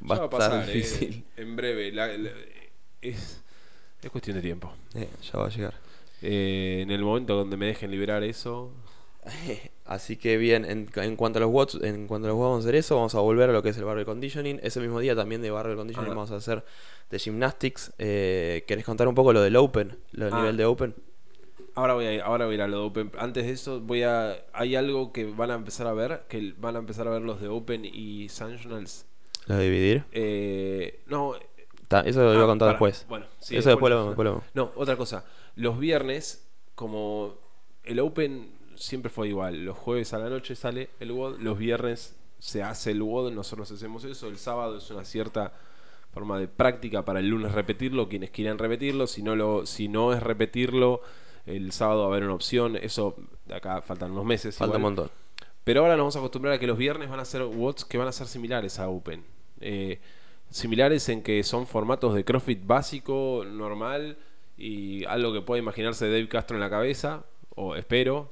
va 0.09 0.15
a 0.15 0.19
va 0.19 0.23
a 0.23 0.25
estar 0.25 0.29
pasar, 0.29 0.69
eh, 0.69 0.73
difícil. 0.73 1.25
en 1.37 1.55
breve. 1.55 1.91
La- 1.91 2.15
la- 2.17 2.29
es, 3.01 3.41
es 4.01 4.09
cuestión 4.09 4.35
de 4.37 4.41
tiempo. 4.41 4.71
Eh, 4.95 5.07
ya 5.31 5.39
va 5.39 5.47
a 5.47 5.49
llegar. 5.49 5.73
Eh, 6.21 6.79
en 6.81 6.91
el 6.91 7.01
momento 7.03 7.35
donde 7.35 7.57
me 7.57 7.65
dejen 7.67 7.91
liberar 7.91 8.23
eso. 8.23 8.71
Así 9.85 10.17
que 10.17 10.37
bien, 10.37 10.65
en, 10.65 10.89
en 10.95 11.15
cuanto 11.15 11.39
a 11.39 11.41
los 11.41 11.51
watts, 11.51 11.75
en 11.81 12.07
cuanto 12.07 12.27
a 12.27 12.29
los 12.31 12.37
watts 12.37 12.49
vamos 12.49 12.65
a 12.65 12.67
hacer 12.67 12.75
eso, 12.75 12.95
vamos 12.95 13.15
a 13.15 13.19
volver 13.19 13.49
a 13.49 13.53
lo 13.53 13.63
que 13.63 13.69
es 13.69 13.77
el 13.77 13.83
barrel 13.85 14.05
conditioning. 14.05 14.59
Ese 14.63 14.79
mismo 14.79 14.99
día 14.99 15.15
también 15.15 15.41
de 15.41 15.51
barrel 15.51 15.75
conditioning 15.77 16.11
Ah. 16.11 16.15
vamos 16.15 16.31
a 16.31 16.35
hacer 16.37 16.63
de 17.09 17.19
gymnastics. 17.19 17.93
Eh, 17.97 18.63
¿Querés 18.67 18.83
contar 18.85 19.07
un 19.07 19.15
poco 19.15 19.31
lo 19.33 19.41
del 19.41 19.55
open? 19.55 19.97
Lo 20.11 20.25
del 20.25 20.33
Ah. 20.33 20.39
nivel 20.39 20.57
de 20.57 20.65
open. 20.65 20.95
Ahora 21.75 21.93
voy 21.93 22.05
a 22.05 22.13
ir, 22.13 22.21
ahora 22.21 22.45
voy 22.45 22.53
a 22.53 22.55
ir 22.55 22.61
a 22.63 22.67
lo 22.67 22.79
de 22.79 22.83
Open. 22.87 23.11
Antes 23.19 23.45
de 23.45 23.51
eso, 23.51 23.79
voy 23.79 24.01
a. 24.01 24.35
Hay 24.51 24.75
algo 24.75 25.13
que 25.13 25.25
van 25.25 25.51
a 25.51 25.53
empezar 25.53 25.85
a 25.85 25.93
ver, 25.93 26.23
que 26.27 26.55
van 26.57 26.75
a 26.75 26.79
empezar 26.79 27.07
a 27.07 27.11
ver 27.11 27.21
los 27.21 27.39
de 27.39 27.49
Open 27.49 27.85
y 27.85 28.29
Sanctionals. 28.29 29.05
Lo 29.45 29.57
de 29.57 29.63
dividir. 29.69 30.03
Eh, 30.11 31.01
no. 31.05 31.35
Ta- 31.87 32.01
eso 32.01 32.21
lo 32.21 32.33
iba 32.33 32.41
a 32.41 32.45
ah, 32.45 32.47
contar 32.47 32.69
después. 32.69 33.05
Bueno, 33.07 33.25
sí, 33.39 33.55
eso 33.55 33.69
después 33.69 33.91
lo 33.91 34.07
después 34.07 34.25
lo. 34.25 34.43
No, 34.53 34.71
otra 34.75 34.97
cosa. 34.97 35.25
Los 35.55 35.79
viernes, 35.79 36.47
como 36.75 37.35
el 37.83 37.99
Open 37.99 38.51
siempre 38.75 39.09
fue 39.09 39.29
igual. 39.29 39.65
Los 39.65 39.77
jueves 39.77 40.13
a 40.13 40.19
la 40.19 40.29
noche 40.29 40.55
sale 40.55 40.89
el 40.99 41.11
WOD, 41.11 41.39
los 41.39 41.57
viernes 41.57 42.15
se 42.39 42.63
hace 42.63 42.91
el 42.91 43.01
WOD, 43.01 43.31
nosotros 43.31 43.71
hacemos 43.71 44.03
eso. 44.03 44.27
El 44.27 44.37
sábado 44.37 44.77
es 44.77 44.89
una 44.91 45.05
cierta 45.05 45.53
forma 46.13 46.39
de 46.39 46.47
práctica 46.47 47.03
para 47.05 47.19
el 47.19 47.27
lunes 47.27 47.51
repetirlo, 47.51 48.09
quienes 48.09 48.31
quieran 48.31 48.57
repetirlo. 48.57 49.07
Si 49.07 49.23
no, 49.23 49.35
lo, 49.35 49.65
si 49.65 49.87
no 49.87 50.13
es 50.13 50.21
repetirlo, 50.21 51.01
el 51.45 51.71
sábado 51.71 52.01
va 52.01 52.05
a 52.05 52.09
haber 52.09 52.23
una 52.23 52.33
opción. 52.33 52.75
Eso, 52.75 53.15
acá 53.53 53.81
faltan 53.81 54.11
unos 54.11 54.25
meses. 54.25 54.55
Falta 54.57 54.77
un 54.77 54.83
montón. 54.83 55.09
Pero 55.63 55.81
ahora 55.81 55.93
nos 55.93 56.03
vamos 56.03 56.15
a 56.15 56.19
acostumbrar 56.19 56.53
a 56.53 56.59
que 56.59 56.67
los 56.67 56.77
viernes 56.77 57.09
van 57.09 57.19
a 57.19 57.25
ser 57.25 57.43
WODs 57.43 57.85
que 57.85 57.97
van 57.97 58.07
a 58.07 58.11
ser 58.11 58.27
similares 58.27 58.79
a 58.79 58.87
Open. 58.89 59.25
Eh, 59.59 59.99
similares 60.49 61.09
en 61.09 61.21
que 61.21 61.43
son 61.43 61.67
formatos 61.67 62.13
de 62.13 62.23
CrossFit 62.23 62.65
básico, 62.65 63.43
normal 63.45 64.17
y 64.57 65.05
algo 65.05 65.33
que 65.33 65.41
puede 65.41 65.61
imaginarse 65.61 66.09
Dave 66.09 66.27
Castro 66.27 66.57
en 66.57 66.61
la 66.61 66.69
cabeza, 66.69 67.25
o 67.55 67.75
espero. 67.75 68.31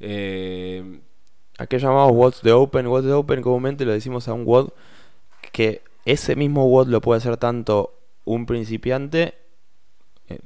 Eh, 0.00 1.00
¿A 1.58 1.66
qué 1.66 1.78
llamamos 1.78 2.12
watts 2.12 2.42
de 2.42 2.52
open? 2.52 2.86
Watts 2.86 3.06
de 3.06 3.12
open 3.12 3.42
comúnmente 3.42 3.84
lo 3.84 3.92
decimos 3.92 4.28
a 4.28 4.34
un 4.34 4.44
WOD 4.44 4.70
que 5.52 5.82
ese 6.04 6.36
mismo 6.36 6.66
WOD 6.66 6.88
lo 6.88 7.00
puede 7.00 7.18
hacer 7.18 7.36
tanto 7.38 7.98
un 8.24 8.44
principiante, 8.44 9.34
eh, 10.28 10.40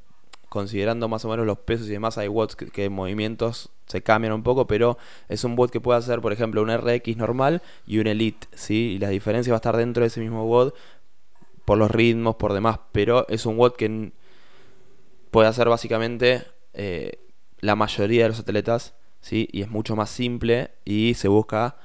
considerando 0.49 1.09
más 1.09 1.25
o 1.25 1.29
menos 1.29 1.47
los 1.47 1.59
pesos 1.59 1.89
y 1.89 1.93
demás, 1.93 2.17
hay 2.17 2.29
WODs 2.29 2.57
que, 2.57 2.67
que 2.67 2.85
en 2.85 2.93
movimientos 2.93 3.71
se 3.91 4.03
cambian 4.03 4.33
un 4.33 4.43
poco, 4.43 4.67
pero 4.67 4.97
es 5.29 5.45
un 5.45 5.57
WOD 5.57 5.71
que 5.71 5.81
puede 5.81 5.99
hacer, 5.99 6.21
por 6.21 6.33
ejemplo, 6.33 6.63
un 6.63 6.71
RX 6.71 7.17
normal 7.17 7.63
y 7.87 7.99
un 7.99 8.07
Elite, 8.07 8.47
¿sí? 8.53 8.95
Y 8.95 8.99
la 8.99 9.09
diferencia 9.09 9.53
va 9.53 9.57
a 9.57 9.59
estar 9.59 9.77
dentro 9.77 10.03
de 10.03 10.09
ese 10.09 10.21
mismo 10.21 10.47
WOD 10.47 10.73
por 11.65 11.79
los 11.79 11.91
ritmos, 11.91 12.37
por 12.37 12.53
demás, 12.53 12.79
pero 12.93 13.27
es 13.29 13.47
un 13.47 13.57
WOD 13.57 13.73
que 13.73 14.13
puede 15.31 15.49
hacer 15.49 15.69
básicamente 15.69 16.45
eh, 16.75 17.19
la 17.61 17.77
mayoría 17.77 18.25
de 18.25 18.31
los 18.31 18.41
atletas, 18.41 18.95
¿sí? 19.21 19.49
Y 19.53 19.63
es 19.63 19.71
mucho 19.71 19.97
más 19.97 20.11
simple 20.11 20.71
y 20.85 21.15
se 21.15 21.29
busca 21.29 21.77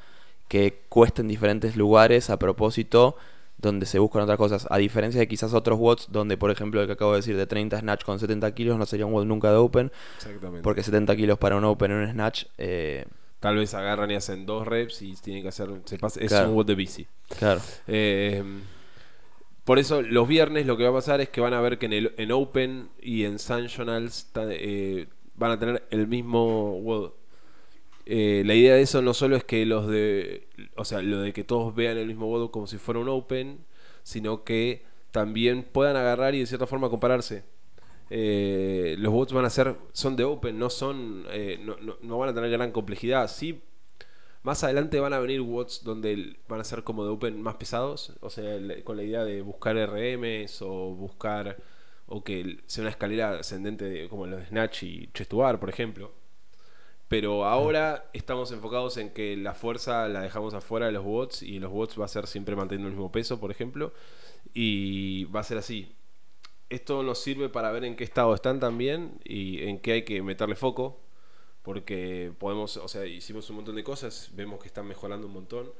que 0.48 0.84
cueste 0.90 1.22
en 1.22 1.28
diferentes 1.28 1.76
lugares 1.76 2.30
a 2.30 2.38
propósito 2.38 3.18
donde 3.58 3.86
se 3.86 4.00
buscan 4.00 4.22
otras 4.24 4.38
cosas. 4.38 4.68
A 4.70 4.78
diferencia 4.78 5.20
de 5.20 5.28
quizás 5.28 5.54
otros 5.54 5.80
WODs 5.80 6.08
donde, 6.12 6.38
por 6.38 6.52
ejemplo, 6.52 6.82
el 6.82 6.88
que 6.88 6.94
acabo 6.94 7.12
de 7.12 7.18
decir 7.18 7.38
de 7.38 7.48
30 7.48 7.80
snatch 7.80 8.04
con 8.04 8.20
70 8.20 8.54
kilos 8.54 8.78
no 8.78 8.86
sería 8.86 9.06
un 9.06 9.14
WOD 9.14 9.26
nunca 9.26 9.50
de 9.52 9.58
Open, 9.58 9.92
exactamente. 10.18 10.62
porque 10.64 10.84
70 10.84 11.16
kilos 11.16 11.38
para 11.38 11.56
un 11.56 11.64
Open 11.64 11.92
en 11.92 11.98
un 11.98 12.12
snatch, 12.12 12.46
eh, 12.58 13.06
Tal 13.40 13.58
vez 13.58 13.74
agarran 13.76 14.10
y 14.10 14.16
hacen 14.16 14.46
dos 14.48 14.66
reps 14.68 15.02
y 15.04 15.14
tienen 15.16 15.44
que 15.44 15.50
hacer. 15.50 15.70
Se 15.86 16.00
pasa, 16.00 16.20
es 16.20 16.30
Claro. 16.30 16.50
un 16.50 16.56
WOD 16.56 16.66
de 16.66 16.76
bici. 16.76 17.08
claro. 17.38 17.62
Eh, 17.88 18.44
por 19.64 19.80
eso 19.80 20.02
los 20.02 20.28
viernes 20.28 20.66
lo 20.68 20.78
que 20.78 20.84
va 20.84 20.90
a 20.92 20.94
pasar 20.94 21.22
es 21.22 21.30
que 21.30 21.42
van 21.42 21.54
a 21.54 21.62
ver 21.62 21.78
que 21.80 21.88
en, 21.88 21.94
el, 21.94 22.14
en 22.18 22.32
Open 22.32 22.90
y 23.02 23.24
en 23.26 23.40
Sanctionals 23.40 24.28
ta- 24.32 24.46
eh, 24.48 25.08
van 25.36 25.52
a 25.52 25.60
tener 25.60 25.84
el 25.90 26.08
mismo 26.08 26.80
WOD. 26.82 27.12
Eh, 28.06 28.44
la 28.46 28.54
idea 28.54 28.76
de 28.76 28.82
eso 28.82 29.02
no 29.02 29.14
solo 29.14 29.36
es 29.36 29.44
que 29.44 29.66
los 29.66 29.88
de, 29.88 30.48
o 30.76 30.86
sea, 30.86 31.02
lo 31.02 31.22
de 31.22 31.34
que 31.34 31.44
todos 31.44 31.74
vean 31.76 31.98
el 31.98 32.08
mismo 32.08 32.28
WOD 32.28 32.52
como 32.52 32.68
si 32.68 32.78
fuera 32.78 33.00
un 33.00 33.10
Open, 33.10 33.66
sino 34.04 34.44
que 34.44 34.84
también 35.12 35.64
puedan 35.64 35.96
agarrar 35.96 36.36
y 36.36 36.40
de 36.40 36.46
cierta 36.46 36.68
forma 36.68 36.90
compararse. 36.90 37.44
Eh, 38.10 38.96
los 39.00 39.12
bots 39.14 39.34
van 39.34 39.46
a 39.46 39.50
ser, 39.50 39.76
son 39.94 40.16
de 40.16 40.24
Open, 40.26 40.60
no 40.60 40.70
son, 40.70 41.26
eh, 41.32 41.60
no, 41.64 41.78
no- 41.78 41.98
no 42.02 42.18
van 42.20 42.30
a 42.30 42.34
tener 42.36 42.52
gran 42.52 42.72
complejidad. 42.72 43.28
Sí, 43.30 43.62
más 44.44 44.64
adelante 44.64 45.00
van 45.00 45.14
a 45.14 45.20
venir 45.20 45.42
WOTs 45.42 45.84
donde 45.84 46.38
van 46.48 46.62
a 46.62 46.64
ser 46.64 46.84
como 46.84 47.04
de 47.06 47.12
Open 47.12 47.42
más 47.42 47.56
pesados, 47.56 48.14
o 48.22 48.30
sea, 48.30 48.60
con 48.84 48.98
la 48.98 49.04
idea 49.04 49.24
de 49.26 49.42
buscar 49.42 49.78
RMs 49.78 50.62
o 50.62 50.96
buscar 50.96 51.58
o 52.08 52.24
que 52.24 52.60
sea 52.68 52.84
una 52.84 52.92
escalera 52.92 53.40
ascendente 53.40 53.86
de- 53.86 54.10
como 54.10 54.28
los 54.28 54.40
de 54.42 54.46
Snatch 54.48 54.84
y 54.84 55.10
Chest 55.14 55.32
to 55.32 55.38
Bar, 55.38 55.60
por 55.60 55.70
ejemplo. 55.70 56.12
Pero 57.16 57.46
ahora 57.46 58.10
estamos 58.12 58.52
enfocados 58.52 58.98
en 58.98 59.10
que 59.10 59.38
la 59.38 59.54
fuerza 59.56 60.10
la 60.10 60.20
dejamos 60.20 60.54
afuera 60.54 60.88
de 60.88 60.92
los 60.92 61.06
bots 61.06 61.44
y 61.44 61.60
los 61.60 61.72
bots 61.72 61.98
va 61.98 62.04
a 62.04 62.10
ser 62.10 62.28
siempre 62.28 62.58
manteniendo 62.58 62.90
el 62.90 62.94
mismo 62.94 63.10
peso, 63.10 63.40
por 63.40 63.52
ejemplo, 63.52 63.94
y 64.54 65.24
va 65.24 65.40
a 65.40 65.44
ser 65.44 65.58
así. 65.58 65.96
Esto 66.70 67.04
nos 67.04 67.20
sirve 67.20 67.48
para 67.48 67.72
ver 67.72 67.86
en 67.86 67.96
qué 67.96 68.04
estado 68.04 68.36
están 68.36 68.60
también 68.60 69.18
y 69.24 69.64
en 69.64 69.80
qué 69.80 69.94
hay 69.94 70.02
que 70.04 70.22
meterle 70.24 70.58
foco, 70.58 71.00
porque 71.62 72.34
podemos, 72.38 72.76
o 72.76 72.90
sea, 72.90 73.06
hicimos 73.06 73.50
un 73.50 73.56
montón 73.56 73.76
de 73.78 73.86
cosas, 73.86 74.32
vemos 74.34 74.60
que 74.60 74.68
están 74.68 74.86
mejorando 74.86 75.28
un 75.28 75.34
montón. 75.36 75.72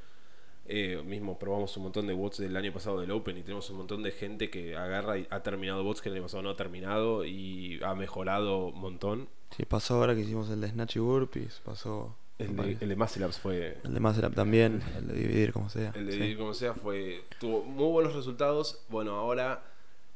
Eh, 0.68 1.02
mismo 1.06 1.38
probamos 1.38 1.76
un 1.76 1.84
montón 1.84 2.08
de 2.08 2.14
bots 2.14 2.38
del 2.38 2.56
año 2.56 2.72
pasado 2.72 3.02
del 3.02 3.12
Open 3.12 3.38
y 3.38 3.42
tenemos 3.42 3.70
un 3.72 3.76
montón 3.80 4.04
de 4.04 4.12
gente 4.12 4.50
que 4.50 4.78
agarra 4.78 5.18
y 5.18 5.28
ha 5.30 5.44
terminado 5.44 5.84
bots 5.84 6.02
que 6.02 6.08
el 6.08 6.16
año 6.16 6.24
pasado 6.24 6.44
no 6.44 6.52
ha 6.52 6.56
terminado 6.56 7.26
y 7.26 7.82
ha 7.84 7.94
mejorado 7.94 8.68
un 8.68 8.80
montón. 8.80 9.28
Sí, 9.56 9.64
pasó 9.66 9.96
ahora 9.96 10.14
que 10.16 10.22
hicimos 10.22 10.50
el 10.50 10.62
de 10.62 10.70
Snatch 10.70 10.98
y 10.98 11.00
Burpees, 11.00 11.62
pasó 11.64 12.16
El 12.38 12.56
de, 12.58 12.78
el 12.82 12.90
de 12.90 12.96
Muscle 12.96 13.26
Ups 13.26 13.38
fue. 13.40 13.78
el 13.84 13.94
de 13.94 14.00
Master 14.00 14.26
Up 14.26 14.36
también, 14.36 14.82
el 14.98 15.08
de 15.08 15.14
dividir 15.14 15.54
como 15.54 15.70
sea. 15.70 15.92
El 15.96 16.06
de 16.08 16.12
sí. 16.12 16.18
Dividir 16.18 16.38
como 16.38 16.54
sea 16.54 16.74
fue. 16.74 17.24
Tuvo 17.40 17.64
muy 17.64 17.88
buenos 17.92 18.14
resultados. 18.14 18.84
Bueno, 18.90 19.16
ahora 19.16 19.64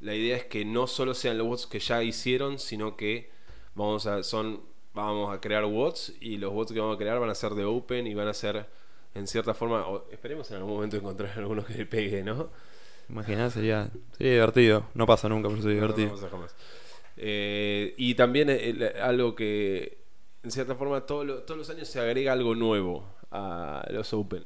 la 0.01 0.13
idea 0.15 0.35
es 0.35 0.45
que 0.45 0.65
no 0.65 0.87
solo 0.87 1.13
sean 1.13 1.37
los 1.37 1.47
bots 1.47 1.67
que 1.67 1.79
ya 1.79 2.03
hicieron, 2.03 2.59
sino 2.59 2.95
que 2.97 3.29
vamos 3.75 4.05
a. 4.05 4.23
son. 4.23 4.67
Vamos 4.91 5.33
a 5.33 5.39
crear 5.39 5.63
bots 5.65 6.13
y 6.19 6.37
los 6.37 6.51
bots 6.51 6.73
que 6.73 6.79
vamos 6.79 6.95
a 6.95 6.97
crear 6.97 7.19
van 7.19 7.29
a 7.29 7.35
ser 7.35 7.51
de 7.53 7.63
Open 7.63 8.07
y 8.07 8.15
van 8.15 8.27
a 8.27 8.33
ser 8.33 8.65
en 9.13 9.27
cierta 9.27 9.53
forma. 9.53 9.87
o 9.87 10.09
esperemos 10.11 10.49
en 10.51 10.57
algún 10.57 10.73
momento 10.73 10.97
encontrar 10.97 11.31
algunos 11.37 11.65
que 11.65 11.75
le 11.75 11.85
pegue, 11.85 12.23
¿no? 12.23 12.49
Imaginar 13.07 13.51
sería, 13.51 13.89
sería 14.17 14.33
divertido. 14.33 14.87
No 14.95 15.05
pasa 15.05 15.29
nunca, 15.29 15.47
pero 15.47 15.61
sería 15.61 15.79
No, 15.79 15.87
no 15.87 15.93
divertido. 15.93 16.15
pasa 16.19 16.29
jamás. 16.29 16.55
Eh, 17.21 17.93
y 17.97 18.15
también 18.15 18.49
el- 18.49 18.81
algo 19.01 19.35
que, 19.35 19.97
en 20.41 20.51
cierta 20.51 20.75
forma, 20.75 21.05
todo 21.05 21.25
lo- 21.25 21.43
todos 21.43 21.57
los 21.57 21.69
años 21.69 21.87
se 21.89 21.99
agrega 21.99 22.31
algo 22.31 22.55
nuevo 22.55 23.05
a 23.31 23.85
los 23.91 24.13
Open. 24.13 24.45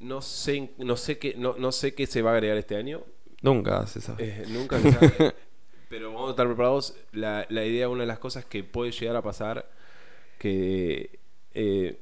No 0.00 0.20
sé, 0.22 0.72
no 0.78 0.96
sé 0.96 1.18
qué, 1.18 1.34
no, 1.36 1.54
no 1.58 1.70
sé 1.72 1.94
qué 1.94 2.06
se 2.06 2.20
va 2.22 2.30
a 2.30 2.34
agregar 2.34 2.56
este 2.56 2.76
año. 2.76 3.02
Nunca 3.42 3.86
se 3.86 4.00
sabe. 4.00 4.24
Eh, 4.28 4.44
nunca 4.48 4.78
se 4.80 4.92
sabe. 4.92 5.34
Pero 5.88 6.12
vamos 6.12 6.28
a 6.28 6.30
estar 6.32 6.46
preparados. 6.46 6.96
La, 7.12 7.46
la 7.48 7.64
idea, 7.64 7.88
una 7.88 8.02
de 8.02 8.06
las 8.08 8.18
cosas 8.18 8.44
que 8.44 8.62
puede 8.64 8.90
llegar 8.92 9.16
a 9.16 9.22
pasar, 9.22 9.70
que 10.38 11.18
eh, 11.54 12.00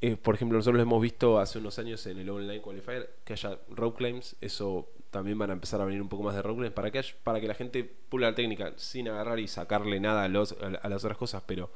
eh, 0.00 0.16
por 0.16 0.34
ejemplo, 0.34 0.56
nosotros 0.58 0.76
lo 0.76 0.82
hemos 0.82 1.02
visto 1.02 1.38
hace 1.38 1.58
unos 1.58 1.78
años 1.78 2.06
en 2.06 2.18
el 2.18 2.28
Online 2.30 2.60
Qualifier, 2.60 3.10
que 3.24 3.32
haya 3.32 3.58
rope 3.70 3.96
claims, 3.98 4.36
eso 4.40 4.88
también 5.10 5.38
van 5.38 5.50
a 5.50 5.54
empezar 5.54 5.80
a 5.80 5.84
venir 5.84 6.02
un 6.02 6.08
poco 6.08 6.22
más 6.22 6.34
de 6.34 6.42
claims 6.42 6.70
para 6.72 6.90
que, 6.90 7.02
para 7.24 7.40
que 7.40 7.48
la 7.48 7.54
gente 7.54 7.84
pula 7.84 8.30
la 8.30 8.34
técnica 8.34 8.72
sin 8.76 9.08
agarrar 9.08 9.38
y 9.38 9.48
sacarle 9.48 10.00
nada 10.00 10.24
a, 10.24 10.28
los, 10.28 10.52
a, 10.60 10.88
las 10.88 11.04
otras 11.04 11.16
cosas, 11.16 11.42
pero 11.46 11.70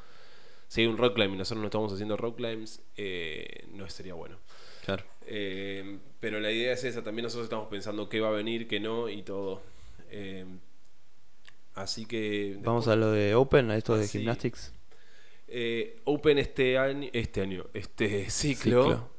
si 0.69 0.83
hay 0.83 0.87
un 0.87 0.99
rope 0.99 1.15
climb 1.15 1.35
y 1.35 1.37
nosotros 1.39 1.61
no 1.61 1.67
estamos 1.69 1.93
haciendo 1.93 2.17
rope 2.17 2.37
climbs, 2.37 2.81
eh, 2.97 3.67
no 3.73 3.89
sería 3.89 4.15
bueno. 4.15 4.39
Claro. 4.85 5.05
Eh, 5.27 5.99
pero 6.21 6.41
la 6.41 6.51
idea 6.51 6.73
es 6.73 6.85
esa, 6.85 7.03
también 7.03 7.25
nosotros 7.25 7.45
estamos 7.45 7.69
pensando 7.69 8.09
qué 8.09 8.21
va 8.21 8.29
a 8.29 8.33
venir, 8.33 8.69
qué 8.69 8.81
no 8.81 9.09
y 9.09 9.23
todo. 9.23 9.63
Eh, 10.11 10.45
así 11.75 12.07
que... 12.07 12.59
Vamos 12.61 12.89
a 12.89 12.97
lo 12.97 13.11
de 13.11 13.35
Open, 13.35 13.71
a 13.71 13.77
esto 13.77 13.95
Ah, 13.95 13.99
de 13.99 14.07
sí. 14.07 14.19
Gymnastics. 14.19 14.73
Open 16.05 16.39
este 16.39 16.79
año, 16.79 17.09
este 17.13 17.43
año, 17.43 17.67
este 17.75 18.31
ciclo. 18.31 19.11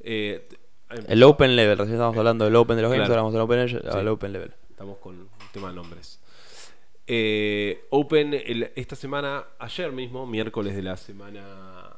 Ciclo. 0.00 0.54
Eh, 0.94 1.04
El 1.08 1.22
Open 1.22 1.56
Level, 1.56 1.78
recién 1.78 1.94
estábamos 1.96 2.18
hablando 2.18 2.44
del 2.44 2.56
Open 2.56 2.76
de 2.76 2.82
los 2.82 2.90
Games, 2.90 3.06
Claro. 3.06 3.22
ahora 3.22 3.22
vamos 3.22 3.34
al 3.34 3.40
Open, 3.42 3.58
al 3.88 4.02
Sí. 4.02 4.08
Open 4.08 4.32
Level. 4.32 4.52
Estamos 4.70 4.98
con 4.98 5.14
un 5.20 5.28
tema 5.52 5.68
de 5.68 5.74
nombres. 5.74 6.20
Eh, 7.06 7.86
Open 7.90 8.32
el- 8.34 8.72
esta 8.76 8.96
semana, 8.96 9.44
ayer 9.58 9.92
mismo, 9.92 10.26
miércoles 10.26 10.74
de 10.74 10.82
la 10.82 10.96
semana 10.96 11.90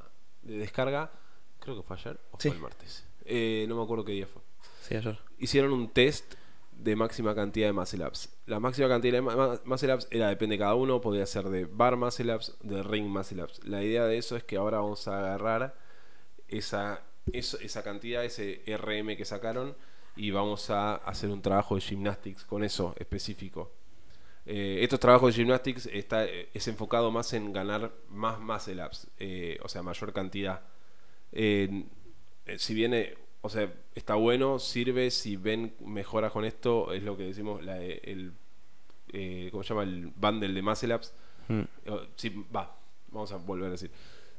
de 0.43 0.59
descarga, 0.59 1.11
creo 1.61 1.77
que 1.77 1.83
fue 1.83 1.97
ayer 1.97 2.19
o 2.33 2.37
Sí. 2.41 2.49
fue 2.49 2.57
el 2.57 2.63
martes. 2.63 3.07
Eh, 3.25 3.67
no 3.69 3.77
me 3.77 3.83
acuerdo 3.85 4.05
qué 4.05 4.13
día 4.13 4.27
fue. 4.27 4.43
Sí, 4.83 4.97
ayer. 4.97 5.19
Hicieron 5.39 5.73
un 5.73 5.89
test 5.91 6.35
de 6.73 6.95
máxima 6.97 7.35
cantidad 7.35 7.69
de 7.69 7.73
muscle 7.73 8.05
ups. 8.07 8.29
La 8.47 8.61
máxima 8.61 8.89
cantidad 8.89 9.15
de 9.15 9.23
ma- 9.23 9.35
ma- 9.37 9.61
muscle 9.65 9.95
ups 9.95 10.09
era 10.11 10.29
depende 10.29 10.55
de 10.57 10.59
cada 10.61 10.75
uno, 10.75 11.01
podía 11.01 11.25
ser 11.27 11.45
de 11.49 11.65
bar 11.65 11.97
muscle 11.97 12.35
ups, 12.35 12.57
de 12.63 12.83
ring 12.83 13.07
muscle 13.07 13.43
ups. 13.45 13.65
La 13.65 13.83
idea 13.83 14.05
de 14.05 14.19
eso 14.19 14.37
es 14.37 14.45
que 14.45 14.57
ahora 14.57 14.79
vamos 14.79 15.07
a 15.09 15.19
agarrar 15.19 15.75
esa, 16.49 17.03
eso- 17.33 17.59
esa 17.61 17.83
cantidad, 17.83 18.25
ese 18.25 18.63
RM 18.67 19.17
que 19.17 19.25
sacaron, 19.25 19.77
y 20.17 20.31
vamos 20.31 20.71
a 20.71 20.97
hacer 20.97 21.31
un 21.31 21.43
trabajo 21.43 21.75
de 21.75 21.81
gymnastics 21.83 22.45
con 22.45 22.65
eso 22.65 22.95
específico. 22.99 23.73
Eh, 24.47 24.79
estos 24.83 25.01
trabajos 25.01 25.35
de 25.35 25.43
gymnastics 25.43 25.87
está, 25.87 26.25
es 26.25 26.69
enfocado 26.69 27.11
más 27.11 27.33
en 27.33 27.53
ganar 27.53 27.93
más 28.09 28.39
muscle 28.39 28.85
ups, 28.85 29.09
eh, 29.19 29.59
o 29.63 29.69
sea, 29.69 29.83
mayor 29.83 30.13
cantidad. 30.13 30.63
Eh, 31.33 31.85
si 32.57 32.73
viene, 32.75 33.15
o 33.43 33.49
sea, 33.49 33.73
está 33.95 34.15
bueno, 34.15 34.59
sirve, 34.59 35.11
si 35.11 35.37
ven 35.37 35.75
mejoras 35.81 36.31
con 36.33 36.45
esto, 36.45 36.93
es 36.93 37.03
lo 37.03 37.17
que 37.17 37.25
decimos, 37.25 37.63
la, 37.65 37.83
el, 37.83 38.33
¿cómo 39.51 39.63
se 39.65 39.69
llama? 39.71 39.83
El 39.83 40.07
bundle 40.15 40.53
de 40.53 40.63
muscle 40.63 40.95
ups. 40.95 41.13
Mm. 41.49 41.63
Va, 42.55 42.77
vamos 43.09 43.33
a 43.33 43.37
volver 43.37 43.69
a 43.69 43.71
decir. 43.73 43.91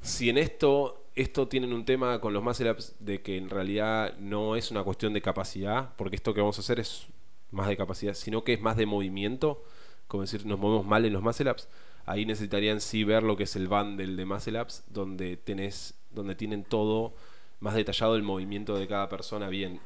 Si 0.02 0.30
en 0.30 0.38
esto, 0.38 1.07
esto 1.22 1.48
tienen 1.48 1.74
un 1.74 1.86
tema 1.86 2.20
con 2.22 2.34
los 2.34 2.44
muscle 2.44 2.72
ups 2.72 2.96
de 3.00 3.22
que 3.22 3.38
en 3.38 3.50
realidad 3.50 4.18
no 4.20 4.56
es 4.56 4.72
una 4.72 4.84
cuestión 4.84 5.14
de 5.14 5.22
capacidad, 5.22 5.96
porque 5.98 6.16
esto 6.16 6.34
que 6.34 6.42
vamos 6.42 6.58
a 6.58 6.62
hacer 6.62 6.80
es 6.80 7.08
más 7.52 7.68
de 7.68 7.78
capacidad, 7.78 8.14
sino 8.14 8.44
que 8.44 8.54
es 8.54 8.62
más 8.62 8.78
de 8.78 8.86
movimiento 8.86 9.64
como 10.08 10.22
decir, 10.22 10.46
nos 10.46 10.60
movemos 10.60 10.86
mal 10.86 11.06
en 11.06 11.14
los 11.14 11.22
muscle 11.22 11.52
ups, 11.52 11.68
ahí 12.06 12.26
necesitarían 12.26 12.82
sí 12.82 13.04
ver 13.04 13.24
lo 13.24 13.36
que 13.36 13.44
es 13.44 13.56
el 13.56 13.68
bundle 13.68 14.16
de 14.16 14.26
muscle 14.26 14.62
ups, 14.62 14.84
donde 14.88 15.38
tenés, 15.38 15.96
donde 16.12 16.36
tienen 16.36 16.64
todo 16.64 17.14
más 17.60 17.76
detallado 17.76 18.16
el 18.16 18.24
movimiento 18.24 18.78
de 18.78 18.88
cada 18.88 19.10
persona 19.10 19.50
bien. 19.50 19.82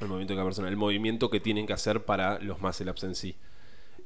El 0.00 0.08
movimiento 0.08 0.32
de 0.32 0.38
cada 0.38 0.46
persona, 0.46 0.68
el 0.68 0.76
movimiento 0.76 1.30
que 1.30 1.40
tienen 1.40 1.66
que 1.66 1.72
hacer 1.72 2.04
para 2.04 2.38
los 2.40 2.60
muscle 2.60 2.90
ups 2.90 3.04
en 3.04 3.14
sí. 3.14 3.36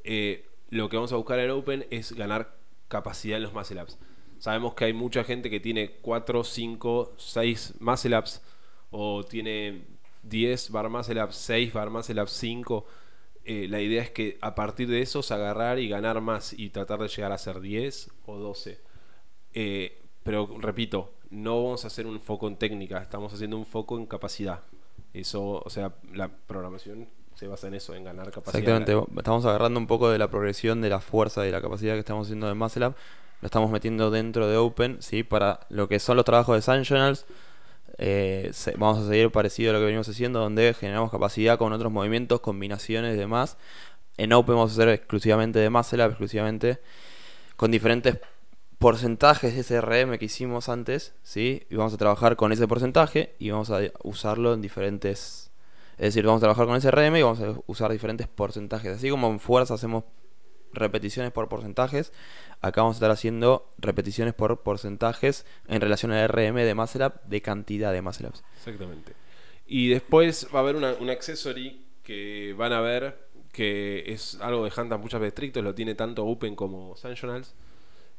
Eh, 0.03 0.49
lo 0.71 0.89
que 0.89 0.97
vamos 0.97 1.13
a 1.13 1.17
buscar 1.17 1.39
en 1.39 1.51
Open 1.51 1.87
es 1.91 2.13
ganar 2.13 2.57
capacidad 2.89 3.37
en 3.37 3.45
los 3.45 3.55
muscle 3.55 3.83
ups. 3.83 3.99
Sabemos 4.45 4.75
que 4.75 4.85
hay 4.85 4.93
mucha 4.93 5.25
gente 5.25 5.49
que 5.49 5.59
tiene 5.59 5.93
4, 6.03 6.45
5, 6.45 7.15
6 7.17 7.77
muscle 7.81 8.19
ups 8.19 8.43
o 8.91 9.25
tiene 9.25 9.87
10 10.23 10.69
bar 10.69 10.91
muscle 10.91 11.25
ups, 11.25 11.35
6 11.35 11.73
bar 11.73 11.89
muscle 11.89 12.21
ups, 12.21 12.31
5 12.31 12.87
eh, 13.47 13.69
la 13.71 13.81
idea 13.81 14.03
es 14.03 14.11
que 14.11 14.37
a 14.43 14.55
partir 14.55 14.87
de 14.89 15.01
esos 15.01 15.31
agarrar 15.31 15.79
y 15.79 15.89
ganar 15.89 16.21
más 16.21 16.53
y 16.53 16.69
tratar 16.69 17.01
de 17.01 17.09
llegar 17.09 17.33
a 17.33 17.39
ser 17.39 17.61
10 17.61 18.11
o 18.27 18.37
12. 18.37 18.79
Eh, 19.55 20.03
pero 20.23 20.47
repito, 20.61 21.15
no 21.31 21.65
vamos 21.65 21.85
a 21.85 21.87
hacer 21.87 22.07
un 22.07 22.21
foco 22.21 22.47
en 22.47 22.57
técnica, 22.57 22.99
estamos 22.99 23.33
haciendo 23.33 23.57
un 23.57 23.65
foco 23.65 23.97
en 23.97 24.05
capacidad. 24.05 24.61
Eso, 25.15 25.63
o 25.65 25.71
sea, 25.71 25.95
la 26.13 26.29
programación 26.29 27.09
se 27.35 27.47
basa 27.47 27.69
en 27.69 27.77
eso, 27.77 27.95
en 27.95 28.05
ganar 28.05 28.31
capacidad. 28.31 28.61
Exactamente, 28.61 29.11
estamos 29.17 29.47
agarrando 29.47 29.81
un 29.81 29.87
poco 29.87 30.11
de 30.11 30.19
la 30.19 30.29
progresión 30.29 30.83
de 30.83 30.91
la 30.91 31.01
fuerza 31.01 31.47
y 31.47 31.51
la 31.51 31.63
capacidad 31.63 31.95
que 31.95 32.01
estamos 32.01 32.27
haciendo 32.27 32.47
de 32.47 32.53
MATLAB, 32.53 32.95
lo 33.45 33.49
estamos 33.49 33.71
metiendo 33.71 34.11
dentro 34.11 34.49
de 34.49 34.57
Open, 34.57 34.97
¿sí? 35.03 35.23
Para 35.23 35.61
lo 35.69 35.87
que 35.87 35.99
son 35.99 36.17
los 36.17 36.25
trabajos 36.25 36.57
de 36.57 36.63
Sanctionals, 36.63 37.27
eh, 37.99 38.51
vamos 38.79 39.05
a 39.05 39.07
seguir 39.07 39.31
parecido 39.31 39.69
a 39.69 39.73
lo 39.75 39.81
que 39.81 39.85
venimos 39.85 40.09
haciendo, 40.09 40.41
donde 40.41 40.73
generamos 40.73 41.11
capacidad 41.11 41.59
con 41.59 41.71
otros 41.75 41.93
movimientos, 41.93 42.41
combinaciones 42.41 43.15
y 43.15 43.19
demás. 43.19 43.59
En 44.17 44.33
Open 44.33 44.55
vamos 44.55 44.71
a 44.71 44.73
hacer 44.73 44.89
exclusivamente 44.89 45.59
de 45.59 45.69
Muscle 45.69 46.03
exclusivamente 46.03 46.79
con 47.57 47.71
diferentes 47.71 48.17
porcentajes 48.79 49.55
de 49.55 49.63
SRM 49.63 50.17
que 50.17 50.25
hicimos 50.25 50.71
antes, 50.71 51.13
¿sí? 51.23 51.67
Y 51.69 51.77
vamos 51.77 51.93
a 51.93 51.99
trabajar 51.99 52.37
con 52.37 52.51
ese 52.51 52.67
porcentaje 52.67 53.37
y 53.39 53.51
vamos 53.51 53.69
a 53.71 53.81
usarlo 54.05 54.55
en 54.55 54.63
diferentes... 54.63 55.51
Es 55.99 56.15
decir, 56.15 56.25
vamos 56.25 56.39
a 56.39 56.47
trabajar 56.47 56.65
con 56.65 56.81
SRM 56.81 57.17
y 57.17 57.23
vamos 57.23 57.41
a 57.41 57.61
usar 57.67 57.93
diferentes 57.93 58.27
porcentajes. 58.27 58.97
Así 58.97 59.11
como 59.11 59.29
en 59.29 59.39
fuerza 59.39 59.75
hacemos 59.75 60.05
repeticiones 60.75 61.33
por 61.33 61.49
porcentajes. 61.49 62.13
Acá 62.61 62.83
vamos 62.83 62.97
a 62.97 62.99
estar 62.99 63.11
haciendo 63.11 63.73
repeticiones 63.79 64.35
por 64.35 64.63
porcentajes 64.63 65.47
en 65.69 65.81
relación 65.81 66.13
al 66.13 66.29
RM 66.29 66.57
de 66.57 66.75
MuscleUp 66.75 67.15
de 67.25 67.43
cantidad 67.43 67.93
de 67.93 68.03
MuscleUps. 68.03 68.43
Exactamente. 68.59 69.13
Y 69.67 69.89
después 69.89 70.49
va 70.55 70.59
a 70.59 70.63
haber 70.63 70.77
una, 70.77 70.93
un 70.95 71.11
accessory 71.11 71.85
que 72.03 72.55
van 72.57 72.73
a 72.73 72.81
ver 72.81 73.25
que 73.55 74.05
es 74.09 74.39
algo 74.41 74.65
de 74.65 74.73
Hunter 74.77 74.99
muchas 74.99 75.21
veces 75.21 75.33
estricto, 75.33 75.63
lo 75.63 75.75
tiene 75.75 75.95
tanto 75.95 76.27
Open 76.27 76.57
como 76.57 76.97
Sanctionals. 76.97 77.55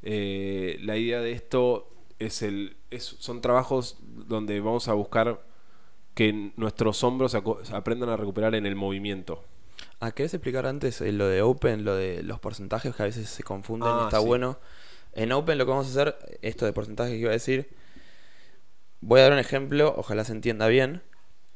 Eh, 0.01 0.78
la 0.82 0.97
idea 0.97 1.20
de 1.20 1.34
esto 1.34 1.91
es 2.20 2.41
el 2.41 2.78
es, 2.89 3.03
son 3.03 3.41
trabajos 3.41 3.97
donde 4.01 4.60
vamos 4.62 4.88
a 4.88 4.93
buscar 4.93 5.43
que 6.14 6.51
nuestros 6.56 7.03
hombros 7.03 7.36
aprendan 7.36 8.10
a 8.10 8.18
recuperar 8.18 8.56
en 8.56 8.66
el 8.66 8.76
movimiento. 8.76 9.43
Ah, 10.00 10.12
¿querés 10.12 10.34
explicar 10.34 10.66
antes 10.66 11.02
eh, 11.02 11.12
lo 11.12 11.28
de 11.28 11.41
Open, 11.41 11.86
lo 11.86 11.96
de 11.96 12.22
los 12.24 12.39
porcentajes 12.39 12.96
que 12.96 13.04
a 13.04 13.06
veces 13.06 13.30
se 13.30 13.43
confunden? 13.43 13.89
Ah, 13.91 14.02
está 14.06 14.20
bueno. 14.20 14.60
En 15.14 15.32
Open 15.32 15.58
lo 15.58 15.66
que 15.66 15.72
vamos 15.72 15.88
a 15.88 15.89
hacer, 15.89 16.39
esto 16.41 16.66
de 16.66 16.74
porcentaje 16.74 17.12
que 17.12 17.18
iba 17.20 17.30
a 17.30 17.34
decir, 17.34 17.70
voy 19.02 19.22
a 19.22 19.24
dar 19.24 19.34
un 19.34 19.39
ejemplo, 19.39 19.93
ojalá 19.98 20.26
se 20.26 20.34
entienda 20.34 20.68
bien. 20.68 21.02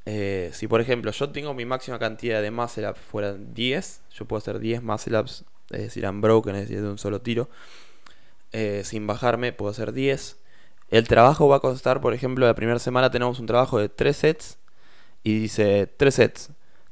Eh, 0.06 0.50
si 0.54 0.68
por 0.68 0.82
ejemplo 0.82 1.12
yo 1.12 1.30
tengo 1.30 1.54
mi 1.54 1.66
máxima 1.66 2.00
cantidad 2.00 2.42
de 2.42 2.50
muscle 2.52 2.90
ups 2.90 3.00
fuera 3.00 3.34
10, 3.34 4.02
yo 4.12 4.26
puedo 4.26 4.38
hacer 4.40 4.60
10 4.60 4.82
muscle 4.82 5.20
ups, 5.20 5.46
es 5.72 5.82
decir, 5.82 6.08
unbroken, 6.08 6.56
es 6.56 6.62
decir, 6.62 6.82
de 6.82 6.90
un 6.90 6.98
solo 6.98 7.22
tiro. 7.22 7.50
Eh, 8.52 8.82
sin 8.86 9.06
bajarme, 9.06 9.54
puedo 9.54 9.72
hacer 9.72 9.92
10. 9.94 10.38
El 10.90 11.08
trabajo 11.08 11.48
va 11.48 11.58
a 11.58 11.60
costar, 11.60 12.02
por 12.02 12.14
ejemplo, 12.14 12.46
la 12.48 12.56
primera 12.56 12.80
semana 12.80 13.12
tenemos 13.12 13.40
un 13.40 13.46
trabajo 13.46 13.78
de 13.78 13.90
3 13.90 14.16
sets 14.16 14.58
y 15.24 15.40
dice 15.40 15.88
3 15.98 16.16
sets, 16.16 16.50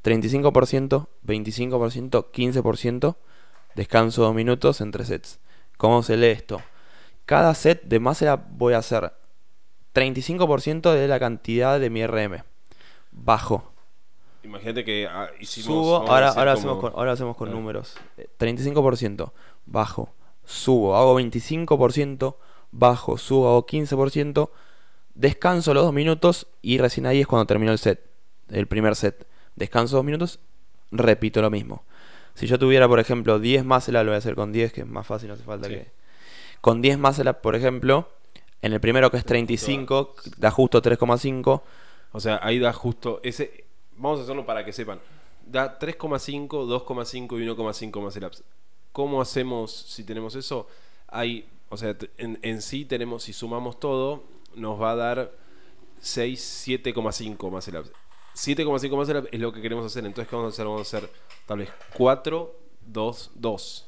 35%, 0.07 1.07
25%, 1.25 2.31
15%, 2.31 3.15
descanso 3.75 4.21
2 4.23 4.33
minutos 4.33 4.79
entre 4.79 5.03
sets. 5.03 5.41
¿Cómo 5.75 6.01
se 6.01 6.15
lee 6.15 6.27
esto? 6.27 6.61
Cada 7.25 7.53
set 7.53 7.83
de 7.83 7.99
máscara 7.99 8.37
voy 8.51 8.73
a 8.73 8.77
hacer 8.77 9.11
35% 9.93 10.93
de 10.93 11.09
la 11.09 11.19
cantidad 11.19 11.77
de 11.77 11.89
mi 11.89 12.07
RM. 12.07 12.43
Bajo. 13.11 13.73
Imagínate 14.43 14.85
que 14.85 15.07
ah, 15.07 15.29
Subo, 15.41 15.97
ahora, 15.97 16.29
ahora, 16.29 16.53
hacemos 16.53 16.79
con, 16.79 16.93
ahora 16.95 17.11
hacemos 17.11 17.35
con 17.35 17.51
números. 17.51 17.97
35%, 18.39 19.33
bajo. 19.65 20.13
Subo, 20.45 20.95
hago 20.95 21.19
25%, 21.19 22.35
bajo, 22.71 23.17
subo, 23.17 23.49
hago 23.49 23.65
15%, 23.67 24.49
descanso 25.15 25.73
los 25.73 25.83
2 25.83 25.93
minutos 25.93 26.47
y 26.61 26.77
recién 26.77 27.07
ahí 27.07 27.19
es 27.19 27.27
cuando 27.27 27.45
termino 27.45 27.73
el 27.73 27.77
set, 27.77 28.09
el 28.47 28.67
primer 28.67 28.95
set 28.95 29.27
descanso 29.57 29.97
dos 29.97 30.05
minutos, 30.05 30.39
repito 30.91 31.41
lo 31.41 31.49
mismo. 31.49 31.83
Si 32.35 32.47
yo 32.47 32.57
tuviera, 32.59 32.87
por 32.87 32.99
ejemplo, 32.99 33.39
10 33.39 33.65
más 33.65 33.87
lo 33.89 34.03
voy 34.03 34.13
a 34.13 34.17
hacer 34.17 34.35
con 34.35 34.53
10, 34.53 34.71
que 34.71 34.81
es 34.81 34.87
más 34.87 35.05
fácil, 35.05 35.27
no 35.27 35.33
hace 35.33 35.43
falta 35.43 35.67
que... 35.67 35.91
Con 36.61 36.81
10 36.81 36.97
más 36.99 37.21
por 37.41 37.55
ejemplo, 37.55 38.09
en 38.61 38.73
el 38.73 38.79
primero 38.79 39.09
que 39.11 39.17
es 39.17 39.25
35, 39.25 40.15
da 40.37 40.51
justo 40.51 40.81
3,5. 40.81 41.61
O 42.11 42.19
sea, 42.19 42.39
ahí 42.43 42.59
da 42.59 42.73
justo 42.73 43.19
ese... 43.23 43.65
Vamos 43.95 44.19
a 44.19 44.23
hacerlo 44.23 44.45
para 44.45 44.63
que 44.63 44.71
sepan. 44.71 44.99
Da 45.45 45.79
3,5, 45.79 46.47
2,5 46.47 47.41
y 47.41 47.47
1,5 47.47 48.01
más 48.03 48.17
ups. 48.17 48.43
¿Cómo 48.91 49.19
hacemos 49.19 49.71
si 49.71 50.03
tenemos 50.03 50.35
eso? 50.35 50.67
Hay, 51.07 51.47
o 51.69 51.77
sea, 51.77 51.95
en, 52.17 52.37
en 52.43 52.61
sí 52.61 52.85
tenemos, 52.85 53.23
si 53.23 53.33
sumamos 53.33 53.79
todo, 53.79 54.23
nos 54.55 54.79
va 54.79 54.91
a 54.91 54.95
dar 54.95 55.31
6, 56.01 56.67
7,5 56.67 57.51
más 57.51 57.67
ups. 57.67 57.91
7,5 58.37 58.95
más 58.95 59.09
es 59.31 59.39
lo 59.39 59.51
que 59.51 59.61
queremos 59.61 59.85
hacer. 59.85 60.05
Entonces, 60.05 60.29
¿qué 60.29 60.35
vamos 60.35 60.51
a 60.51 60.53
hacer? 60.53 60.65
Vamos 60.65 60.93
a 60.93 60.97
hacer 60.97 61.09
tal 61.47 61.59
vez 61.59 61.69
4, 61.95 62.55
2, 62.85 63.31
2. 63.35 63.85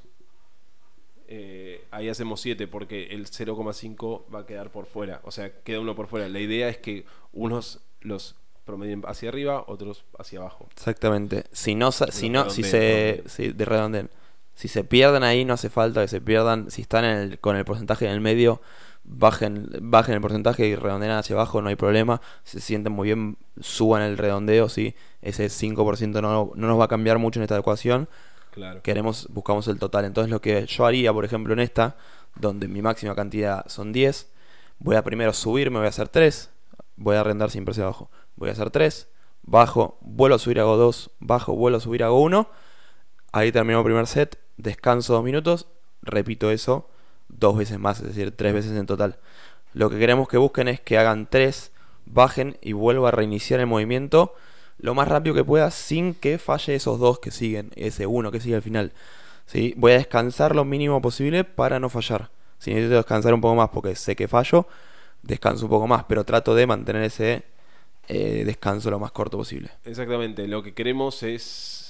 ahí 1.91 2.10
hacemos 2.10 2.41
7 2.41 2.68
porque 2.68 3.08
el 3.12 3.28
0,5 3.28 4.24
va 4.34 4.39
a 4.39 4.45
quedar 4.47 4.72
por 4.72 4.88
fuera. 4.88 5.22
O 5.24 5.32
sea, 5.32 5.62
queda 5.62 5.80
uno 5.80 5.95
por 5.95 6.08
fuera. 6.08 6.28
La 6.28 6.39
idea 6.39 6.68
es 6.68 6.80
que 6.80 7.06
unos 7.32 7.80
los 8.02 8.36
promedien 8.66 9.04
hacia 9.06 9.30
arriba, 9.30 9.64
otros 9.68 10.04
hacia 10.18 10.39
abajo. 10.39 10.68
Exactamente. 10.72 11.45
Si 11.52 11.76
no, 11.76 11.91
si, 11.91 12.30
no, 12.30 12.50
si 12.50 12.64
se. 12.64 13.24
de 13.38 13.66
redondel. 13.66 14.10
Si 14.56 14.68
se 14.68 14.84
pierden 14.84 15.24
ahí, 15.24 15.45
no 15.45 15.54
hace 15.54 15.70
falta 15.70 16.02
que 16.02 16.08
se 16.08 16.22
pierdan. 16.22 16.70
Si 16.70 16.82
están 16.82 17.38
con 17.39 17.56
el 17.56 17.66
porcentaje 17.66 18.06
en 18.06 18.12
el 18.12 18.20
medio, 18.20 18.62
bajen, 19.10 19.70
bajen 19.82 20.16
el 20.16 20.22
porcentaje 20.22 20.68
y 20.68 20.76
redondean 20.76 21.18
hacia 21.18 21.36
abajo, 21.36 21.62
no 21.62 21.70
hay 21.70 21.76
problema. 21.76 22.22
Se 22.43 22.62
sienten 22.62 22.93
muy 22.93 23.07
bien, 23.07 23.38
suban 23.60 24.01
el 24.03 24.18
redondeo, 24.18 24.70
¿sí? 24.70 24.95
Ese 25.22 25.47
5% 25.47 26.22
no, 26.22 26.51
no 26.55 26.68
nos 26.68 26.80
va 26.80 26.86
a 26.86 26.88
cambiar 26.88 27.18
mucho 27.18 27.39
en 27.39 27.43
esta 27.43 27.57
ecuación. 27.57 28.07
Claro. 28.51 28.82
Queremos, 28.82 29.28
buscamos 29.32 29.68
el 29.68 29.80
total. 29.80 30.05
Entonces 30.05 30.30
lo 30.30 30.41
que 30.41 30.66
yo 30.66 30.86
haría, 30.86 31.12
por 31.12 31.26
ejemplo, 31.26 31.53
en 31.53 31.60
esta, 31.60 31.97
donde 32.36 32.68
mi 32.68 32.82
máxima 32.82 33.16
cantidad 33.16 33.68
son 33.68 33.91
10, 33.91 34.32
voy 34.78 34.95
a 34.95 35.03
primero 35.03 35.34
subir, 35.34 35.72
me 35.72 35.80
voy 35.80 35.88
a 35.88 35.89
hacer 35.89 36.07
3, 36.07 36.51
voy 36.95 37.16
a 37.16 37.22
arrendar 37.22 37.49
siempre 37.49 37.72
hacia 37.72 37.84
abajo. 37.84 38.10
Voy 38.36 38.49
a 38.49 38.51
hacer 38.53 38.70
3, 38.70 39.07
bajo, 39.43 39.97
vuelvo 40.01 40.36
a 40.36 40.39
subir, 40.39 40.60
hago 40.60 40.78
2, 40.78 41.12
bajo, 41.20 41.55
vuelvo 41.55 41.78
a 41.78 41.82
subir, 41.82 42.03
hago 42.03 42.22
1. 42.22 42.47
Ahí 43.32 43.51
termino 43.51 43.80
el 43.80 43.86
primer 43.86 44.07
set, 44.07 44.39
descanso 44.57 45.14
2 45.14 45.24
minutos, 45.24 45.68
repito 46.01 46.51
eso 46.51 46.89
dos 47.30 47.57
veces 47.57 47.80
más, 47.80 47.99
es 47.99 48.07
decir, 48.07 48.32
tres 48.36 48.53
veces 48.53 48.71
en 48.73 48.86
total. 48.86 49.17
Lo 49.73 49.89
que 49.89 49.97
queremos 49.97 50.27
que 50.27 50.38
busquen 50.38 50.67
es 50.67 50.82
que 50.82 50.97
hagan 50.97 51.27
tres, 51.30 51.71
bajen 52.05 52.57
y 52.61 52.73
vuelva 52.73 53.09
a 53.09 53.11
reiniciar 53.11 53.59
el 53.59 53.67
movimiento 53.67 54.36
lo 54.80 54.95
más 54.95 55.07
rápido 55.07 55.36
que 55.36 55.43
pueda 55.43 55.71
sin 55.71 56.13
que 56.13 56.38
falle 56.38 56.75
esos 56.75 56.99
dos 56.99 57.19
que 57.19 57.32
siguen, 57.32 57.71
ese 57.75 58.07
uno 58.07 58.32
que 58.32 58.39
sigue 58.39 58.55
al 58.55 58.61
final. 58.61 58.93
¿sí? 59.45 59.73
Voy 59.77 59.91
a 59.91 59.97
descansar 59.97 60.55
lo 60.55 60.63
mínimo 60.65 61.01
posible 61.01 61.43
para 61.43 61.80
no 61.80 61.89
fallar. 61.89 62.30
Si 62.59 62.71
necesito 62.71 62.95
descansar 62.95 63.34
un 63.34 63.41
poco 63.41 63.55
más 63.55 63.69
porque 63.69 63.95
sé 63.95 64.15
que 64.15 64.27
fallo, 64.27 64.67
descanso 65.21 65.65
un 65.65 65.69
poco 65.69 65.88
más, 65.88 66.05
pero 66.05 66.23
trato 66.23 66.55
de 66.55 66.65
mantener 66.65 67.03
ese 67.03 67.43
eh, 68.07 68.43
descanso 68.45 68.89
lo 68.89 68.99
más 68.99 69.11
corto 69.11 69.38
posible. 69.38 69.69
Exactamente, 69.84 70.47
lo 70.47 70.63
que 70.63 70.73
queremos 70.73 71.23
es 71.23 71.89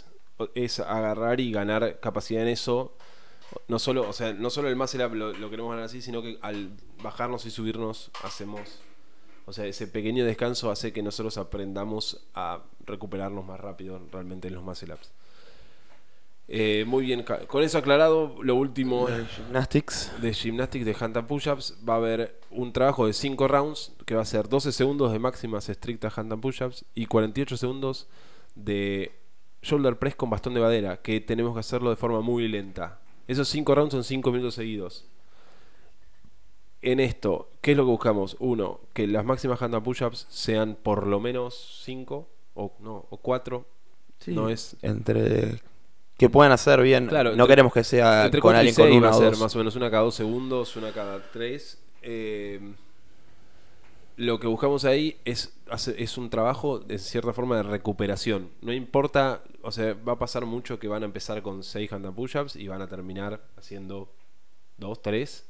es 0.56 0.80
agarrar 0.80 1.40
y 1.40 1.52
ganar 1.52 2.00
capacidad 2.00 2.42
en 2.44 2.50
eso. 2.50 2.96
No 3.68 3.80
solo, 3.80 4.08
o 4.08 4.14
sea, 4.14 4.34
no 4.34 4.50
solo 4.50 4.70
el 4.70 4.76
muscle 4.76 5.06
up 5.06 5.14
lo, 5.14 5.34
lo 5.34 5.50
queremos 5.50 5.72
ganar 5.72 5.86
así, 5.86 6.02
sino 6.02 6.22
que 6.22 6.38
al 6.42 6.72
bajarnos 7.02 7.46
y 7.46 7.52
subirnos 7.52 8.12
hacemos 8.24 8.82
o 9.50 9.52
sea, 9.52 9.66
ese 9.66 9.88
pequeño 9.88 10.26
descanso 10.26 10.70
hace 10.70 10.94
que 10.94 11.02
nosotros 11.02 11.40
aprendamos 11.40 12.22
a 12.36 12.60
recuperarnos 12.86 13.44
más 13.44 13.60
rápido 13.60 14.00
realmente 14.12 14.48
en 14.48 14.54
los 14.54 14.64
muscle 14.64 14.94
ups. 14.94 15.12
Eh, 16.48 16.84
muy 16.86 17.04
bien, 17.04 17.26
con 17.48 17.64
eso 17.64 17.80
aclarado, 17.80 18.36
lo 18.44 18.54
último 18.54 19.08
Gymnastics. 19.08 20.12
de 20.22 20.34
gymnastics 20.36 20.86
de 20.86 20.96
hand 21.00 21.18
and 21.18 21.28
push-ups 21.28 21.80
va 21.88 21.96
a 21.96 21.98
haber 21.98 22.40
un 22.52 22.72
trabajo 22.72 23.08
de 23.08 23.14
5 23.14 23.48
rounds 23.48 23.92
que 24.06 24.14
va 24.14 24.22
a 24.22 24.26
ser 24.26 24.50
12 24.50 24.72
segundos 24.72 25.12
de 25.12 25.18
máximas 25.18 25.68
estrictas 25.68 26.16
hand 26.16 26.32
and 26.32 26.44
push-ups 26.44 26.86
y 26.94 27.08
48 27.08 27.58
segundos 27.58 28.08
de 28.54 29.12
shoulder 29.64 29.98
press 29.98 30.16
con 30.16 30.30
bastón 30.30 30.54
de 30.54 30.60
madera 30.60 30.98
que 30.98 31.22
tenemos 31.22 31.56
que 31.56 31.62
hacerlo 31.62 31.90
de 31.90 31.96
forma 31.96 32.22
muy 32.22 32.48
lenta. 32.48 33.00
Esos 33.30 33.48
5 33.50 33.76
rounds 33.76 33.94
son 33.94 34.04
5 34.04 34.32
minutos 34.32 34.56
seguidos. 34.56 35.06
En 36.82 37.00
esto, 37.00 37.50
¿qué 37.62 37.72
es 37.72 37.78
lo 37.78 37.84
que 37.84 37.92
buscamos? 37.92 38.36
Uno, 38.40 38.80
que 38.94 39.06
las 39.06 39.24
máximas 39.24 39.62
hand 39.62 39.76
and 39.76 39.84
push-ups 39.84 40.26
sean 40.30 40.76
por 40.82 41.06
lo 41.06 41.20
menos 41.20 41.82
5 41.86 42.28
o 42.56 42.74
no, 42.80 43.06
o 43.10 43.18
4. 43.18 43.66
Sí, 44.20 44.32
No 44.34 44.50
es 44.50 44.76
Entre. 44.82 45.62
Que 46.18 46.28
puedan 46.30 46.52
hacer 46.52 46.82
bien. 46.82 47.08
Claro, 47.08 47.30
no 47.30 47.36
entre- 47.44 47.48
queremos 47.48 47.72
que 47.74 47.84
sea 47.84 48.26
Entre 48.26 48.42
con 48.42 48.50
4 48.54 48.58
y 48.58 48.60
alguien 48.68 48.76
con 48.76 48.86
6 48.88 48.98
una 48.98 49.10
va 49.10 49.16
a 49.16 49.20
ser 49.32 49.38
más 49.38 49.56
o 49.56 49.60
menos 49.60 49.76
una 49.76 49.92
cada 49.92 50.04
dos 50.04 50.16
segundos, 50.16 50.76
una 50.76 50.92
cada 50.92 51.22
tres. 51.32 51.80
Eh, 52.02 52.60
lo 54.20 54.38
que 54.38 54.48
buscamos 54.48 54.84
ahí 54.84 55.18
es, 55.24 55.58
es 55.96 56.18
un 56.18 56.30
trabajo 56.30 56.80
de 56.80 57.00
cierta 57.00 57.32
forma 57.32 57.56
de 57.56 57.64
recuperación. 57.64 58.50
No 58.62 58.74
importa, 58.74 59.42
o 59.62 59.72
sea, 59.72 59.94
va 59.94 60.14
a 60.14 60.20
pasar 60.20 60.46
mucho 60.46 60.78
que 60.78 60.90
van 60.90 61.04
a 61.04 61.06
empezar 61.06 61.42
con 61.42 61.64
6 61.64 61.94
hand 61.94 62.06
and 62.06 62.16
push-ups 62.16 62.58
y 62.58 62.68
van 62.68 62.82
a 62.82 62.90
terminar 62.90 63.42
haciendo 63.56 64.12
2, 64.78 65.02
3. 65.02 65.46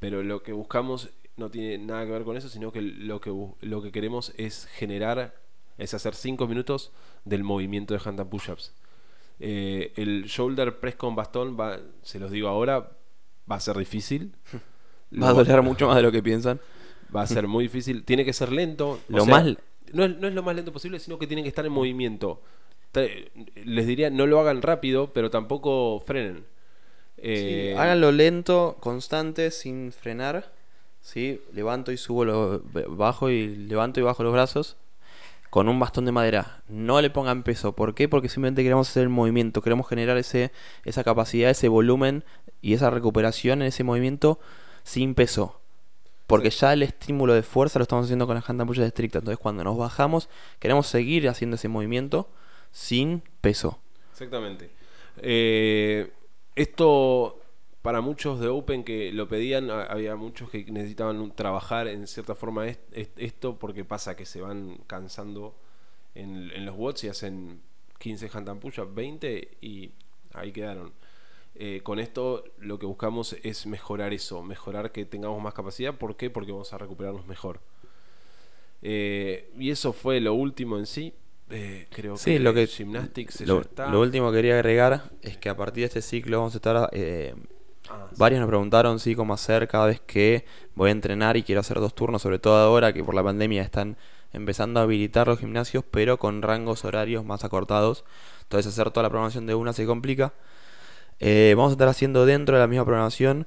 Pero 0.00 0.22
lo 0.22 0.42
que 0.42 0.52
buscamos 0.52 1.08
no 1.38 1.50
tiene 1.50 1.78
nada 1.78 2.04
que 2.04 2.12
ver 2.12 2.24
con 2.24 2.36
eso, 2.36 2.50
sino 2.50 2.72
que 2.72 2.82
lo 2.82 3.22
que, 3.22 3.32
lo 3.62 3.82
que 3.82 3.90
queremos 3.90 4.34
es 4.36 4.66
generar, 4.66 5.34
es 5.78 5.94
hacer 5.94 6.14
5 6.14 6.46
minutos 6.46 6.92
del 7.24 7.42
movimiento 7.42 7.94
de 7.94 8.00
hand 8.04 8.20
and 8.20 8.28
push-ups. 8.28 8.74
Eh, 9.40 9.94
el 9.96 10.24
shoulder 10.24 10.78
press 10.78 10.96
con 10.96 11.16
bastón, 11.16 11.58
va, 11.58 11.80
se 12.02 12.18
los 12.18 12.30
digo 12.30 12.48
ahora, 12.48 12.98
va 13.50 13.56
a 13.56 13.60
ser 13.60 13.78
difícil. 13.78 14.34
Va 15.22 15.28
a 15.28 15.32
doler 15.32 15.62
mucho 15.62 15.86
más 15.86 15.94
de 15.94 16.02
lo 16.02 16.10
que 16.10 16.24
piensan. 16.24 16.60
Va 17.14 17.22
a 17.22 17.26
ser 17.26 17.46
muy 17.46 17.64
difícil. 17.64 18.04
Tiene 18.04 18.24
que 18.24 18.32
ser 18.32 18.50
lento. 18.52 18.90
o 18.92 18.98
Lo 19.08 19.24
sea, 19.24 19.34
más- 19.34 19.56
No 19.92 20.04
es, 20.04 20.16
no 20.18 20.26
es 20.28 20.34
lo 20.34 20.42
más 20.42 20.56
lento 20.56 20.72
posible, 20.72 20.98
sino 20.98 21.18
que 21.18 21.26
tienen 21.26 21.44
que 21.44 21.48
estar 21.48 21.64
en 21.66 21.72
movimiento. 21.72 22.40
Les 23.64 23.86
diría, 23.86 24.10
no 24.10 24.26
lo 24.26 24.38
hagan 24.40 24.62
rápido, 24.62 25.12
pero 25.12 25.30
tampoco 25.30 26.00
frenen. 26.06 26.44
Eh, 27.16 27.72
Sí, 27.74 27.78
háganlo 27.80 28.12
lento, 28.12 28.76
constante, 28.80 29.50
sin 29.50 29.92
frenar. 29.92 30.52
¿sí? 31.00 31.40
Levanto 31.52 31.92
y 31.92 31.96
subo, 31.96 32.24
los, 32.24 32.60
bajo 32.96 33.30
y 33.30 33.54
levanto 33.56 34.00
y 34.00 34.02
bajo 34.02 34.22
los 34.22 34.32
brazos. 34.32 34.76
Con 35.50 35.68
un 35.68 35.78
bastón 35.78 36.04
de 36.04 36.12
madera. 36.12 36.62
No 36.68 37.00
le 37.00 37.10
pongan 37.10 37.42
peso. 37.44 37.72
¿Por 37.76 37.94
qué? 37.94 38.08
Porque 38.08 38.28
simplemente 38.28 38.62
queremos 38.62 38.88
hacer 38.88 39.04
el 39.04 39.08
movimiento. 39.08 39.60
Queremos 39.62 39.88
generar 39.88 40.16
ese, 40.16 40.50
esa 40.84 41.04
capacidad, 41.04 41.50
ese 41.50 41.68
volumen 41.68 42.24
y 42.60 42.74
esa 42.74 42.90
recuperación 42.90 43.62
en 43.62 43.68
ese 43.68 43.84
movimiento 43.84 44.40
sin 44.82 45.14
peso. 45.14 45.60
Porque 46.26 46.50
ya 46.50 46.72
el 46.72 46.82
estímulo 46.82 47.34
de 47.34 47.42
fuerza 47.42 47.78
lo 47.78 47.82
estamos 47.82 48.04
haciendo 48.06 48.26
con 48.26 48.34
las 48.34 48.48
hand 48.48 48.60
and 48.60 48.68
push 48.68 48.80
estrictas. 48.80 49.20
Entonces 49.20 49.38
cuando 49.38 49.62
nos 49.64 49.76
bajamos, 49.76 50.28
queremos 50.58 50.86
seguir 50.86 51.28
haciendo 51.28 51.56
ese 51.56 51.68
movimiento 51.68 52.30
sin 52.70 53.22
peso. 53.40 53.78
Exactamente. 54.12 54.70
Eh, 55.18 56.10
esto, 56.56 57.40
para 57.82 58.00
muchos 58.00 58.40
de 58.40 58.48
Open 58.48 58.84
que 58.84 59.12
lo 59.12 59.28
pedían, 59.28 59.70
ha- 59.70 59.84
había 59.84 60.16
muchos 60.16 60.50
que 60.50 60.64
necesitaban 60.70 61.32
trabajar 61.32 61.88
en 61.88 62.06
cierta 62.06 62.34
forma 62.34 62.66
est- 62.68 62.80
est- 62.92 63.18
esto 63.18 63.58
porque 63.58 63.84
pasa 63.84 64.16
que 64.16 64.24
se 64.26 64.40
van 64.40 64.78
cansando 64.86 65.54
en, 66.14 66.64
los 66.64 66.74
watts 66.76 67.04
y 67.04 67.08
hacen 67.08 67.60
15 67.98 68.30
hand 68.32 68.48
and 68.48 68.60
push 68.60 68.78
up 68.80 68.94
20 68.94 69.58
y 69.60 69.90
ahí 70.32 70.52
quedaron. 70.52 70.92
Eh, 71.56 71.80
con 71.84 71.98
esto 72.00 72.44
lo 72.58 72.78
que 72.78 72.86
buscamos 72.86 73.34
es 73.44 73.66
mejorar 73.66 74.12
eso, 74.12 74.42
mejorar 74.42 74.90
que 74.92 75.04
tengamos 75.04 75.40
más 75.42 75.54
capacidad. 75.54 75.94
¿Por 75.94 76.16
qué? 76.16 76.30
Porque 76.30 76.52
vamos 76.52 76.72
a 76.72 76.78
recuperarnos 76.78 77.26
mejor. 77.26 77.60
Eh, 78.82 79.50
y 79.58 79.70
eso 79.70 79.92
fue 79.92 80.20
lo 80.20 80.34
último 80.34 80.78
en 80.78 80.86
sí. 80.86 81.14
Eh, 81.50 81.86
creo 81.90 82.16
Sí, 82.16 82.32
que 82.32 82.38
lo 82.40 82.54
que 82.54 82.66
Gymnastics 82.66 83.40
ya 83.40 83.46
lo, 83.46 83.60
está. 83.60 83.88
lo 83.90 84.00
último 84.00 84.30
que 84.30 84.38
quería 84.38 84.54
agregar 84.54 85.10
es 85.22 85.36
que 85.36 85.48
a 85.50 85.56
partir 85.56 85.82
de 85.82 85.86
este 85.86 86.02
ciclo 86.02 86.38
vamos 86.38 86.54
a 86.54 86.58
estar 86.58 86.88
eh, 86.92 87.34
Ah, 87.86 88.06
sí. 88.10 88.16
varios 88.18 88.40
nos 88.40 88.48
preguntaron 88.48 88.98
sí 88.98 89.14
cómo 89.14 89.34
hacer 89.34 89.68
cada 89.68 89.84
vez 89.86 90.00
que 90.00 90.46
voy 90.74 90.88
a 90.88 90.92
entrenar 90.92 91.36
y 91.36 91.42
quiero 91.42 91.60
hacer 91.60 91.80
dos 91.80 91.94
turnos, 91.94 92.22
sobre 92.22 92.38
todo 92.38 92.56
ahora 92.56 92.94
que 92.94 93.04
por 93.04 93.14
la 93.14 93.22
pandemia 93.22 93.60
están 93.62 93.98
empezando 94.32 94.80
a 94.80 94.84
habilitar 94.84 95.28
los 95.28 95.38
gimnasios, 95.38 95.84
pero 95.90 96.18
con 96.18 96.40
rangos 96.40 96.84
horarios 96.86 97.26
más 97.26 97.44
acortados. 97.44 98.04
Entonces 98.44 98.72
hacer 98.72 98.90
toda 98.90 99.02
la 99.04 99.10
programación 99.10 99.44
de 99.46 99.54
una 99.54 99.74
se 99.74 99.84
complica. 99.84 100.32
Eh, 101.20 101.54
vamos 101.56 101.70
a 101.70 101.74
estar 101.74 101.88
haciendo 101.88 102.26
dentro 102.26 102.56
de 102.56 102.60
la 102.60 102.66
misma 102.66 102.84
programación 102.84 103.46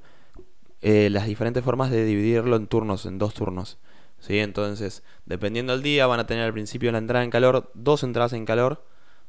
eh, 0.80 1.08
las 1.10 1.26
diferentes 1.26 1.64
formas 1.64 1.90
de 1.90 2.04
dividirlo 2.04 2.56
en 2.56 2.66
turnos, 2.66 3.06
en 3.06 3.18
dos 3.18 3.34
turnos. 3.34 3.78
¿sí? 4.20 4.38
Entonces, 4.38 5.02
dependiendo 5.26 5.72
del 5.72 5.82
día, 5.82 6.06
van 6.06 6.20
a 6.20 6.26
tener 6.26 6.44
al 6.44 6.52
principio 6.52 6.92
la 6.92 6.98
entrada 6.98 7.24
en 7.24 7.30
calor, 7.30 7.70
dos 7.74 8.02
entradas 8.02 8.32
en 8.32 8.44
calor, 8.44 8.84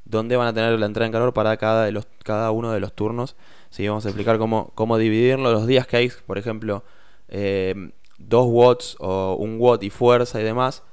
donde 0.06 0.36
van 0.38 0.48
a 0.48 0.54
tener 0.54 0.78
la 0.80 0.86
entrada 0.86 1.08
en 1.08 1.12
calor 1.12 1.34
para 1.34 1.58
cada, 1.58 1.86
de 1.86 1.92
los, 1.92 2.08
cada 2.24 2.52
uno 2.52 2.72
de 2.72 2.80
los 2.80 2.94
turnos. 2.94 3.36
¿sí? 3.70 3.88
Vamos 3.88 4.06
a 4.06 4.10
explicar 4.10 4.38
cómo, 4.38 4.72
cómo 4.76 4.98
dividirlo, 4.98 5.52
los 5.52 5.68
días 5.68 5.88
que 5.88 5.98
hay, 5.98 6.12
por 6.26 6.38
ejemplo, 6.38 6.84
eh, 7.28 7.92
dos 8.20 8.48
watts 8.48 8.96
o 9.00 9.36
un 9.36 9.58
watt 9.60 9.84
y 9.84 9.90
fuerza 9.90 10.40
y 10.40 10.44
demás. 10.44 10.84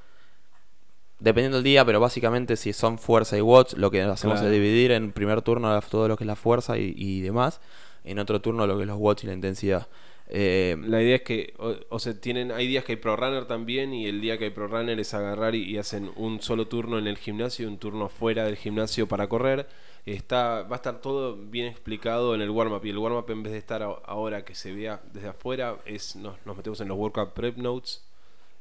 Dependiendo 1.18 1.56
del 1.56 1.64
día, 1.64 1.84
pero 1.84 1.98
básicamente 1.98 2.56
si 2.56 2.72
son 2.72 2.98
fuerza 2.98 3.38
y 3.38 3.40
watts, 3.40 3.76
lo 3.78 3.90
que 3.90 4.02
hacemos 4.02 4.34
Claro. 4.40 4.48
es 4.48 4.52
dividir 4.52 4.92
en 4.92 5.12
primer 5.12 5.40
turno 5.42 5.80
todo 5.82 6.08
lo 6.08 6.16
que 6.16 6.24
es 6.24 6.28
la 6.28 6.36
fuerza 6.36 6.76
y, 6.78 6.92
y 6.96 7.20
demás. 7.22 7.60
En 8.04 8.18
otro 8.18 8.40
turno 8.40 8.66
lo 8.66 8.76
que 8.76 8.82
es 8.82 8.86
los 8.86 8.98
watts 8.98 9.24
y 9.24 9.26
la 9.26 9.32
intensidad. 9.32 9.88
Eh, 10.28 10.76
La 10.82 11.00
idea 11.02 11.16
es 11.16 11.22
que, 11.22 11.54
o, 11.58 11.74
o 11.88 11.98
sea, 12.00 12.20
tienen, 12.20 12.50
hay 12.52 12.66
días 12.66 12.84
que 12.84 12.92
hay 12.92 12.96
pro 12.96 13.16
runner 13.16 13.46
también 13.46 13.94
y 13.94 14.06
el 14.06 14.20
día 14.20 14.36
que 14.38 14.44
hay 14.44 14.50
pro 14.50 14.66
runner 14.66 14.98
es 15.00 15.14
agarrar 15.14 15.54
y, 15.54 15.62
y 15.64 15.78
hacen 15.78 16.10
un 16.16 16.42
solo 16.42 16.66
turno 16.66 16.98
en 16.98 17.06
el 17.06 17.16
gimnasio 17.16 17.64
y 17.64 17.68
un 17.68 17.78
turno 17.78 18.08
fuera 18.08 18.44
del 18.44 18.56
gimnasio 18.56 19.06
para 19.08 19.28
correr. 19.28 19.66
Está, 20.04 20.62
va 20.62 20.76
a 20.76 20.76
estar 20.76 21.00
todo 21.00 21.36
bien 21.36 21.66
explicado 21.66 22.34
en 22.34 22.40
el 22.42 22.50
warm-up 22.50 22.84
y 22.84 22.90
el 22.90 22.98
warm-up 22.98 23.30
en 23.30 23.42
vez 23.42 23.52
de 23.52 23.58
estar 23.58 23.82
a- 23.82 23.86
ahora 24.04 24.44
que 24.44 24.54
se 24.54 24.72
vea 24.72 25.00
desde 25.12 25.28
afuera, 25.28 25.76
es 25.86 26.14
nos, 26.16 26.34
nos 26.44 26.56
metemos 26.56 26.80
en 26.80 26.88
los 26.88 26.98
workout 26.98 27.32
prep 27.32 27.56
notes 27.56 28.02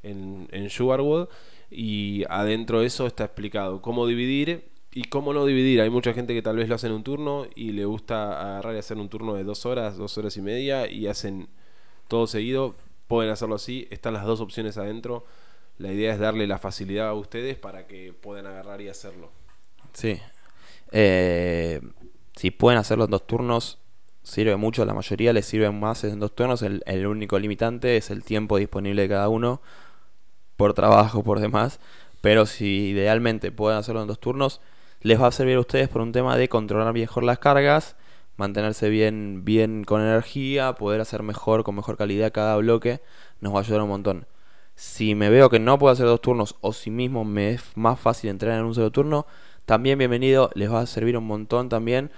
en, 0.03 0.47
en 0.51 0.69
Sugarwood 0.69 1.27
y 1.75 2.23
adentro 2.29 2.79
de 2.79 2.87
eso 2.87 3.05
está 3.05 3.25
explicado 3.25 3.81
cómo 3.81 4.07
dividir 4.07 4.69
y 4.93 5.03
cómo 5.05 5.33
no 5.33 5.45
dividir. 5.45 5.81
Hay 5.81 5.89
mucha 5.89 6.13
gente 6.13 6.33
que 6.33 6.41
tal 6.41 6.55
vez 6.55 6.69
lo 6.69 6.75
hace 6.75 6.87
en 6.87 6.93
un 6.93 7.03
turno 7.03 7.47
y 7.53 7.71
le 7.73 7.83
gusta 7.83 8.39
agarrar 8.41 8.75
y 8.75 8.77
hacer 8.77 8.97
un 8.97 9.09
turno 9.09 9.33
de 9.33 9.43
dos 9.43 9.65
horas, 9.65 9.97
dos 9.97 10.17
horas 10.17 10.37
y 10.37 10.41
media 10.41 10.89
y 10.89 11.07
hacen 11.07 11.49
todo 12.07 12.27
seguido. 12.27 12.75
Pueden 13.07 13.29
hacerlo 13.29 13.55
así, 13.55 13.89
están 13.91 14.13
las 14.13 14.23
dos 14.23 14.39
opciones 14.39 14.77
adentro. 14.77 15.25
La 15.77 15.91
idea 15.91 16.13
es 16.13 16.19
darle 16.19 16.47
la 16.47 16.59
facilidad 16.59 17.09
a 17.09 17.13
ustedes 17.13 17.57
para 17.57 17.87
que 17.87 18.13
puedan 18.13 18.47
agarrar 18.47 18.79
y 18.79 18.87
hacerlo. 18.87 19.29
Sí. 19.91 20.17
Eh, 20.93 21.81
si 22.37 22.51
pueden 22.51 22.79
hacerlo 22.79 23.03
en 23.03 23.11
dos 23.11 23.27
turnos, 23.27 23.79
sirve 24.23 24.55
mucho. 24.55 24.85
La 24.85 24.93
mayoría 24.93 25.33
les 25.33 25.45
sirve 25.45 25.69
más 25.71 26.05
en 26.05 26.21
dos 26.21 26.33
turnos. 26.33 26.61
El, 26.61 26.83
el 26.85 27.05
único 27.05 27.37
limitante 27.37 27.97
es 27.97 28.11
el 28.11 28.23
tiempo 28.23 28.57
disponible 28.57 29.01
de 29.01 29.09
cada 29.09 29.27
uno 29.27 29.61
por 30.57 30.73
trabajo, 30.73 31.23
por 31.23 31.39
demás. 31.39 31.79
Pero 32.21 32.45
si 32.45 32.89
idealmente 32.89 33.51
pueden 33.51 33.77
hacerlo 33.77 34.01
en 34.01 34.07
dos 34.07 34.19
turnos, 34.19 34.61
les 35.01 35.21
va 35.21 35.27
a 35.27 35.31
servir 35.31 35.57
a 35.57 35.59
ustedes 35.59 35.89
por 35.89 36.01
un 36.01 36.11
tema 36.11 36.37
de 36.37 36.49
controlar 36.49 36.93
mejor 36.93 37.23
las 37.23 37.39
cargas, 37.39 37.95
mantenerse 38.37 38.89
bien, 38.89 39.45
bien 39.45 39.83
con 39.83 40.01
energía, 40.01 40.73
poder 40.73 41.01
hacer 41.01 41.23
mejor, 41.23 41.63
con 41.63 41.75
mejor 41.75 41.97
calidad 41.97 42.31
cada 42.31 42.57
bloque. 42.57 43.01
Nos 43.41 43.53
va 43.53 43.59
a 43.59 43.61
ayudar 43.61 43.81
un 43.81 43.89
montón. 43.89 44.27
Si 44.75 45.15
me 45.15 45.29
veo 45.29 45.49
que 45.49 45.59
no 45.59 45.77
puedo 45.79 45.93
hacer 45.93 46.05
dos 46.05 46.21
turnos 46.21 46.55
o 46.61 46.73
si 46.73 46.91
mismo 46.91 47.23
me 47.23 47.51
es 47.51 47.63
más 47.75 47.99
fácil 47.99 48.29
entrenar 48.29 48.59
en 48.59 48.65
un 48.65 48.75
solo 48.75 48.91
turno, 48.91 49.25
también 49.65 49.97
bienvenido, 49.97 50.49
les 50.53 50.71
va 50.71 50.81
a 50.81 50.85
servir 50.85 51.17
un 51.17 51.25
montón 51.25 51.69
también 51.69 52.11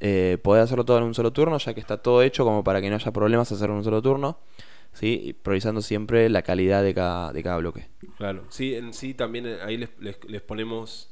eh, 0.00 0.38
poder 0.42 0.62
hacerlo 0.64 0.84
todo 0.84 0.98
en 0.98 1.04
un 1.04 1.14
solo 1.14 1.32
turno, 1.32 1.58
ya 1.58 1.74
que 1.74 1.80
está 1.80 1.96
todo 1.98 2.22
hecho 2.22 2.44
como 2.44 2.64
para 2.64 2.80
que 2.80 2.88
no 2.90 2.96
haya 2.96 3.12
problemas 3.12 3.52
hacerlo 3.52 3.74
en 3.74 3.78
un 3.78 3.84
solo 3.84 4.02
turno, 4.02 4.38
¿sí? 4.92 5.36
Priorizando 5.42 5.82
siempre 5.82 6.28
la 6.28 6.42
calidad 6.42 6.82
de 6.82 6.94
cada, 6.94 7.32
de 7.32 7.42
cada 7.42 7.56
bloque. 7.58 7.88
Claro, 8.16 8.44
sí, 8.50 8.74
en 8.74 8.92
sí 8.94 9.14
también 9.14 9.46
eh, 9.46 9.58
ahí 9.62 9.76
les, 9.76 9.90
les- 10.00 10.22
les 10.28 10.40
ponemos 10.42 11.08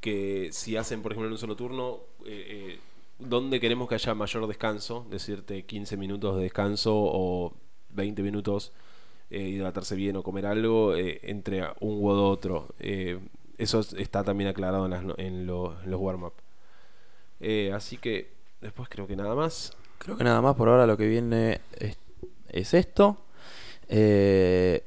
que 0.00 0.50
si 0.52 0.76
hacen, 0.76 1.02
por 1.02 1.12
ejemplo, 1.12 1.26
en 1.26 1.32
un 1.32 1.38
solo 1.38 1.56
turno, 1.56 1.98
eh, 2.24 2.46
eh, 2.76 2.80
¿dónde 3.18 3.58
queremos 3.60 3.88
que 3.88 3.96
haya 3.96 4.14
mayor 4.14 4.46
descanso? 4.46 5.06
Decirte 5.10 5.64
15 5.64 5.96
minutos 5.96 6.36
de 6.36 6.42
descanso 6.44 6.92
o 6.94 7.52
20 7.90 8.22
minutos, 8.22 8.72
eh, 9.30 9.40
hidratarse 9.42 9.96
bien 9.96 10.16
o 10.16 10.22
comer 10.22 10.46
algo 10.46 10.94
entre 10.96 11.64
un 11.80 11.98
u 12.02 12.08
otro. 12.08 12.68
Eso 12.78 13.80
es- 13.80 13.92
está 13.94 14.22
también 14.22 14.48
aclarado 14.48 14.84
en, 14.84 14.90
las 14.92 15.02
en 15.18 15.46
lo- 15.46 15.76
en 15.82 15.90
los 15.90 16.00
warm-up. 16.00 16.34
Así 17.74 17.96
que 17.98 18.30
después 18.60 18.88
creo 18.88 19.06
que 19.06 19.16
nada 19.16 19.34
más. 19.34 19.76
Creo 19.98 20.16
que 20.16 20.22
nada 20.24 20.40
más 20.40 20.54
por 20.54 20.68
ahora 20.68 20.86
lo 20.86 20.96
que 20.96 21.08
viene 21.08 21.60
es, 21.78 21.96
es 22.50 22.74
esto. 22.74 23.18
Eh, 23.88 24.84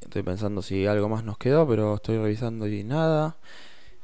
estoy 0.00 0.22
pensando 0.22 0.62
si 0.62 0.86
algo 0.86 1.08
más 1.08 1.24
nos 1.24 1.38
quedó, 1.38 1.66
pero 1.66 1.94
estoy 1.94 2.18
revisando 2.18 2.66
y 2.66 2.84
nada. 2.84 3.36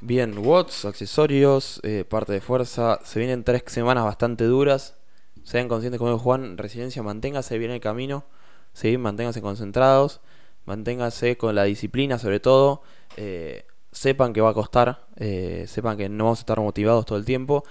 Bien, 0.00 0.38
watts, 0.38 0.84
accesorios, 0.84 1.80
eh, 1.82 2.04
parte 2.08 2.32
de 2.32 2.40
fuerza. 2.40 3.00
Se 3.04 3.18
vienen 3.18 3.44
tres 3.44 3.64
semanas 3.66 4.04
bastante 4.04 4.44
duras. 4.44 4.96
Sean 5.44 5.68
conscientes 5.68 5.98
como 5.98 6.18
Juan, 6.18 6.58
resiliencia, 6.58 7.02
manténgase 7.02 7.58
bien 7.58 7.70
el 7.72 7.80
camino. 7.80 8.24
¿sí? 8.72 8.96
Manténganse 8.98 9.42
concentrados. 9.42 10.20
Manténganse 10.66 11.36
con 11.36 11.54
la 11.54 11.64
disciplina 11.64 12.18
sobre 12.18 12.40
todo. 12.40 12.82
Eh, 13.16 13.66
sepan 13.90 14.32
que 14.32 14.40
va 14.40 14.50
a 14.50 14.54
costar. 14.54 15.06
sepan 15.66 15.96
que 15.96 16.08
no 16.08 16.24
vamos 16.24 16.40
a 16.40 16.42
estar 16.42 16.60
motivados 16.60 17.06
todo 17.06 17.18
el 17.18 17.24
tiempo. 17.24 17.64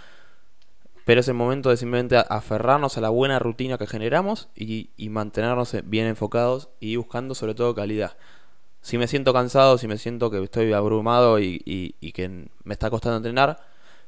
Pero 1.07 1.21
es 1.21 1.27
el 1.29 1.35
momento 1.35 1.69
de 1.69 1.77
simplemente 1.77 2.17
aferrarnos 2.17 2.97
a 2.97 3.01
la 3.01 3.07
buena 3.07 3.39
rutina 3.39 3.77
que 3.77 3.87
generamos 3.87 4.49
y, 4.53 4.89
mantenernos 5.09 5.73
bien 5.85 6.05
enfocados 6.05 6.67
y 6.81 6.97
buscando 6.97 7.33
sobre 7.33 7.55
todo 7.55 7.73
calidad. 7.73 8.17
Si 8.81 8.97
me 8.97 9.07
siento 9.07 9.31
cansado, 9.31 9.77
si 9.77 9.87
me 9.87 9.97
siento 9.97 10.29
que 10.29 10.43
estoy 10.43 10.73
abrumado 10.73 11.39
y, 11.39 11.95
que 12.13 12.49
me 12.65 12.73
está 12.73 12.89
costando 12.89 13.15
entrenar, 13.15 13.57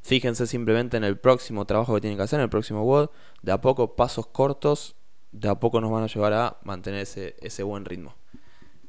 fíjense 0.01 0.45
simplemente 0.45 0.97
en 0.97 1.05
el 1.05 1.17
próximo 1.17 1.63
trabajo 1.63 1.95
que 1.95 2.01
tienen 2.01 2.17
que 2.17 2.23
hacer, 2.23 2.37
en 2.37 2.43
el 2.43 2.49
próximo 2.49 2.83
WOD. 2.83 3.11
De 3.43 3.53
a 3.53 3.61
poco, 3.61 3.95
pasos 3.95 4.27
cortos, 4.27 4.97
de 5.31 5.47
a 5.47 5.55
poco 5.55 5.79
nos 5.79 5.91
van 5.91 6.03
a 6.03 6.07
llevar 6.07 6.33
a 6.33 6.57
mantener 6.63 7.03
ese, 7.03 7.37
ese 7.39 7.63
buen 7.63 7.85
ritmo. 7.85 8.13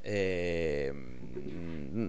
Eh, 0.02 0.92
mm, 0.92 2.08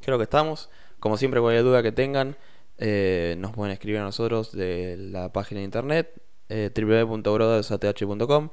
creo 0.00 0.18
que 0.18 0.24
estamos. 0.24 0.68
Como 0.98 1.16
siempre, 1.16 1.40
cualquier 1.40 1.62
duda 1.62 1.80
que 1.80 1.92
tengan, 1.92 2.36
eh, 2.82 3.36
nos 3.38 3.52
pueden 3.52 3.72
escribir 3.72 4.00
a 4.00 4.04
nosotros 4.04 4.52
de 4.52 4.96
la 4.98 5.30
página 5.32 5.58
de 5.58 5.66
internet 5.66 6.20
eh, 6.48 6.70
www.brothers.ath.com, 6.74 8.48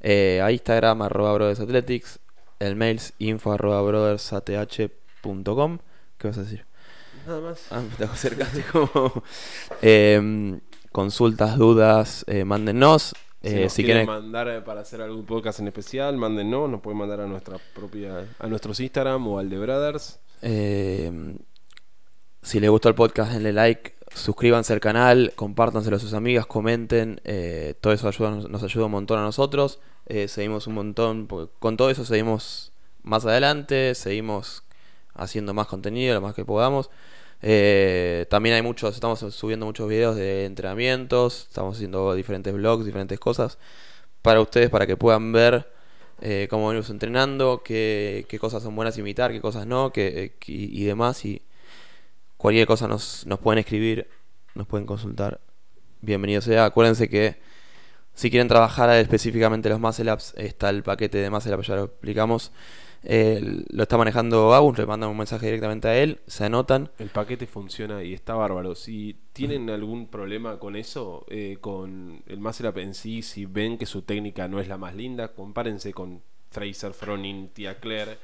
eh, 0.00 0.40
a 0.42 0.50
Instagram 0.50 1.02
arroba 1.02 1.34
brothersathletics, 1.34 2.18
el 2.58 2.74
mail 2.74 2.96
es 2.96 3.12
info 3.18 3.52
arroba 3.52 3.82
brothersath.com. 3.82 5.78
¿Qué 6.18 6.28
vas 6.28 6.38
a 6.38 6.42
decir? 6.42 6.64
Nada 7.26 7.40
más. 7.40 7.66
Ah, 7.70 7.82
me 7.82 7.90
tengo 7.96 8.10
que 8.10 8.16
acercarte 8.16 8.62
como... 8.72 9.22
Em, 9.82 10.60
consultas, 10.90 11.58
dudas, 11.58 12.24
eh, 12.28 12.44
mándennos. 12.44 13.14
Si 13.42 13.54
nos 13.54 13.72
si 13.72 13.84
quieren 13.84 14.06
quieren 14.06 14.24
mandar 14.24 14.64
para 14.64 14.80
hacer 14.80 15.02
algún 15.02 15.26
podcast 15.26 15.60
en 15.60 15.68
especial, 15.68 16.16
mándennos, 16.16 16.68
nos 16.68 16.80
pueden 16.80 16.98
mandar 16.98 17.20
a 17.20 17.26
nuestra 17.26 17.58
propia, 17.74 18.26
a 18.38 18.46
nuestros 18.48 18.80
Instagram 18.80 19.28
o 19.28 19.38
al 19.38 19.50
de 19.50 19.58
Brothers. 19.58 20.18
Si 22.46 22.60
les 22.60 22.70
gustó 22.70 22.88
el 22.88 22.94
podcast, 22.94 23.32
denle 23.32 23.52
like, 23.52 23.96
suscríbanse 24.14 24.72
al 24.72 24.78
canal, 24.78 25.32
compártanselo 25.34 25.96
a 25.96 25.98
sus 25.98 26.12
amigas, 26.12 26.46
comenten. 26.46 27.20
eh, 27.24 27.74
todo 27.80 27.92
eso 27.92 28.06
nos 28.06 28.62
ayuda 28.62 28.86
un 28.86 28.92
montón 28.92 29.18
a 29.18 29.22
nosotros. 29.22 29.80
eh, 30.06 30.28
seguimos 30.28 30.68
un 30.68 30.74
montón, 30.74 31.26
con 31.58 31.76
todo 31.76 31.90
eso 31.90 32.04
seguimos 32.04 32.70
más 33.02 33.26
adelante, 33.26 33.96
seguimos 33.96 34.62
haciendo 35.14 35.54
más 35.54 35.66
contenido, 35.66 36.14
lo 36.14 36.20
más 36.20 36.36
que 36.36 36.44
podamos. 36.44 36.88
Eh, 37.42 38.26
también 38.30 38.54
hay 38.54 38.62
muchos, 38.62 38.94
estamos 38.94 39.18
subiendo 39.34 39.66
muchos 39.66 39.88
videos 39.88 40.14
de 40.14 40.44
entrenamientos, 40.44 41.46
estamos 41.48 41.74
haciendo 41.74 42.14
diferentes 42.14 42.54
vlogs, 42.54 42.84
diferentes 42.86 43.18
cosas 43.18 43.58
para 44.22 44.40
ustedes, 44.40 44.70
para 44.70 44.86
que 44.86 44.96
puedan 44.96 45.32
ver 45.32 45.66
cómo 46.48 46.68
venimos 46.68 46.90
entrenando, 46.90 47.62
qué, 47.64 48.24
cosas 48.40 48.62
son 48.62 48.76
buenas 48.76 48.96
imitar, 48.98 49.32
qué 49.32 49.40
cosas 49.40 49.66
no, 49.66 49.90
qué, 49.92 50.36
y 50.46 50.84
demás. 50.84 51.24
Y 51.24 51.42
cualquier 52.46 52.68
cosa 52.68 52.86
nos, 52.86 53.26
pueden 53.42 53.58
escribir, 53.58 54.06
nos 54.54 54.68
pueden 54.68 54.86
consultar. 54.86 55.40
Bienvenido 56.00 56.40
sea. 56.40 56.66
Acuérdense 56.66 57.08
que 57.08 57.40
si 58.14 58.30
quieren 58.30 58.46
trabajar 58.46 58.88
específicamente 58.98 59.68
los 59.68 59.80
muscle 59.80 60.12
ups, 60.12 60.32
está 60.36 60.70
el 60.70 60.84
paquete 60.84 61.18
de 61.18 61.28
muscle 61.28 61.56
ups, 61.56 61.66
ya 61.66 61.74
lo 61.74 61.84
explicamos. 61.86 62.52
Lo 63.02 63.82
está 63.82 63.98
manejando 63.98 64.54
Agus, 64.54 64.78
le 64.78 64.86
mandan 64.86 65.10
un 65.10 65.16
mensaje 65.16 65.46
directamente 65.46 65.88
a 65.88 65.98
él, 66.00 66.20
se 66.28 66.44
anotan. 66.44 66.88
El 67.00 67.08
paquete 67.08 67.48
funciona 67.48 68.04
y 68.04 68.14
está 68.14 68.34
bárbaro. 68.34 68.76
Si 68.76 69.18
tienen 69.32 69.68
algún 69.68 70.06
problema 70.06 70.60
con 70.60 70.76
eso, 70.76 71.26
eh, 71.28 71.58
con 71.60 72.22
el 72.28 72.38
Muscle 72.38 72.68
Up 72.68 72.78
en 72.78 72.94
sí, 72.94 73.22
si 73.22 73.46
ven 73.46 73.76
que 73.76 73.86
su 73.86 74.02
técnica 74.02 74.46
no 74.46 74.60
es 74.60 74.68
la 74.68 74.78
más 74.78 74.94
linda, 74.94 75.34
compárense 75.34 75.92
con 75.92 76.22
Fraser, 76.52 76.92
Froning, 76.92 77.48
Tia 77.48 77.80
Claire 77.80 78.18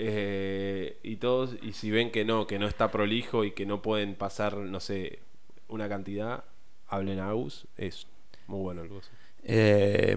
eh, 0.00 1.00
y 1.02 1.16
todos. 1.16 1.56
Y 1.60 1.72
si 1.72 1.90
ven 1.90 2.12
que 2.12 2.24
no, 2.24 2.46
que 2.46 2.60
no 2.60 2.68
está 2.68 2.92
prolijo 2.92 3.44
y 3.44 3.50
que 3.50 3.66
no 3.66 3.82
pueden 3.82 4.14
pasar, 4.14 4.56
no 4.56 4.78
sé, 4.78 5.18
una 5.66 5.88
cantidad, 5.88 6.44
hablen 6.86 7.18
a 7.18 7.30
Agus. 7.30 7.66
Es 7.76 8.06
muy 8.46 8.60
bueno 8.60 8.82
el 8.82 8.88
gozo. 8.88 9.10
Eh, 9.42 10.16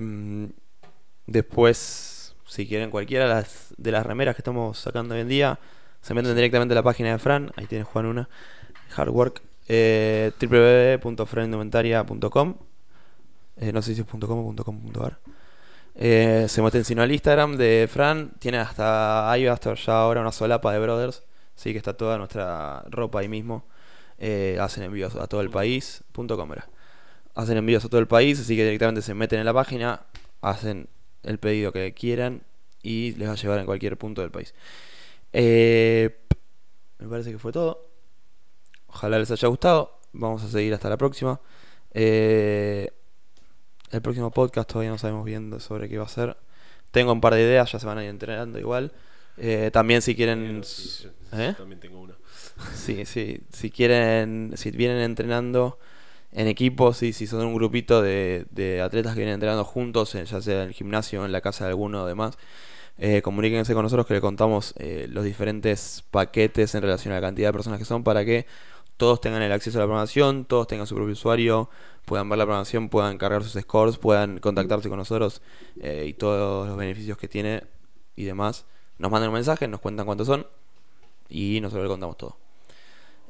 después, 1.26 2.36
si 2.46 2.68
quieren 2.68 2.92
cualquiera 2.92 3.28
de 3.28 3.34
las, 3.34 3.74
de 3.76 3.92
las 3.92 4.06
remeras 4.06 4.36
que 4.36 4.42
estamos 4.42 4.78
sacando 4.78 5.16
hoy 5.16 5.22
en 5.22 5.30
día, 5.30 5.58
se 6.02 6.14
meten 6.14 6.36
directamente 6.36 6.74
a 6.74 6.76
la 6.76 6.84
página 6.84 7.12
de 7.12 7.18
Fran. 7.18 7.52
Ahí 7.56 7.66
tiene 7.66 7.84
Juan 7.84 8.06
una. 8.06 8.30
Hard 8.96 9.10
work. 9.10 9.42
Eh, 9.68 10.32
www.franindumentaria.com 10.40 12.56
eh, 13.58 13.72
No 13.72 13.82
sé 13.82 13.96
si 13.96 14.02
es 14.02 14.08
.com 14.08 14.22
o 14.22 14.56
.com.ar 14.64 15.18
eh, 15.96 16.46
Se 16.50 16.62
meten 16.62 16.84
sino 16.86 17.02
al 17.02 17.12
Instagram 17.12 17.58
de 17.58 17.88
Fran. 17.92 18.32
Tiene 18.40 18.58
hasta 18.58 19.32
ahí 19.32 19.48
hasta 19.48 19.74
ya 19.76 20.02
ahora 20.02 20.22
una 20.22 20.32
solapa 20.32 20.72
de 20.74 20.80
Brothers. 20.80 21.24
Sí 21.56 21.72
que 21.72 21.78
está 21.78 21.94
toda 21.94 22.18
nuestra 22.18 22.84
ropa 22.90 23.20
ahí 23.20 23.28
mismo. 23.28 23.66
Eh, 24.18 24.58
hacen 24.62 24.84
envíos 24.84 25.16
a 25.16 25.28
todo 25.28 25.42
el 25.42 25.50
país. 25.50 26.04
punto 26.12 26.38
hacen 27.36 27.58
envíos 27.58 27.86
a 27.86 27.90
todo 27.90 28.00
el 28.00 28.08
país, 28.08 28.40
así 28.40 28.56
que 28.56 28.64
directamente 28.64 29.02
se 29.02 29.14
meten 29.14 29.40
en 29.40 29.46
la 29.46 29.54
página, 29.54 30.02
hacen 30.42 30.90
el 31.24 31.38
pedido 31.40 31.72
que 31.72 31.94
quieran 31.94 32.44
y 32.84 33.14
les 33.16 33.28
va 33.28 33.34
a 33.34 33.36
llevar 33.36 33.60
en 33.60 33.66
cualquier 33.66 33.98
punto 33.98 34.22
del 34.22 34.32
país. 34.32 34.54
Eh, 35.34 36.18
me 37.00 37.08
parece 37.08 37.32
que 37.32 37.40
fue 37.40 37.52
todo. 37.52 37.88
Ojalá 38.88 39.20
les 39.20 39.32
haya 39.32 39.48
gustado. 39.48 40.00
Vamos 40.14 40.44
a 40.44 40.50
seguir 40.50 40.74
hasta 40.74 40.90
la 40.90 40.98
próxima. 40.98 41.40
Eh, 41.94 42.92
el 43.92 44.02
próximo 44.02 44.32
podcast 44.32 44.70
todavía 44.70 44.92
no 44.92 44.98
sabemos 44.98 45.26
bien 45.26 45.60
sobre 45.60 45.90
qué 45.90 45.98
va 45.98 46.06
a 46.06 46.10
ser. 46.10 46.38
Tengo 46.92 47.14
un 47.14 47.22
par 47.22 47.36
de 47.36 47.42
ideas, 47.42 47.72
ya 47.72 47.80
se 47.80 47.86
van 47.86 47.98
a 47.98 48.04
ir 48.04 48.10
entrenando 48.10 48.60
igual. 48.60 48.92
Eh, 49.38 49.70
también 49.72 50.02
si 50.02 50.16
quieren... 50.16 50.62
¿Eh? 51.34 51.54
También 51.58 51.80
tengo 51.80 52.02
una. 52.02 52.16
Sí, 52.76 53.06
sí. 53.06 53.42
Si 53.52 53.72
quieren, 53.72 54.54
si 54.56 54.72
vienen 54.72 55.00
entrenando 55.00 55.80
en 56.32 56.48
equipo, 56.48 56.94
sí, 56.94 57.14
si 57.14 57.28
son 57.28 57.46
un 57.46 57.56
grupito 57.56 58.02
de, 58.02 58.46
de 58.52 58.82
atletas 58.82 59.14
que 59.14 59.20
vienen 59.20 59.36
entrenando 59.36 59.64
juntos, 59.64 60.14
eh, 60.16 60.26
ya 60.26 60.42
sea 60.42 60.64
en 60.64 60.70
el 60.70 60.74
gimnasio, 60.74 61.26
en 61.26 61.32
la 61.32 61.42
casa 61.42 61.66
de 61.66 61.72
alguno 61.72 62.04
o 62.04 62.06
demás, 62.06 62.38
eh, 62.98 63.22
comuníquense 63.22 63.74
con 63.74 63.84
nosotros 63.84 64.06
que 64.06 64.14
le 64.14 64.22
contamos 64.22 64.74
eh, 64.78 65.08
los 65.10 65.24
diferentes 65.24 66.04
paquetes 66.12 66.76
en 66.76 66.84
relación 66.84 67.14
a 67.14 67.18
la 67.18 67.22
cantidad 67.22 67.50
de 67.50 67.54
personas 67.54 67.80
que 67.80 67.86
son 67.86 68.04
para 68.04 68.24
que 68.24 68.46
todos 69.02 69.20
tengan 69.20 69.42
el 69.42 69.52
acceso 69.52 69.80
a 69.80 69.82
la 69.82 69.88
programación, 69.88 70.46
todos 70.46 70.68
tengan 70.68 70.86
su 70.86 70.94
propio 70.94 71.14
usuario, 71.14 71.72
puedan 72.06 72.30
ver 72.30 72.38
la 72.38 72.46
programación, 72.46 72.88
puedan 72.88 73.18
cargar 73.18 73.44
sus 73.44 73.60
scores, 73.60 73.98
puedan 73.98 74.38
contactarse 74.38 74.90
con 74.90 75.00
nosotros 75.00 75.42
eh, 75.82 76.06
y 76.08 76.14
todos 76.14 76.68
los 76.68 76.78
beneficios 76.78 77.18
que 77.18 77.28
tiene 77.28 77.64
y 78.16 78.26
demás. 78.26 78.66
Nos 79.00 79.10
mandan 79.10 79.30
un 79.30 79.34
mensaje, 79.34 79.68
nos 79.68 79.80
cuentan 79.80 80.06
cuántos 80.06 80.28
son 80.28 80.46
y 81.30 81.60
nosotros 81.62 81.86
le 81.86 81.90
contamos 81.90 82.16
todo. 82.16 82.38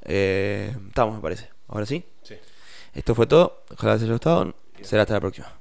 Eh, 0.01 0.75
estamos, 0.89 1.15
me 1.15 1.21
parece. 1.21 1.47
Ahora 1.69 1.85
sí. 1.85 2.03
sí. 2.21 2.35
Esto 2.93 3.15
fue 3.15 3.25
todo. 3.25 3.63
Ojalá 3.71 3.93
les 3.93 4.03
haya 4.03 4.11
gustado. 4.11 4.53
Será 4.81 5.03
hasta 5.03 5.13
la 5.13 5.21
próxima. 5.21 5.53